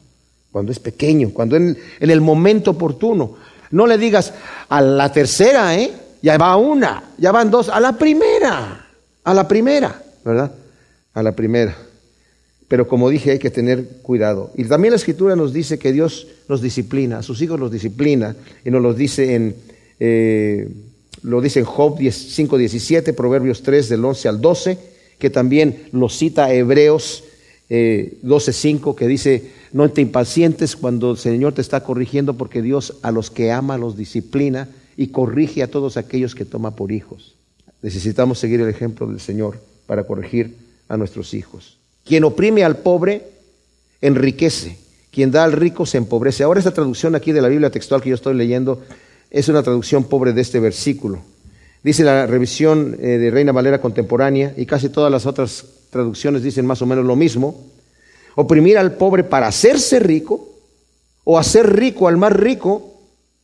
cuando 0.50 0.72
es 0.72 0.80
pequeño, 0.80 1.32
cuando 1.34 1.58
en 1.58 1.76
el 2.00 2.22
momento 2.22 2.72
oportuno. 2.72 3.49
No 3.72 3.88
le 3.88 3.98
digas 3.98 4.34
a 4.68 4.82
la 4.82 5.12
tercera, 5.12 5.78
¿eh? 5.78 5.92
Ya 6.22 6.38
va 6.38 6.58
una, 6.58 7.04
ya 7.18 7.32
van 7.32 7.50
dos, 7.50 7.70
a 7.70 7.80
la 7.80 7.98
primera, 7.98 8.88
a 9.24 9.34
la 9.34 9.48
primera, 9.48 10.02
¿verdad? 10.26 10.52
A 11.14 11.24
la 11.24 11.32
primera. 11.32 11.76
Pero 12.68 12.88
como 12.88 13.10
dije, 13.10 13.32
hay 13.32 13.40
que 13.40 13.50
tener 13.50 13.88
cuidado. 14.02 14.52
Y 14.56 14.66
también 14.66 14.92
la 14.92 14.98
escritura 14.98 15.36
nos 15.36 15.54
dice 15.54 15.80
que 15.80 15.92
Dios 15.92 16.28
nos 16.48 16.62
disciplina, 16.62 17.20
a 17.20 17.24
sus 17.24 17.42
hijos 17.42 17.60
los 17.60 17.72
disciplina, 17.72 18.36
y 18.66 18.70
nos 18.70 18.82
lo 18.82 18.94
dice 18.94 19.34
en, 19.36 19.56
eh, 20.00 20.70
lo 21.24 21.42
dice 21.42 21.60
en 21.60 21.66
Job 21.66 21.98
5.17, 22.00 23.14
Proverbios 23.16 23.64
3 23.64 23.90
del 23.90 24.04
11 24.04 24.28
al 24.28 24.42
12, 24.42 24.78
que 25.18 25.30
también 25.30 25.88
lo 25.92 26.10
cita 26.10 26.54
Hebreos 26.54 27.24
eh, 27.70 28.18
12.5, 28.24 28.96
que 28.96 29.08
dice, 29.08 29.52
no 29.72 29.90
te 29.90 30.02
impacientes 30.02 30.76
cuando 30.76 31.12
el 31.12 31.18
Señor 31.18 31.54
te 31.54 31.62
está 31.62 31.84
corrigiendo 31.84 32.36
porque 32.36 32.62
Dios 32.62 32.96
a 33.02 33.12
los 33.12 33.30
que 33.30 33.52
ama 33.52 33.78
los 33.78 33.96
disciplina 33.98 34.70
y 34.98 35.08
corrige 35.08 35.64
a 35.64 35.72
todos 35.72 35.98
aquellos 35.98 36.36
que 36.36 36.46
toma 36.46 36.76
por 36.76 36.92
hijos. 36.92 37.36
Necesitamos 37.82 38.40
seguir 38.40 38.60
el 38.62 38.70
ejemplo 38.70 39.08
del 39.08 39.20
Señor 39.20 39.60
para 39.86 40.04
corregir 40.04 40.58
a 40.88 40.98
nuestros 40.98 41.34
hijos. 41.34 41.78
Quien 42.04 42.24
oprime 42.24 42.64
al 42.64 42.78
pobre, 42.78 43.28
enriquece. 44.02 44.78
Quien 45.12 45.32
da 45.32 45.44
al 45.44 45.54
rico, 45.54 45.86
se 45.86 45.98
empobrece. 45.98 46.44
Ahora 46.44 46.60
esta 46.60 46.74
traducción 46.74 47.16
aquí 47.16 47.32
de 47.32 47.42
la 47.42 47.48
Biblia 47.48 47.70
textual 47.70 48.02
que 48.02 48.10
yo 48.10 48.16
estoy 48.16 48.36
leyendo 48.36 48.82
es 49.32 49.48
una 49.48 49.64
traducción 49.64 50.04
pobre 50.04 50.34
de 50.34 50.42
este 50.42 50.60
versículo. 50.60 51.20
Dice 51.84 52.04
la 52.04 52.28
revisión 52.28 52.98
eh, 53.00 53.18
de 53.18 53.32
Reina 53.32 53.52
Valera 53.52 53.80
contemporánea 53.80 54.54
y 54.58 54.66
casi 54.66 54.90
todas 54.90 55.12
las 55.12 55.26
otras 55.26 55.66
traducciones 55.92 56.44
dicen 56.44 56.66
más 56.66 56.82
o 56.82 56.86
menos 56.86 57.06
lo 57.06 57.16
mismo. 57.16 57.64
Oprimir 58.40 58.78
al 58.78 58.94
pobre 58.94 59.26
para 59.26 59.48
hacerse 59.48 60.00
rico 60.00 60.48
o 61.26 61.38
hacer 61.38 61.76
rico 61.76 62.08
al 62.08 62.16
más 62.16 62.32
rico 62.32 62.94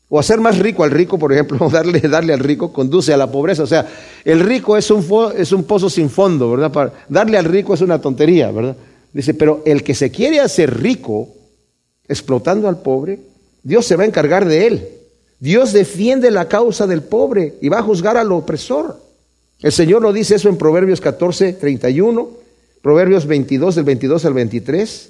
o 0.08 0.18
hacer 0.18 0.39
más 0.39 0.58
rico 0.58 0.86
al 0.86 0.91
rico, 0.91 1.20
por 1.20 1.34
ejemplo, 1.34 1.70
darle, 1.72 2.00
darle 2.00 2.32
al 2.32 2.39
rico, 2.39 2.72
conduce 2.72 3.12
a 3.12 3.18
la 3.18 3.30
pobreza. 3.30 3.64
O 3.64 3.68
sea, 3.68 3.86
el 4.24 4.39
rico 4.39 4.78
es 4.78 4.89
un, 4.91 5.06
es 5.36 5.52
un 5.52 5.66
pozo 5.66 5.89
sin 5.89 6.10
fondo, 6.10 6.50
¿verdad? 6.52 6.93
Darle 7.10 7.38
al 7.38 7.43
rico 7.43 7.74
es 7.74 7.82
una 7.82 8.00
tontería, 8.00 8.52
¿verdad? 8.52 8.78
Dice, 9.12 9.34
pero 9.34 9.64
el 9.66 9.84
que 9.84 9.96
se 9.96 10.12
quiere 10.12 10.39
hacer 10.39 10.82
rico 10.82 11.28
explotando 12.08 12.70
al 12.70 12.82
pobre, 12.82 13.20
Dios 13.64 13.86
se 13.86 13.98
va 13.98 14.04
a 14.04 14.08
encargar 14.08 14.46
de 14.46 14.66
él. 14.66 14.88
Dios 15.41 15.74
defiende 15.74 16.32
la 16.32 16.48
causa 16.48 16.88
del 16.88 17.04
pobre 17.04 17.56
y 17.60 17.68
va 17.68 17.80
a 17.80 17.84
juzgar 17.84 18.16
al 18.16 18.32
opresor. 18.32 18.98
El 19.60 19.74
Señor 19.74 20.02
lo 20.02 20.14
dice 20.14 20.36
eso 20.36 20.48
en 20.48 20.56
Proverbios 20.58 21.02
14, 21.02 21.52
31, 21.52 22.45
Proverbios 22.86 23.26
22, 23.26 23.74
del 23.74 23.84
22 23.84 24.26
al 24.26 24.34
23. 24.36 25.10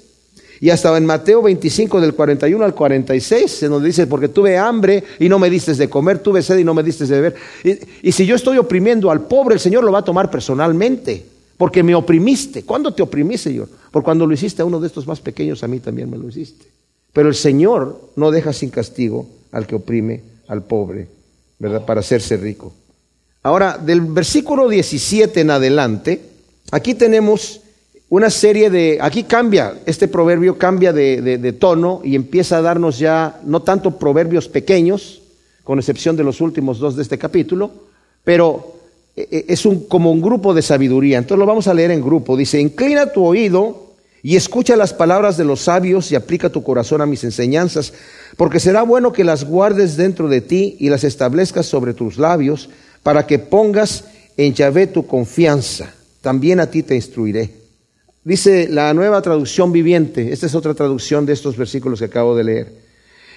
Y 0.62 0.70
hasta 0.70 0.96
en 0.96 1.04
Mateo 1.04 1.42
25 1.42 2.00
del 2.00 2.14
41 2.14 2.64
al 2.64 2.74
46 2.74 3.50
se 3.50 3.68
nos 3.68 3.82
dice, 3.82 4.06
porque 4.06 4.28
tuve 4.28 4.56
hambre 4.56 5.04
y 5.18 5.28
no 5.28 5.38
me 5.38 5.50
diste 5.50 5.74
de 5.74 5.86
comer, 5.86 6.20
tuve 6.20 6.42
sed 6.42 6.56
y 6.56 6.64
no 6.64 6.72
me 6.72 6.82
diste 6.82 7.04
de 7.04 7.20
beber. 7.20 7.34
Y, 7.62 8.08
y, 8.08 8.12
si 8.12 8.24
yo 8.24 8.34
estoy 8.34 8.56
oprimiendo 8.56 9.10
al 9.10 9.26
pobre, 9.26 9.56
el 9.56 9.60
Señor 9.60 9.84
lo 9.84 9.92
va 9.92 9.98
a 9.98 10.04
tomar 10.04 10.30
personalmente, 10.30 11.22
porque 11.58 11.82
me 11.82 11.94
oprimiste. 11.94 12.62
¿Cuándo 12.62 12.94
te 12.94 13.02
oprimí, 13.02 13.36
Señor? 13.36 13.68
Por 13.90 14.02
cuando 14.02 14.26
lo 14.26 14.32
hiciste 14.32 14.62
a 14.62 14.64
uno 14.64 14.80
de 14.80 14.86
estos 14.86 15.06
más 15.06 15.20
pequeños, 15.20 15.62
a 15.62 15.68
mí 15.68 15.78
también 15.78 16.08
me 16.08 16.16
lo 16.16 16.30
hiciste. 16.30 16.64
Pero 17.12 17.28
el 17.28 17.34
Señor 17.34 18.00
no 18.16 18.30
deja 18.30 18.54
sin 18.54 18.70
castigo 18.70 19.26
al 19.52 19.66
que 19.66 19.74
oprime 19.74 20.22
al 20.48 20.62
pobre, 20.62 21.08
¿verdad? 21.58 21.84
Para 21.84 22.00
hacerse 22.00 22.38
rico. 22.38 22.72
Ahora, 23.42 23.76
del 23.76 24.00
versículo 24.00 24.66
17 24.66 25.42
en 25.42 25.50
adelante, 25.50 26.22
aquí 26.70 26.94
tenemos 26.94 27.60
una 28.08 28.30
serie 28.30 28.70
de, 28.70 28.98
aquí 29.00 29.24
cambia, 29.24 29.74
este 29.84 30.06
proverbio 30.06 30.56
cambia 30.58 30.92
de, 30.92 31.56
tono 31.58 32.00
y 32.04 32.14
empieza 32.14 32.58
a 32.58 32.62
darnos 32.62 32.98
ya 32.98 33.40
no 33.44 33.62
tanto 33.62 33.98
proverbios 33.98 34.48
pequeños, 34.48 35.22
con 35.64 35.80
excepción 35.80 36.16
de 36.16 36.22
los 36.22 36.40
últimos 36.40 36.78
dos 36.78 36.94
de 36.94 37.02
este 37.02 37.18
capítulo, 37.18 37.72
pero 38.22 38.76
e, 39.16 39.22
e, 39.22 39.44
es 39.48 39.66
un, 39.66 39.86
como 39.86 40.12
un 40.12 40.22
grupo 40.22 40.54
de 40.54 40.62
sabiduría. 40.62 41.18
Entonces 41.18 41.40
lo 41.40 41.46
vamos 41.46 41.66
a 41.66 41.74
leer 41.74 41.90
en 41.90 42.00
grupo. 42.00 42.36
Dice, 42.36 42.60
inclina 42.60 43.10
tu 43.10 43.24
oído 43.24 43.86
y 44.22 44.36
escucha 44.36 44.76
las 44.76 44.94
palabras 44.94 45.36
de 45.36 45.44
los 45.44 45.62
sabios 45.62 46.12
y 46.12 46.14
aplica 46.14 46.50
tu 46.50 46.62
corazón 46.62 47.00
a 47.00 47.06
mis 47.06 47.24
enseñanzas, 47.24 47.92
porque 48.36 48.60
será 48.60 48.82
bueno 48.82 49.12
que 49.12 49.24
las 49.24 49.44
guardes 49.44 49.96
dentro 49.96 50.28
de 50.28 50.40
ti 50.42 50.76
y 50.78 50.90
las 50.90 51.02
establezcas 51.02 51.66
sobre 51.66 51.92
tus 51.92 52.18
labios, 52.18 52.68
para 53.02 53.26
que 53.26 53.40
pongas 53.40 54.04
en 54.36 54.54
Yahvé 54.54 54.86
tu 54.86 55.08
confianza. 55.08 55.92
También 56.20 56.60
a 56.60 56.70
ti 56.70 56.84
te 56.84 56.94
instruiré. 56.94 57.65
Dice 58.26 58.66
la 58.68 58.92
nueva 58.92 59.22
traducción 59.22 59.70
viviente, 59.70 60.32
esta 60.32 60.46
es 60.46 60.56
otra 60.56 60.74
traducción 60.74 61.26
de 61.26 61.32
estos 61.32 61.56
versículos 61.56 62.00
que 62.00 62.06
acabo 62.06 62.34
de 62.34 62.42
leer. 62.42 62.72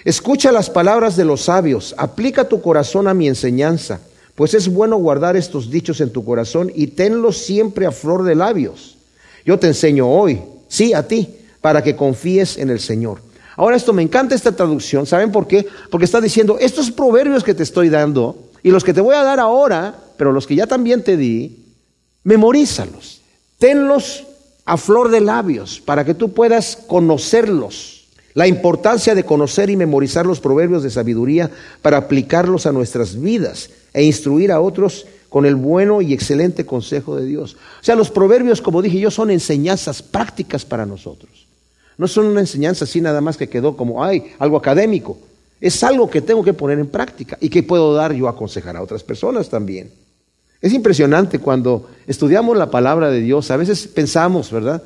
Escucha 0.03 0.51
las 0.51 0.71
palabras 0.71 1.15
de 1.15 1.25
los 1.25 1.41
sabios, 1.41 1.93
aplica 1.95 2.49
tu 2.49 2.59
corazón 2.59 3.07
a 3.07 3.13
mi 3.13 3.27
enseñanza, 3.27 3.99
pues 4.33 4.55
es 4.55 4.67
bueno 4.67 4.97
guardar 4.97 5.37
estos 5.37 5.69
dichos 5.69 6.01
en 6.01 6.09
tu 6.09 6.25
corazón 6.25 6.71
y 6.73 6.87
tenlos 6.87 7.37
siempre 7.37 7.85
a 7.85 7.91
flor 7.91 8.23
de 8.23 8.33
labios. 8.33 8.97
Yo 9.45 9.59
te 9.59 9.67
enseño 9.67 10.09
hoy, 10.09 10.41
sí, 10.67 10.95
a 10.95 11.07
ti, 11.07 11.35
para 11.61 11.83
que 11.83 11.95
confíes 11.95 12.57
en 12.57 12.71
el 12.71 12.79
Señor. 12.79 13.21
Ahora 13.57 13.75
esto 13.75 13.93
me 13.93 14.01
encanta 14.01 14.33
esta 14.33 14.53
traducción, 14.53 15.05
¿saben 15.05 15.31
por 15.31 15.45
qué? 15.45 15.67
Porque 15.91 16.05
está 16.05 16.19
diciendo, 16.19 16.57
estos 16.59 16.89
proverbios 16.89 17.43
que 17.43 17.53
te 17.53 17.61
estoy 17.61 17.89
dando 17.89 18.49
y 18.63 18.71
los 18.71 18.83
que 18.83 18.95
te 18.95 19.01
voy 19.01 19.13
a 19.13 19.21
dar 19.21 19.39
ahora, 19.39 19.95
pero 20.17 20.31
los 20.31 20.47
que 20.47 20.55
ya 20.55 20.65
también 20.65 21.03
te 21.03 21.15
di, 21.15 21.59
memorízalos, 22.23 23.21
tenlos 23.59 24.25
a 24.69 24.77
flor 24.77 25.09
de 25.09 25.19
labios 25.19 25.81
para 25.83 26.05
que 26.05 26.13
tú 26.13 26.31
puedas 26.31 26.75
conocerlos. 26.75 28.05
La 28.35 28.45
importancia 28.45 29.15
de 29.15 29.23
conocer 29.23 29.71
y 29.71 29.75
memorizar 29.75 30.27
los 30.27 30.39
proverbios 30.39 30.83
de 30.83 30.91
sabiduría 30.91 31.49
para 31.81 31.97
aplicarlos 31.97 32.67
a 32.67 32.71
nuestras 32.71 33.19
vidas 33.19 33.71
e 33.93 34.03
instruir 34.03 34.51
a 34.51 34.61
otros 34.61 35.07
con 35.27 35.47
el 35.47 35.55
bueno 35.55 36.03
y 36.03 36.13
excelente 36.13 36.67
consejo 36.67 37.15
de 37.15 37.25
Dios. 37.25 37.55
O 37.81 37.83
sea, 37.83 37.95
los 37.95 38.11
proverbios, 38.11 38.61
como 38.61 38.83
dije 38.83 38.99
yo, 38.99 39.09
son 39.09 39.31
enseñanzas 39.31 40.03
prácticas 40.03 40.65
para 40.65 40.85
nosotros. 40.85 41.47
No 41.97 42.07
son 42.07 42.27
una 42.27 42.41
enseñanza 42.41 42.85
así 42.85 43.01
nada 43.01 43.21
más 43.21 43.37
que 43.37 43.49
quedó 43.49 43.75
como, 43.75 44.03
ay, 44.03 44.33
algo 44.37 44.57
académico. 44.57 45.17
Es 45.59 45.83
algo 45.83 46.11
que 46.11 46.21
tengo 46.21 46.43
que 46.43 46.53
poner 46.53 46.77
en 46.77 46.87
práctica 46.87 47.39
y 47.41 47.49
que 47.49 47.63
puedo 47.63 47.95
dar 47.95 48.13
yo 48.13 48.27
a 48.27 48.31
aconsejar 48.31 48.77
a 48.77 48.83
otras 48.83 49.01
personas 49.01 49.49
también. 49.49 49.91
Es 50.61 50.73
impresionante 50.73 51.39
cuando 51.39 51.89
estudiamos 52.05 52.57
la 52.57 52.69
palabra 52.69 53.09
de 53.09 53.21
Dios, 53.21 53.49
a 53.49 53.57
veces 53.57 53.87
pensamos, 53.87 54.51
¿verdad? 54.51 54.83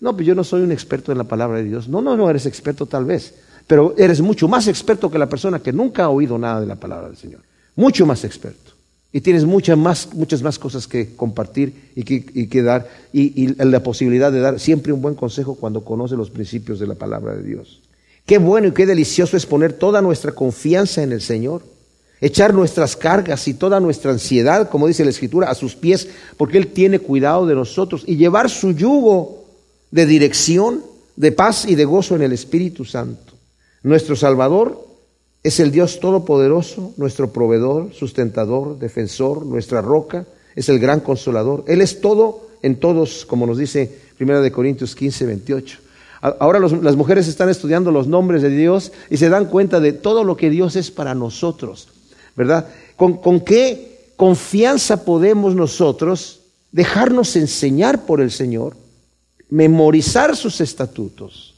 No, 0.00 0.14
pues 0.14 0.26
yo 0.26 0.34
no 0.34 0.42
soy 0.42 0.62
un 0.62 0.72
experto 0.72 1.12
en 1.12 1.18
la 1.18 1.24
palabra 1.24 1.58
de 1.58 1.64
Dios. 1.64 1.88
No, 1.88 2.02
no, 2.02 2.16
no 2.16 2.28
eres 2.28 2.44
experto 2.46 2.86
tal 2.86 3.04
vez, 3.04 3.34
pero 3.68 3.94
eres 3.96 4.20
mucho 4.20 4.48
más 4.48 4.66
experto 4.66 5.10
que 5.10 5.18
la 5.18 5.28
persona 5.28 5.60
que 5.60 5.72
nunca 5.72 6.04
ha 6.04 6.08
oído 6.08 6.38
nada 6.38 6.60
de 6.60 6.66
la 6.66 6.74
palabra 6.74 7.06
del 7.06 7.16
Señor. 7.16 7.40
Mucho 7.76 8.04
más 8.04 8.24
experto. 8.24 8.72
Y 9.12 9.20
tienes 9.20 9.44
muchas 9.44 9.78
más, 9.78 10.08
muchas 10.14 10.42
más 10.42 10.58
cosas 10.58 10.88
que 10.88 11.14
compartir 11.14 11.92
y 11.94 12.02
que, 12.46 12.62
dar, 12.62 12.88
y, 13.12 13.44
y 13.44 13.54
la 13.64 13.82
posibilidad 13.82 14.32
de 14.32 14.40
dar 14.40 14.58
siempre 14.58 14.92
un 14.92 15.02
buen 15.02 15.14
consejo 15.14 15.54
cuando 15.54 15.84
conoces 15.84 16.18
los 16.18 16.30
principios 16.30 16.80
de 16.80 16.86
la 16.86 16.94
palabra 16.94 17.36
de 17.36 17.42
Dios. 17.42 17.82
Qué 18.26 18.38
bueno 18.38 18.68
y 18.68 18.72
qué 18.72 18.86
delicioso 18.86 19.36
es 19.36 19.46
poner 19.46 19.74
toda 19.74 20.00
nuestra 20.00 20.32
confianza 20.32 21.02
en 21.02 21.12
el 21.12 21.20
Señor 21.20 21.62
echar 22.22 22.54
nuestras 22.54 22.96
cargas 22.96 23.46
y 23.48 23.54
toda 23.54 23.80
nuestra 23.80 24.12
ansiedad, 24.12 24.70
como 24.70 24.86
dice 24.86 25.04
la 25.04 25.10
Escritura, 25.10 25.50
a 25.50 25.54
sus 25.54 25.74
pies, 25.74 26.08
porque 26.38 26.56
Él 26.56 26.68
tiene 26.68 27.00
cuidado 27.00 27.46
de 27.46 27.56
nosotros, 27.56 28.04
y 28.06 28.16
llevar 28.16 28.48
su 28.48 28.70
yugo 28.70 29.44
de 29.90 30.06
dirección, 30.06 30.82
de 31.16 31.32
paz 31.32 31.66
y 31.66 31.74
de 31.74 31.84
gozo 31.84 32.14
en 32.14 32.22
el 32.22 32.32
Espíritu 32.32 32.84
Santo. 32.84 33.34
Nuestro 33.82 34.14
Salvador 34.14 34.86
es 35.42 35.58
el 35.58 35.72
Dios 35.72 35.98
Todopoderoso, 35.98 36.94
nuestro 36.96 37.32
proveedor, 37.32 37.92
sustentador, 37.92 38.78
defensor, 38.78 39.44
nuestra 39.44 39.82
roca, 39.82 40.24
es 40.54 40.68
el 40.68 40.78
gran 40.78 41.00
consolador. 41.00 41.64
Él 41.66 41.80
es 41.80 42.00
todo 42.00 42.46
en 42.62 42.76
todos, 42.76 43.26
como 43.26 43.46
nos 43.46 43.58
dice 43.58 43.98
1 44.20 44.52
Corintios 44.52 44.94
15, 44.94 45.26
28. 45.26 45.78
Ahora 46.38 46.60
las 46.60 46.94
mujeres 46.94 47.26
están 47.26 47.48
estudiando 47.48 47.90
los 47.90 48.06
nombres 48.06 48.42
de 48.42 48.50
Dios 48.50 48.92
y 49.10 49.16
se 49.16 49.28
dan 49.28 49.46
cuenta 49.46 49.80
de 49.80 49.92
todo 49.92 50.22
lo 50.22 50.36
que 50.36 50.50
Dios 50.50 50.76
es 50.76 50.92
para 50.92 51.16
nosotros. 51.16 51.88
¿Verdad? 52.36 52.68
¿Con, 52.96 53.40
qué 53.40 54.12
confianza 54.16 55.04
podemos 55.04 55.54
nosotros 55.54 56.40
dejarnos 56.70 57.36
enseñar 57.36 58.06
por 58.06 58.20
el 58.20 58.30
Señor, 58.30 58.76
memorizar 59.50 60.36
sus 60.36 60.60
estatutos, 60.60 61.54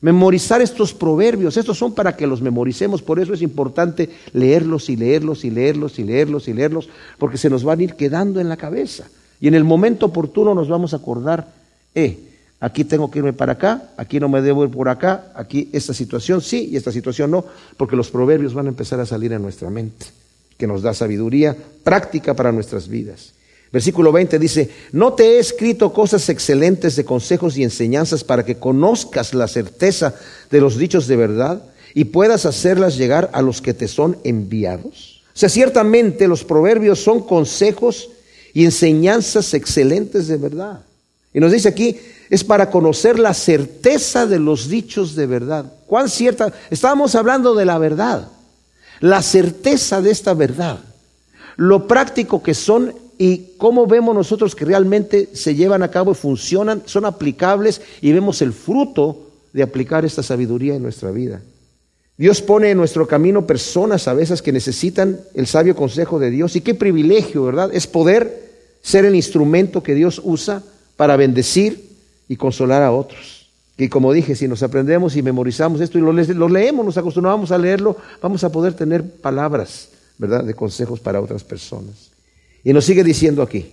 memorizar 0.00 0.60
estos 0.60 0.92
proverbios? 0.92 1.56
Estos 1.56 1.78
son 1.78 1.94
para 1.94 2.16
que 2.16 2.26
los 2.26 2.42
memoricemos, 2.42 3.02
por 3.02 3.18
eso 3.18 3.34
es 3.34 3.42
importante 3.42 4.10
leerlos 4.32 4.88
y 4.88 4.96
leerlos 4.96 5.44
y 5.44 5.50
leerlos 5.50 5.98
y 5.98 6.04
leerlos 6.04 6.48
y 6.48 6.52
leerlos, 6.52 6.88
porque 7.18 7.38
se 7.38 7.50
nos 7.50 7.64
van 7.64 7.80
a 7.80 7.84
ir 7.84 7.94
quedando 7.94 8.40
en 8.40 8.48
la 8.48 8.56
cabeza. 8.56 9.08
Y 9.40 9.48
en 9.48 9.54
el 9.54 9.64
momento 9.64 10.06
oportuno 10.06 10.54
nos 10.54 10.68
vamos 10.68 10.92
a 10.92 10.98
acordar, 10.98 11.52
eh, 11.94 12.31
aquí 12.62 12.84
tengo 12.84 13.10
que 13.10 13.18
irme 13.18 13.32
para 13.32 13.54
acá, 13.54 13.90
aquí 13.96 14.20
no 14.20 14.28
me 14.28 14.40
debo 14.40 14.62
ir 14.64 14.70
por 14.70 14.88
acá, 14.88 15.32
aquí 15.34 15.68
esta 15.72 15.92
situación 15.92 16.40
sí 16.40 16.68
y 16.70 16.76
esta 16.76 16.92
situación 16.92 17.32
no, 17.32 17.44
porque 17.76 17.96
los 17.96 18.08
proverbios 18.08 18.54
van 18.54 18.66
a 18.66 18.68
empezar 18.68 19.00
a 19.00 19.06
salir 19.06 19.32
en 19.32 19.42
nuestra 19.42 19.68
mente, 19.68 20.06
que 20.56 20.68
nos 20.68 20.80
da 20.80 20.94
sabiduría 20.94 21.56
práctica 21.82 22.34
para 22.34 22.52
nuestras 22.52 22.86
vidas. 22.86 23.32
Versículo 23.72 24.12
20 24.12 24.38
dice, 24.38 24.70
no 24.92 25.14
te 25.14 25.24
he 25.24 25.38
escrito 25.40 25.92
cosas 25.92 26.28
excelentes 26.28 26.94
de 26.94 27.04
consejos 27.04 27.58
y 27.58 27.64
enseñanzas 27.64 28.22
para 28.22 28.44
que 28.44 28.56
conozcas 28.56 29.34
la 29.34 29.48
certeza 29.48 30.14
de 30.48 30.60
los 30.60 30.78
dichos 30.78 31.08
de 31.08 31.16
verdad 31.16 31.64
y 31.94 32.04
puedas 32.04 32.46
hacerlas 32.46 32.96
llegar 32.96 33.28
a 33.32 33.42
los 33.42 33.60
que 33.60 33.74
te 33.74 33.88
son 33.88 34.18
enviados. 34.22 35.22
O 35.34 35.38
sea, 35.38 35.48
ciertamente 35.48 36.28
los 36.28 36.44
proverbios 36.44 37.00
son 37.00 37.22
consejos 37.26 38.10
y 38.54 38.64
enseñanzas 38.64 39.52
excelentes 39.52 40.28
de 40.28 40.36
verdad. 40.36 40.82
Y 41.34 41.40
nos 41.40 41.50
dice 41.50 41.68
aquí, 41.68 41.98
es 42.32 42.44
para 42.44 42.70
conocer 42.70 43.18
la 43.18 43.34
certeza 43.34 44.26
de 44.26 44.38
los 44.38 44.66
dichos 44.66 45.14
de 45.14 45.26
verdad. 45.26 45.70
¿Cuán 45.86 46.08
cierta? 46.08 46.50
Estábamos 46.70 47.14
hablando 47.14 47.54
de 47.54 47.66
la 47.66 47.76
verdad, 47.76 48.26
la 49.00 49.20
certeza 49.20 50.00
de 50.00 50.12
esta 50.12 50.32
verdad, 50.32 50.78
lo 51.56 51.86
práctico 51.86 52.42
que 52.42 52.54
son 52.54 52.94
y 53.18 53.52
cómo 53.58 53.86
vemos 53.86 54.14
nosotros 54.14 54.54
que 54.54 54.64
realmente 54.64 55.28
se 55.34 55.54
llevan 55.54 55.82
a 55.82 55.90
cabo 55.90 56.12
y 56.12 56.14
funcionan, 56.14 56.82
son 56.86 57.04
aplicables 57.04 57.82
y 58.00 58.12
vemos 58.12 58.40
el 58.40 58.54
fruto 58.54 59.28
de 59.52 59.62
aplicar 59.62 60.06
esta 60.06 60.22
sabiduría 60.22 60.74
en 60.74 60.82
nuestra 60.82 61.10
vida. 61.10 61.42
Dios 62.16 62.40
pone 62.40 62.70
en 62.70 62.78
nuestro 62.78 63.06
camino 63.06 63.46
personas 63.46 64.08
a 64.08 64.14
veces 64.14 64.40
que 64.40 64.52
necesitan 64.52 65.20
el 65.34 65.46
sabio 65.46 65.76
consejo 65.76 66.18
de 66.18 66.30
Dios 66.30 66.56
y 66.56 66.62
qué 66.62 66.72
privilegio, 66.72 67.44
¿verdad? 67.44 67.68
Es 67.74 67.86
poder 67.86 68.52
ser 68.80 69.04
el 69.04 69.16
instrumento 69.16 69.82
que 69.82 69.94
Dios 69.94 70.18
usa 70.24 70.62
para 70.96 71.18
bendecir 71.18 71.91
y 72.32 72.36
consolar 72.36 72.82
a 72.82 72.92
otros. 72.92 73.46
Y 73.76 73.90
como 73.90 74.10
dije, 74.10 74.34
si 74.34 74.48
nos 74.48 74.62
aprendemos 74.62 75.16
y 75.16 75.22
memorizamos 75.22 75.82
esto 75.82 75.98
y 75.98 76.00
lo, 76.00 76.14
lo 76.14 76.48
leemos, 76.48 76.86
nos 76.86 76.96
acostumbramos 76.96 77.52
a 77.52 77.58
leerlo, 77.58 77.94
vamos 78.22 78.42
a 78.42 78.50
poder 78.50 78.72
tener 78.72 79.04
palabras, 79.04 79.90
¿verdad?, 80.16 80.42
de 80.42 80.54
consejos 80.54 80.98
para 80.98 81.20
otras 81.20 81.44
personas. 81.44 82.10
Y 82.64 82.72
nos 82.72 82.86
sigue 82.86 83.04
diciendo 83.04 83.42
aquí. 83.42 83.66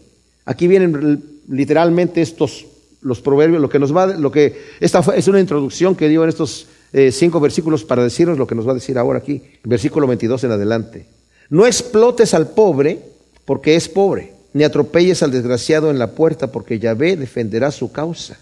Aquí 0.44 0.68
vienen 0.68 1.24
literalmente 1.48 2.22
estos 2.22 2.66
los 3.02 3.22
proverbios, 3.22 3.62
lo 3.62 3.70
que 3.70 3.80
nos 3.80 3.96
va, 3.96 4.08
lo 4.08 4.30
que 4.30 4.62
esta 4.82 5.00
es 5.16 5.30
una 5.30 5.40
introducción 5.40 5.96
que 5.96 6.10
dio 6.10 6.24
en 6.24 6.30
estos 6.30 6.68
eh, 6.92 7.14
cinco 7.14 7.40
versículos 7.40 7.86
para 7.86 8.04
decirnos 8.04 8.38
lo 8.38 8.46
que 8.46 8.56
nos 8.56 8.68
va 8.68 8.72
a 8.72 8.76
decir 8.76 8.98
ahora 8.98 9.20
aquí, 9.20 9.42
versículo 9.64 10.06
22 10.06 10.44
en 10.44 10.52
adelante. 10.52 11.06
No 11.50 11.66
explotes 11.66 12.34
al 12.34 12.50
pobre 12.50 13.00
porque 13.46 13.78
es 13.78 13.88
pobre, 13.88 14.34
ni 14.52 14.66
atropelles 14.66 15.24
al 15.24 15.32
desgraciado 15.32 15.90
en 15.92 15.98
la 15.98 16.12
puerta 16.12 16.52
porque 16.52 16.78
Yahvé 16.78 17.16
defenderá 17.16 17.72
su 17.72 17.94
causa 17.94 18.38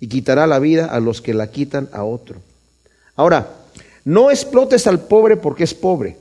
y 0.00 0.08
quitará 0.08 0.46
la 0.46 0.58
vida 0.58 0.86
a 0.86 1.00
los 1.00 1.20
que 1.20 1.34
la 1.34 1.50
quitan 1.50 1.88
a 1.92 2.04
otro. 2.04 2.36
Ahora, 3.16 3.54
no 4.04 4.30
explotes 4.30 4.86
al 4.86 5.00
pobre 5.00 5.36
porque 5.36 5.64
es 5.64 5.74
pobre, 5.74 6.16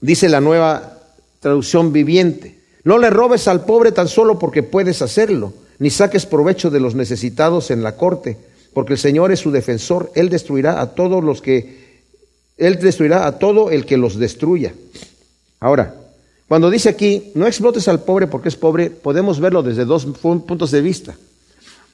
dice 0.00 0.28
la 0.28 0.40
nueva 0.40 0.98
traducción 1.40 1.92
viviente. 1.92 2.58
No 2.84 2.98
le 2.98 3.10
robes 3.10 3.48
al 3.48 3.64
pobre 3.64 3.92
tan 3.92 4.08
solo 4.08 4.38
porque 4.38 4.62
puedes 4.62 5.02
hacerlo 5.02 5.52
ni 5.78 5.90
saques 5.90 6.26
provecho 6.26 6.70
de 6.70 6.80
los 6.80 6.94
necesitados 6.94 7.70
en 7.70 7.82
la 7.82 7.96
corte, 7.96 8.36
porque 8.74 8.94
el 8.94 8.98
Señor 8.98 9.32
es 9.32 9.40
su 9.40 9.50
defensor, 9.50 10.10
Él 10.14 10.28
destruirá 10.28 10.80
a 10.80 10.94
todos 10.94 11.22
los 11.22 11.40
que, 11.40 12.02
Él 12.56 12.78
destruirá 12.80 13.26
a 13.26 13.38
todo 13.38 13.70
el 13.70 13.86
que 13.86 13.96
los 13.96 14.18
destruya. 14.18 14.74
Ahora, 15.60 15.94
cuando 16.48 16.70
dice 16.70 16.88
aquí, 16.88 17.30
no 17.34 17.46
explotes 17.46 17.88
al 17.88 18.02
pobre 18.02 18.26
porque 18.26 18.48
es 18.48 18.56
pobre, 18.56 18.90
podemos 18.90 19.38
verlo 19.38 19.62
desde 19.62 19.84
dos 19.84 20.06
puntos 20.06 20.70
de 20.70 20.80
vista. 20.80 21.16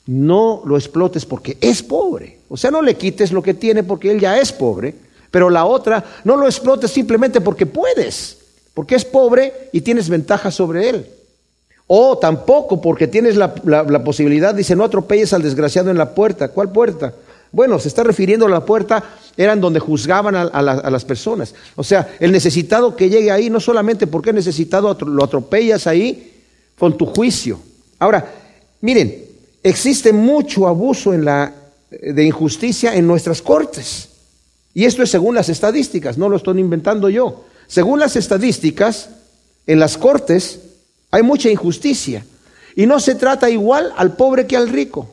No 0.07 0.63
lo 0.67 0.77
explotes 0.77 1.25
porque 1.25 1.57
es 1.61 1.83
pobre. 1.83 2.41
O 2.49 2.57
sea, 2.57 2.71
no 2.71 2.83
le 2.83 2.97
quites 2.97 3.33
lo 3.33 3.43
que 3.43 3.55
tiene 3.55 3.83
porque 3.83 4.11
él 4.11 4.21
ya 4.21 4.39
es 4.39 4.53
pobre. 4.53 4.95
Pero 5.31 5.51
la 5.51 5.65
otra, 5.65 6.05
no 6.23 6.37
lo 6.37 6.47
explotes 6.47 6.93
simplemente 6.93 7.41
porque 7.41 7.67
puedes, 7.67 8.39
porque 8.73 8.95
es 8.95 9.05
pobre 9.05 9.53
y 9.73 9.81
tienes 9.81 10.09
ventaja 10.09 10.51
sobre 10.53 10.89
él. 10.89 11.07
O 11.87 12.19
tampoco 12.19 12.81
porque 12.81 13.09
tienes 13.09 13.37
la, 13.37 13.53
posibilidad, 14.05 14.55
dice, 14.55 14.77
no 14.77 14.85
atropelles 14.85 15.33
al 15.33 15.43
desgraciado 15.43 15.91
en 15.91 15.99
la 15.99 16.15
puerta. 16.15 16.49
¿Cuál 16.49 16.71
puerta? 16.71 17.15
Bueno, 17.51 17.79
se 17.79 17.89
está 17.89 18.03
refiriendo 18.05 18.47
a 18.47 18.49
la 18.49 18.65
puerta, 18.65 19.03
eran 19.37 19.61
donde 19.61 19.81
juzgaban 19.81 20.35
a, 20.37 20.63
las 20.63 21.05
personas. 21.05 21.55
O 21.77 21.85
sea, 21.85 22.15
el 22.21 22.31
necesitado 22.31 22.95
que 22.95 23.11
llegue 23.11 23.31
ahí, 23.31 23.51
no 23.51 23.59
solamente 23.59 24.07
porque 24.07 24.31
es 24.31 24.37
necesitado, 24.37 24.97
lo 25.05 25.25
atropellas 25.25 25.87
ahí 25.87 26.33
con 26.79 26.97
tu 26.97 27.07
juicio. 27.07 27.59
Ahora, 27.99 28.25
miren, 28.81 29.25
existe 29.65 30.13
mucho 30.13 30.69
abuso 30.69 31.13
en 31.13 31.25
la, 31.25 31.53
de 31.91 32.25
injusticia 32.25 32.95
en 32.95 33.09
nuestras 33.09 33.43
cortes. 33.43 34.11
Y 34.75 34.85
esto 34.85 35.03
es 35.03 35.11
según 35.11 35.35
las 35.35 35.49
estadísticas, 35.49 36.19
no 36.19 36.29
lo 36.29 36.37
estoy 36.37 36.61
inventando 36.61 37.09
yo. 37.09 37.45
Según 37.67 37.99
las 37.99 38.15
estadísticas, 38.15 39.09
en 39.67 39.81
las 39.81 39.97
cortes 39.97 40.61
hay 41.11 41.23
mucha 41.23 41.49
injusticia. 41.49 42.25
Y 42.77 42.87
no 42.87 43.01
se 43.01 43.15
trata 43.15 43.49
igual 43.49 43.93
al 43.97 44.17
pobre 44.17 44.47
que 44.47 44.57
al 44.57 44.69
rico. 44.69 45.09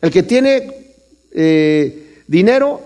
El 0.00 0.10
que 0.10 0.22
tiene 0.22 0.70
eh, 1.32 2.22
dinero 2.26 2.82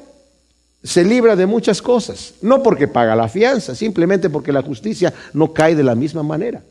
se 0.83 1.05
libra 1.05 1.37
de 1.37 1.45
muchas 1.45 1.83
cosas. 1.83 2.35
No 2.41 2.63
porque 2.63 2.89
paga 2.89 3.15
la 3.15 3.29
fianza, 3.29 3.75
simplemente 3.75 4.31
porque 4.31 4.53
la 4.53 4.63
justicia 4.63 5.13
no 5.35 5.53
cae 5.53 5.75
de 5.75 5.83
la 5.83 5.95
misma 5.95 6.23
manera. 6.23 6.63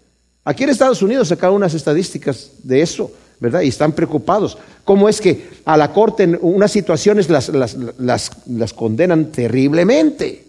Aquí 0.45 0.63
en 0.63 0.69
Estados 0.69 1.03
Unidos 1.03 1.27
sacaron 1.27 1.57
unas 1.57 1.73
estadísticas 1.73 2.51
de 2.63 2.81
eso, 2.81 3.11
¿verdad? 3.39 3.61
Y 3.61 3.69
están 3.69 3.93
preocupados. 3.93 4.57
¿Cómo 4.83 5.07
es 5.07 5.21
que 5.21 5.49
a 5.65 5.77
la 5.77 5.93
corte 5.93 6.23
en 6.23 6.37
unas 6.41 6.71
situaciones 6.71 7.29
las, 7.29 7.49
las, 7.49 8.73
condenan 8.73 9.31
terriblemente? 9.31 10.45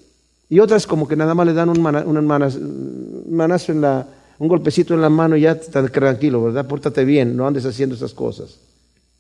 Y 0.49 0.59
otras 0.59 0.87
como 0.87 1.07
que 1.07 1.17
nada 1.17 1.35
más 1.35 1.47
le 1.47 1.53
dan 1.53 1.69
un, 1.69 1.81
manazo 1.81 3.73
en 3.73 3.81
la, 3.81 4.07
un 4.39 4.49
golpecito 4.49 4.95
en 4.95 5.03
la 5.03 5.11
mano 5.11 5.37
y 5.37 5.43
ya 5.43 5.53
estás 5.53 5.93
tranquilo, 5.93 6.43
¿verdad? 6.43 6.67
Pórtate 6.67 7.05
bien, 7.05 7.37
no 7.37 7.47
andes 7.47 7.65
haciendo 7.65 7.95
esas 7.95 8.15
cosas. 8.15 8.57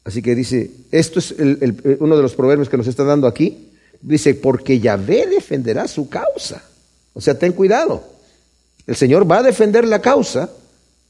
Así 0.04 0.22
que 0.22 0.34
dice, 0.34 0.70
esto 0.90 1.18
es 1.18 1.34
uno 2.00 2.16
de 2.16 2.22
los 2.22 2.34
proverbios 2.34 2.68
que 2.68 2.76
nos 2.76 2.86
está 2.86 3.04
dando 3.04 3.26
aquí. 3.26 3.68
Dice, 4.00 4.34
porque 4.34 4.80
Yahvé 4.80 5.26
defenderá 5.26 5.86
su 5.86 6.08
causa. 6.08 6.62
O 7.12 7.20
sea, 7.20 7.38
ten 7.38 7.52
cuidado. 7.52 8.02
El 8.86 8.96
Señor 8.96 9.30
va 9.30 9.38
a 9.38 9.42
defender 9.42 9.86
la 9.86 10.00
causa 10.00 10.50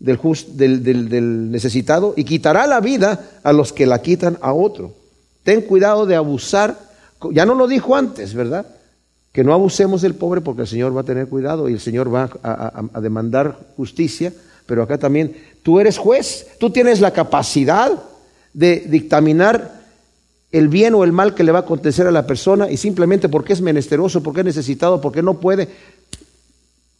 del, 0.00 0.82
del, 0.82 1.50
necesitado 1.52 2.14
y 2.16 2.24
quitará 2.24 2.66
la 2.66 2.80
vida 2.80 3.30
a 3.44 3.52
los 3.52 3.72
que 3.72 3.86
la 3.86 4.02
quitan 4.02 4.38
a 4.40 4.52
otro. 4.52 4.94
Ten 5.44 5.60
cuidado 5.60 6.06
de 6.06 6.16
abusar. 6.16 6.76
Ya 7.32 7.46
no 7.46 7.54
lo 7.54 7.68
dijo 7.68 7.94
antes, 7.94 8.34
¿verdad? 8.34 8.66
que 9.32 9.44
no 9.44 9.52
abusemos 9.52 10.02
del 10.02 10.14
pobre 10.14 10.40
porque 10.40 10.62
el 10.62 10.68
Señor 10.68 10.96
va 10.96 11.02
a 11.02 11.04
tener 11.04 11.28
cuidado 11.28 11.68
y 11.68 11.74
el 11.74 11.80
Señor 11.80 12.12
va 12.12 12.30
a, 12.42 13.00
demandar 13.00 13.58
justicia, 13.76 14.32
pero 14.66 14.82
acá 14.82 14.98
también 14.98 15.36
tú 15.62 15.78
eres 15.78 15.98
juez, 15.98 16.48
tú 16.58 16.70
tienes 16.70 17.00
la 17.00 17.12
capacidad 17.12 17.92
de 18.52 18.84
dictaminar 18.88 19.80
el 20.50 20.66
bien 20.66 20.94
o 20.94 21.04
el 21.04 21.12
mal 21.12 21.34
que 21.34 21.44
le 21.44 21.52
va 21.52 21.60
a 21.60 21.62
acontecer 21.62 22.08
a 22.08 22.10
la 22.10 22.26
persona 22.26 22.68
y 22.68 22.76
simplemente 22.76 23.28
porque 23.28 23.52
es 23.52 23.60
menesteroso, 23.60 24.20
porque 24.20 24.40
es 24.40 24.46
necesitado, 24.46 25.00
porque 25.00 25.22
no 25.22 25.38
puede, 25.38 25.68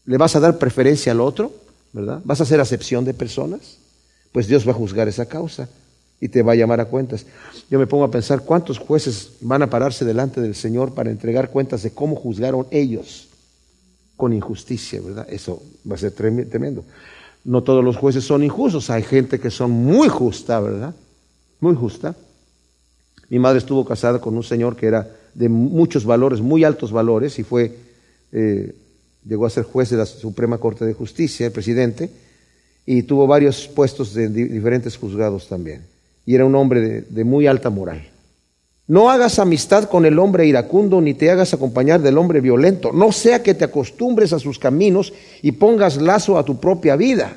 le 0.04 0.16
vas 0.16 0.36
a 0.36 0.40
dar 0.40 0.56
preferencia 0.58 1.10
al 1.10 1.20
otro, 1.20 1.52
¿verdad? 1.92 2.20
¿Vas 2.24 2.40
a 2.40 2.44
hacer 2.44 2.60
acepción 2.60 3.04
de 3.04 3.14
personas? 3.14 3.78
Pues 4.32 4.46
Dios 4.46 4.66
va 4.66 4.72
a 4.72 4.74
juzgar 4.74 5.08
esa 5.08 5.26
causa 5.26 5.68
y 6.20 6.28
te 6.28 6.42
va 6.42 6.52
a 6.52 6.56
llamar 6.56 6.80
a 6.80 6.84
cuentas. 6.84 7.26
Yo 7.70 7.78
me 7.78 7.86
pongo 7.86 8.04
a 8.04 8.10
pensar 8.10 8.42
cuántos 8.42 8.78
jueces 8.78 9.32
van 9.40 9.62
a 9.62 9.70
pararse 9.70 10.04
delante 10.04 10.40
del 10.40 10.54
Señor 10.54 10.94
para 10.94 11.10
entregar 11.10 11.50
cuentas 11.50 11.82
de 11.82 11.92
cómo 11.92 12.14
juzgaron 12.14 12.66
ellos 12.70 13.28
con 14.16 14.32
injusticia, 14.32 15.00
¿verdad? 15.00 15.26
Eso 15.30 15.62
va 15.90 15.94
a 15.94 15.98
ser 15.98 16.12
tremendo. 16.12 16.84
No 17.42 17.62
todos 17.62 17.82
los 17.82 17.96
jueces 17.96 18.22
son 18.22 18.44
injustos, 18.44 18.90
hay 18.90 19.02
gente 19.02 19.40
que 19.40 19.50
son 19.50 19.70
muy 19.70 20.08
justa, 20.08 20.60
¿verdad? 20.60 20.94
Muy 21.58 21.74
justa. 21.74 22.14
Mi 23.30 23.38
madre 23.38 23.58
estuvo 23.58 23.84
casada 23.84 24.20
con 24.20 24.36
un 24.36 24.42
señor 24.42 24.76
que 24.76 24.86
era 24.86 25.08
de 25.34 25.48
muchos 25.48 26.04
valores, 26.04 26.40
muy 26.40 26.64
altos 26.64 26.92
valores, 26.92 27.38
y 27.38 27.44
fue, 27.44 27.78
eh, 28.32 28.74
llegó 29.24 29.46
a 29.46 29.50
ser 29.50 29.64
juez 29.64 29.90
de 29.90 29.96
la 29.96 30.06
Suprema 30.06 30.58
Corte 30.58 30.84
de 30.84 30.94
Justicia, 30.94 31.46
el 31.46 31.52
presidente, 31.52 32.10
y 32.86 33.02
tuvo 33.02 33.26
varios 33.26 33.68
puestos 33.68 34.14
de 34.14 34.28
diferentes 34.28 34.96
juzgados 34.96 35.48
también 35.48 35.82
y 36.30 36.34
era 36.36 36.44
un 36.44 36.54
hombre 36.54 37.04
de, 37.08 37.24
muy 37.24 37.48
alta 37.48 37.70
moral. 37.70 38.06
No 38.86 39.10
hagas 39.10 39.40
amistad 39.40 39.88
con 39.88 40.04
el 40.04 40.18
hombre 40.18 40.46
iracundo, 40.46 41.00
ni 41.00 41.14
te 41.14 41.30
hagas 41.30 41.54
acompañar 41.54 42.00
del 42.00 42.18
hombre 42.18 42.40
violento. 42.40 42.92
No 42.92 43.10
sea 43.10 43.42
que 43.42 43.54
te 43.54 43.64
acostumbres 43.64 44.32
a 44.32 44.38
sus 44.38 44.58
caminos 44.58 45.12
y 45.42 45.52
pongas 45.52 46.00
lazo 46.00 46.38
a 46.38 46.44
tu 46.44 46.60
propia 46.60 46.94
vida. 46.94 47.36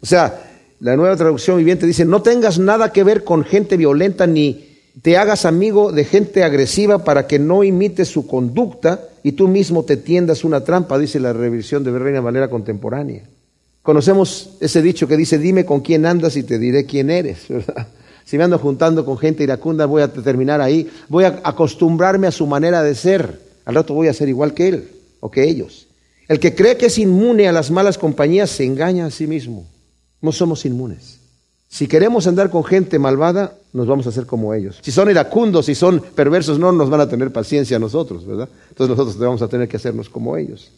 O 0.00 0.06
sea, 0.06 0.48
la 0.78 0.96
nueva 0.96 1.16
traducción 1.16 1.58
viviente 1.58 1.86
dice, 1.86 2.04
no 2.04 2.22
tengas 2.22 2.60
nada 2.60 2.92
que 2.92 3.02
ver 3.02 3.24
con 3.24 3.44
gente 3.44 3.76
violenta, 3.76 4.28
ni 4.28 4.69
te 5.02 5.16
hagas 5.16 5.44
amigo 5.44 5.92
de 5.92 6.04
gente 6.04 6.44
agresiva 6.44 7.04
para 7.04 7.26
que 7.26 7.38
no 7.38 7.64
imites 7.64 8.08
su 8.08 8.26
conducta 8.26 9.08
y 9.22 9.32
tú 9.32 9.48
mismo 9.48 9.84
te 9.84 9.96
tiendas 9.96 10.44
una 10.44 10.64
trampa, 10.64 10.98
dice 10.98 11.20
la 11.20 11.32
revisión 11.32 11.84
de 11.84 11.98
Reina 11.98 12.20
Valera 12.20 12.48
contemporánea. 12.50 13.22
Conocemos 13.82 14.56
ese 14.60 14.82
dicho 14.82 15.08
que 15.08 15.16
dice, 15.16 15.38
dime 15.38 15.64
con 15.64 15.80
quién 15.80 16.04
andas 16.04 16.36
y 16.36 16.42
te 16.42 16.58
diré 16.58 16.84
quién 16.86 17.10
eres. 17.10 17.46
Si 18.22 18.38
me 18.38 18.44
ando 18.44 18.60
juntando 18.60 19.04
con 19.04 19.18
gente 19.18 19.42
iracunda, 19.42 19.86
voy 19.86 20.02
a 20.02 20.12
terminar 20.12 20.60
ahí. 20.60 20.88
Voy 21.08 21.24
a 21.24 21.40
acostumbrarme 21.42 22.28
a 22.28 22.30
su 22.30 22.46
manera 22.46 22.80
de 22.80 22.94
ser. 22.94 23.40
Al 23.64 23.74
rato 23.74 23.92
voy 23.92 24.06
a 24.06 24.12
ser 24.12 24.28
igual 24.28 24.54
que 24.54 24.68
él 24.68 24.88
o 25.18 25.32
que 25.32 25.48
ellos. 25.48 25.88
El 26.28 26.38
que 26.38 26.54
cree 26.54 26.76
que 26.76 26.86
es 26.86 26.98
inmune 26.98 27.48
a 27.48 27.52
las 27.52 27.72
malas 27.72 27.98
compañías 27.98 28.50
se 28.50 28.64
engaña 28.64 29.06
a 29.06 29.10
sí 29.10 29.26
mismo. 29.26 29.66
No 30.20 30.30
somos 30.30 30.64
inmunes. 30.64 31.19
Si 31.70 31.86
queremos 31.86 32.26
andar 32.26 32.50
con 32.50 32.64
gente 32.64 32.98
malvada, 32.98 33.54
nos 33.72 33.86
vamos 33.86 34.04
a 34.04 34.08
hacer 34.10 34.26
como 34.26 34.52
ellos. 34.52 34.80
Si 34.82 34.90
son 34.90 35.08
iracundos, 35.08 35.66
si 35.66 35.74
son 35.74 36.00
perversos, 36.00 36.58
no 36.58 36.72
nos 36.72 36.90
van 36.90 37.00
a 37.00 37.08
tener 37.08 37.32
paciencia 37.32 37.76
a 37.76 37.80
nosotros, 37.80 38.26
¿verdad? 38.26 38.48
Entonces 38.68 38.96
nosotros 38.96 39.16
vamos 39.18 39.40
a 39.40 39.48
tener 39.48 39.68
que 39.68 39.76
hacernos 39.76 40.08
como 40.08 40.36
ellos. 40.36 40.72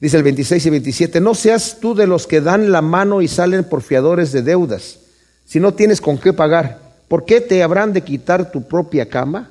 Dice 0.00 0.16
el 0.16 0.24
26 0.24 0.66
y 0.66 0.70
27, 0.70 1.20
no 1.20 1.34
seas 1.34 1.78
tú 1.80 1.94
de 1.94 2.06
los 2.06 2.26
que 2.26 2.40
dan 2.40 2.72
la 2.72 2.82
mano 2.82 3.22
y 3.22 3.28
salen 3.28 3.64
por 3.64 3.80
fiadores 3.80 4.32
de 4.32 4.42
deudas, 4.42 4.98
si 5.46 5.60
no 5.60 5.72
tienes 5.72 6.00
con 6.00 6.18
qué 6.18 6.32
pagar. 6.32 6.84
¿por 7.08 7.24
qué 7.24 7.40
te 7.40 7.62
habrán 7.62 7.92
de 7.92 8.02
quitar 8.02 8.50
tu 8.50 8.66
propia 8.66 9.08
cama? 9.08 9.50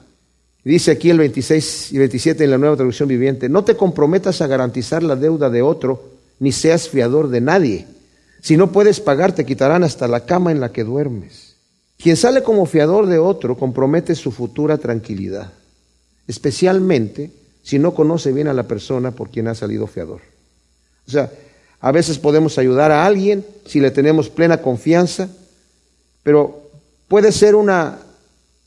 Dice 0.66 0.92
aquí 0.92 1.10
el 1.10 1.18
26 1.18 1.94
y 1.94 1.98
27 1.98 2.44
en 2.44 2.52
la 2.52 2.58
nueva 2.58 2.76
traducción 2.76 3.08
viviente, 3.08 3.50
no 3.50 3.64
te 3.64 3.76
comprometas 3.76 4.42
a 4.42 4.48
garantizar 4.48 5.04
la 5.04 5.16
deuda 5.16 5.50
de 5.50 5.62
otro, 5.62 6.12
ni 6.40 6.52
seas 6.52 6.90
fiador 6.90 7.30
de 7.30 7.42
nadie. 7.42 7.88
Si 8.44 8.58
no 8.58 8.74
puedes 8.74 9.00
pagar, 9.00 9.32
te 9.32 9.46
quitarán 9.46 9.86
hasta 9.86 10.06
la 10.06 10.26
cama 10.26 10.52
en 10.52 10.60
la 10.60 10.74
que 10.74 10.84
duermes. 10.84 11.56
Quien 11.98 12.18
sale 12.18 12.44
como 12.44 12.66
fiador 12.66 13.08
de 13.08 13.18
otro 13.18 13.58
compromete 13.58 14.16
su 14.16 14.34
futura 14.34 14.78
tranquilidad, 14.78 15.54
especialmente 16.28 17.32
si 17.62 17.80
no 17.80 17.94
conoce 17.94 18.34
bien 18.34 18.50
a 18.50 18.54
la 18.54 18.64
persona 18.64 19.12
por 19.12 19.30
quien 19.30 19.48
ha 19.48 19.56
salido 19.56 19.88
fiador. 19.88 20.20
O 21.08 21.12
sea, 21.12 21.32
a 21.80 21.94
veces 21.94 22.20
podemos 22.20 22.58
ayudar 22.58 22.92
a 22.92 23.06
alguien 23.06 23.46
si 23.66 23.80
le 23.80 23.92
tenemos 23.92 24.28
plena 24.30 24.62
confianza, 24.62 25.30
pero 26.22 26.70
puede 27.08 27.32
ser 27.32 27.56
una 27.56 28.00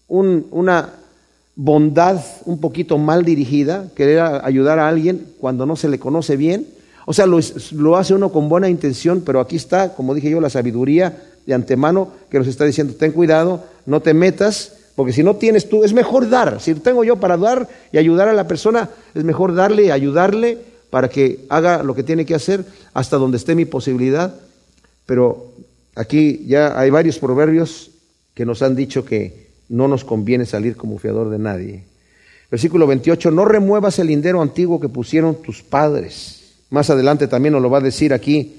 una 0.08 0.90
bondad 1.54 2.24
un 2.46 2.60
poquito 2.60 2.96
mal 2.96 3.26
dirigida, 3.26 3.90
querer 3.94 4.20
ayudar 4.42 4.78
a 4.78 4.88
alguien 4.88 5.34
cuando 5.38 5.66
no 5.66 5.76
se 5.76 5.90
le 5.90 5.98
conoce 5.98 6.36
bien. 6.36 6.66
O 7.08 7.12
sea, 7.12 7.24
lo, 7.24 7.96
hace 7.96 8.14
uno 8.14 8.32
con 8.32 8.48
buena 8.48 8.68
intención, 8.68 9.22
pero 9.24 9.40
aquí 9.40 9.54
está, 9.54 9.94
como 9.94 10.12
dije 10.12 10.28
yo, 10.28 10.40
la 10.40 10.50
sabiduría 10.50 11.22
de 11.46 11.54
antemano 11.54 12.10
que 12.28 12.38
nos 12.38 12.48
está 12.48 12.64
diciendo, 12.64 12.94
ten 12.98 13.12
cuidado, 13.12 13.64
no 13.86 14.02
te 14.02 14.12
metas, 14.12 14.72
porque 14.96 15.12
si 15.12 15.22
no 15.22 15.36
tienes 15.36 15.68
tú, 15.68 15.84
es 15.84 15.92
mejor 15.92 16.28
dar. 16.28 16.60
Si 16.60 16.74
tengo 16.74 17.04
yo 17.04 17.16
para 17.16 17.36
dar 17.36 17.68
y 17.92 17.98
ayudar 17.98 18.28
a 18.28 18.32
la 18.32 18.48
persona, 18.48 18.90
es 19.14 19.22
mejor 19.22 19.54
darle 19.54 19.84
y 19.84 19.90
ayudarle 19.92 20.58
para 20.90 21.08
que 21.08 21.46
haga 21.48 21.84
lo 21.84 21.94
que 21.94 22.02
tiene 22.02 22.26
que 22.26 22.34
hacer 22.34 22.64
hasta 22.92 23.18
donde 23.18 23.36
esté 23.36 23.54
mi 23.54 23.66
posibilidad. 23.66 24.34
Pero 25.06 25.52
aquí 25.94 26.44
ya 26.48 26.76
hay 26.76 26.90
varios 26.90 27.20
proverbios 27.20 27.92
que 28.34 28.44
nos 28.44 28.62
han 28.62 28.74
dicho 28.74 29.04
que 29.04 29.46
no 29.68 29.86
nos 29.86 30.04
conviene 30.04 30.44
salir 30.44 30.74
como 30.74 30.98
fiador 30.98 31.30
de 31.30 31.38
nadie. 31.38 31.84
Versículo 32.50 32.88
28, 32.88 33.30
no 33.30 33.44
remuevas 33.44 34.00
el 34.00 34.08
lindero 34.08 34.42
antiguo 34.42 34.80
que 34.80 34.88
pusieron 34.88 35.40
tus 35.40 35.62
padres. 35.62 36.45
Más 36.70 36.90
adelante 36.90 37.28
también 37.28 37.52
nos 37.52 37.62
lo 37.62 37.70
va 37.70 37.78
a 37.78 37.82
decir 37.82 38.12
aquí 38.12 38.54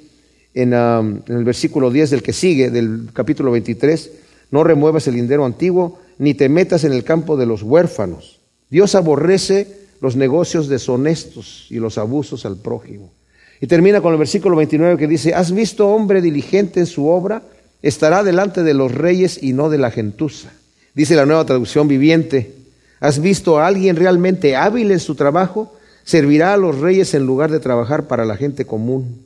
en, 0.54 0.74
en 0.74 1.24
el 1.28 1.44
versículo 1.44 1.92
10 1.92 2.10
del 2.10 2.24
que 2.24 2.34
sigue, 2.34 2.70
del 2.70 3.10
capítulo 3.14 3.52
23, 3.52 4.12
no 4.52 4.64
remuevas 4.64 5.08
el 5.08 5.16
lindero 5.16 5.46
antiguo 5.46 6.00
ni 6.18 6.34
te 6.34 6.50
metas 6.50 6.84
en 6.84 6.94
el 6.94 7.04
campo 7.04 7.38
de 7.38 7.46
los 7.46 7.64
huérfanos. 7.64 8.40
Dios 8.70 8.96
aborrece 8.96 9.88
los 10.02 10.16
negocios 10.16 10.68
deshonestos 10.68 11.68
y 11.70 11.76
los 11.76 11.98
abusos 11.98 12.46
al 12.46 12.58
prójimo. 12.58 13.12
Y 13.60 13.68
termina 13.68 14.02
con 14.02 14.14
el 14.14 14.20
versículo 14.20 14.56
29 14.56 14.98
que 14.98 15.08
dice, 15.08 15.34
¿has 15.34 15.52
visto 15.52 15.88
hombre 15.88 16.22
diligente 16.22 16.80
en 16.80 16.86
su 16.86 17.08
obra? 17.08 17.42
Estará 17.82 18.24
delante 18.24 18.64
de 18.64 18.74
los 18.74 18.92
reyes 18.92 19.42
y 19.42 19.54
no 19.54 19.70
de 19.70 19.78
la 19.78 19.92
gentuza. 19.92 20.52
Dice 20.94 21.16
la 21.16 21.26
nueva 21.26 21.46
traducción 21.46 21.88
viviente, 21.88 22.54
¿has 23.00 23.20
visto 23.20 23.60
a 23.60 23.68
alguien 23.68 23.96
realmente 23.96 24.56
hábil 24.56 24.92
en 24.92 25.00
su 25.00 25.16
trabajo? 25.16 25.74
Servirá 26.08 26.54
a 26.54 26.58
los 26.58 26.80
reyes 26.80 27.14
en 27.14 27.28
lugar 27.28 27.52
de 27.52 27.60
trabajar 27.60 28.08
para 28.08 28.26
la 28.26 28.38
gente 28.38 28.66
común. 28.66 29.22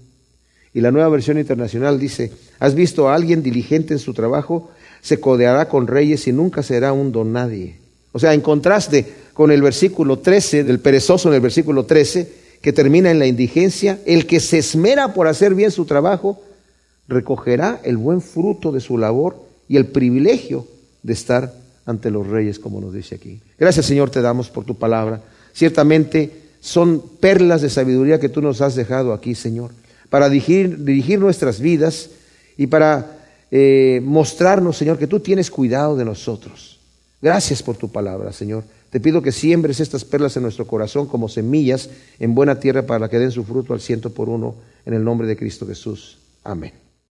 Y 0.74 0.82
la 0.82 0.92
nueva 0.92 1.10
versión 1.10 1.38
internacional 1.38 2.00
dice, 2.00 2.34
¿has 2.60 2.76
visto 2.76 3.08
a 3.08 3.16
alguien 3.16 3.44
diligente 3.44 3.94
en 3.94 4.00
su 4.00 4.14
trabajo? 4.14 4.72
se 5.02 5.20
codeará 5.20 5.68
con 5.68 5.88
reyes 5.88 6.28
y 6.28 6.32
nunca 6.32 6.64
será 6.64 6.94
un 6.94 7.12
don 7.12 7.34
nadie. 7.34 7.78
O 8.12 8.20
sea, 8.20 8.34
en 8.34 8.42
contraste 8.42 9.06
con 9.34 9.52
el 9.52 9.62
versículo 9.62 10.20
13, 10.20 10.64
del 10.64 10.80
perezoso 10.80 11.30
en 11.30 11.36
el 11.36 11.42
versículo 11.42 11.86
13, 11.86 12.42
que 12.62 12.74
termina 12.74 13.10
en 13.10 13.20
la 13.20 13.26
indigencia, 13.26 14.00
el 14.06 14.28
que 14.28 14.40
se 14.40 14.60
esmera 14.60 15.14
por 15.14 15.28
hacer 15.28 15.56
bien 15.56 15.72
su 15.72 15.86
trabajo, 15.86 16.42
recogerá 17.08 17.80
el 17.84 17.98
buen 17.98 18.22
fruto 18.22 18.72
de 18.72 18.80
su 18.80 18.98
labor 18.98 19.44
y 19.68 19.78
el 19.78 19.88
privilegio 19.88 20.68
de 21.02 21.14
estar 21.14 21.54
ante 21.86 22.12
los 22.12 22.28
reyes, 22.28 22.60
como 22.60 22.80
nos 22.80 22.94
dice 22.94 23.16
aquí. 23.16 23.42
Gracias 23.58 23.88
Señor 23.88 24.12
te 24.12 24.22
damos 24.22 24.50
por 24.50 24.66
tu 24.66 24.76
palabra. 24.76 25.22
Ciertamente 25.54 26.41
son 26.62 27.02
perlas 27.20 27.62
de 27.62 27.70
sabiduría 27.70 28.20
que 28.20 28.30
tú 28.30 28.42
nos 28.42 28.62
has 28.62 28.76
dejado 28.76 29.12
aquí, 29.12 29.36
Señor, 29.36 29.72
para 30.10 30.30
dirigir, 30.30 31.20
nuestras 31.20 31.60
vidas 31.60 32.12
y 32.56 32.68
para 32.68 33.18
eh, 33.50 34.00
mostrarnos, 34.04 34.78
Señor, 34.78 34.98
que 34.98 35.08
tú 35.08 35.20
tienes 35.20 35.52
cuidado 35.52 35.98
de 35.98 36.06
nosotros. 36.06 36.80
Gracias 37.22 37.62
por 37.62 37.76
tu 37.76 37.92
palabra, 37.92 38.32
Señor. 38.32 38.64
Te 38.92 39.00
pido 39.00 39.22
que 39.22 39.32
siembres 39.32 39.80
estas 39.80 40.06
perlas 40.06 40.38
en 40.38 40.44
nuestro 40.44 40.68
corazón 40.68 41.08
como 41.08 41.30
semillas 41.30 41.90
en 42.20 42.36
buena 42.36 42.60
tierra 42.60 42.86
para 42.86 43.10
que 43.10 43.20
den 43.20 43.32
su 43.32 43.44
fruto 43.44 43.74
al 43.74 43.82
ciento 43.82 44.12
por 44.12 44.30
uno 44.30 44.56
en 44.86 44.94
el 44.94 45.04
nombre 45.04 45.28
de 45.28 45.38
Cristo 45.38 45.66
Jesús. 45.66 46.20
Amén. 46.44 46.91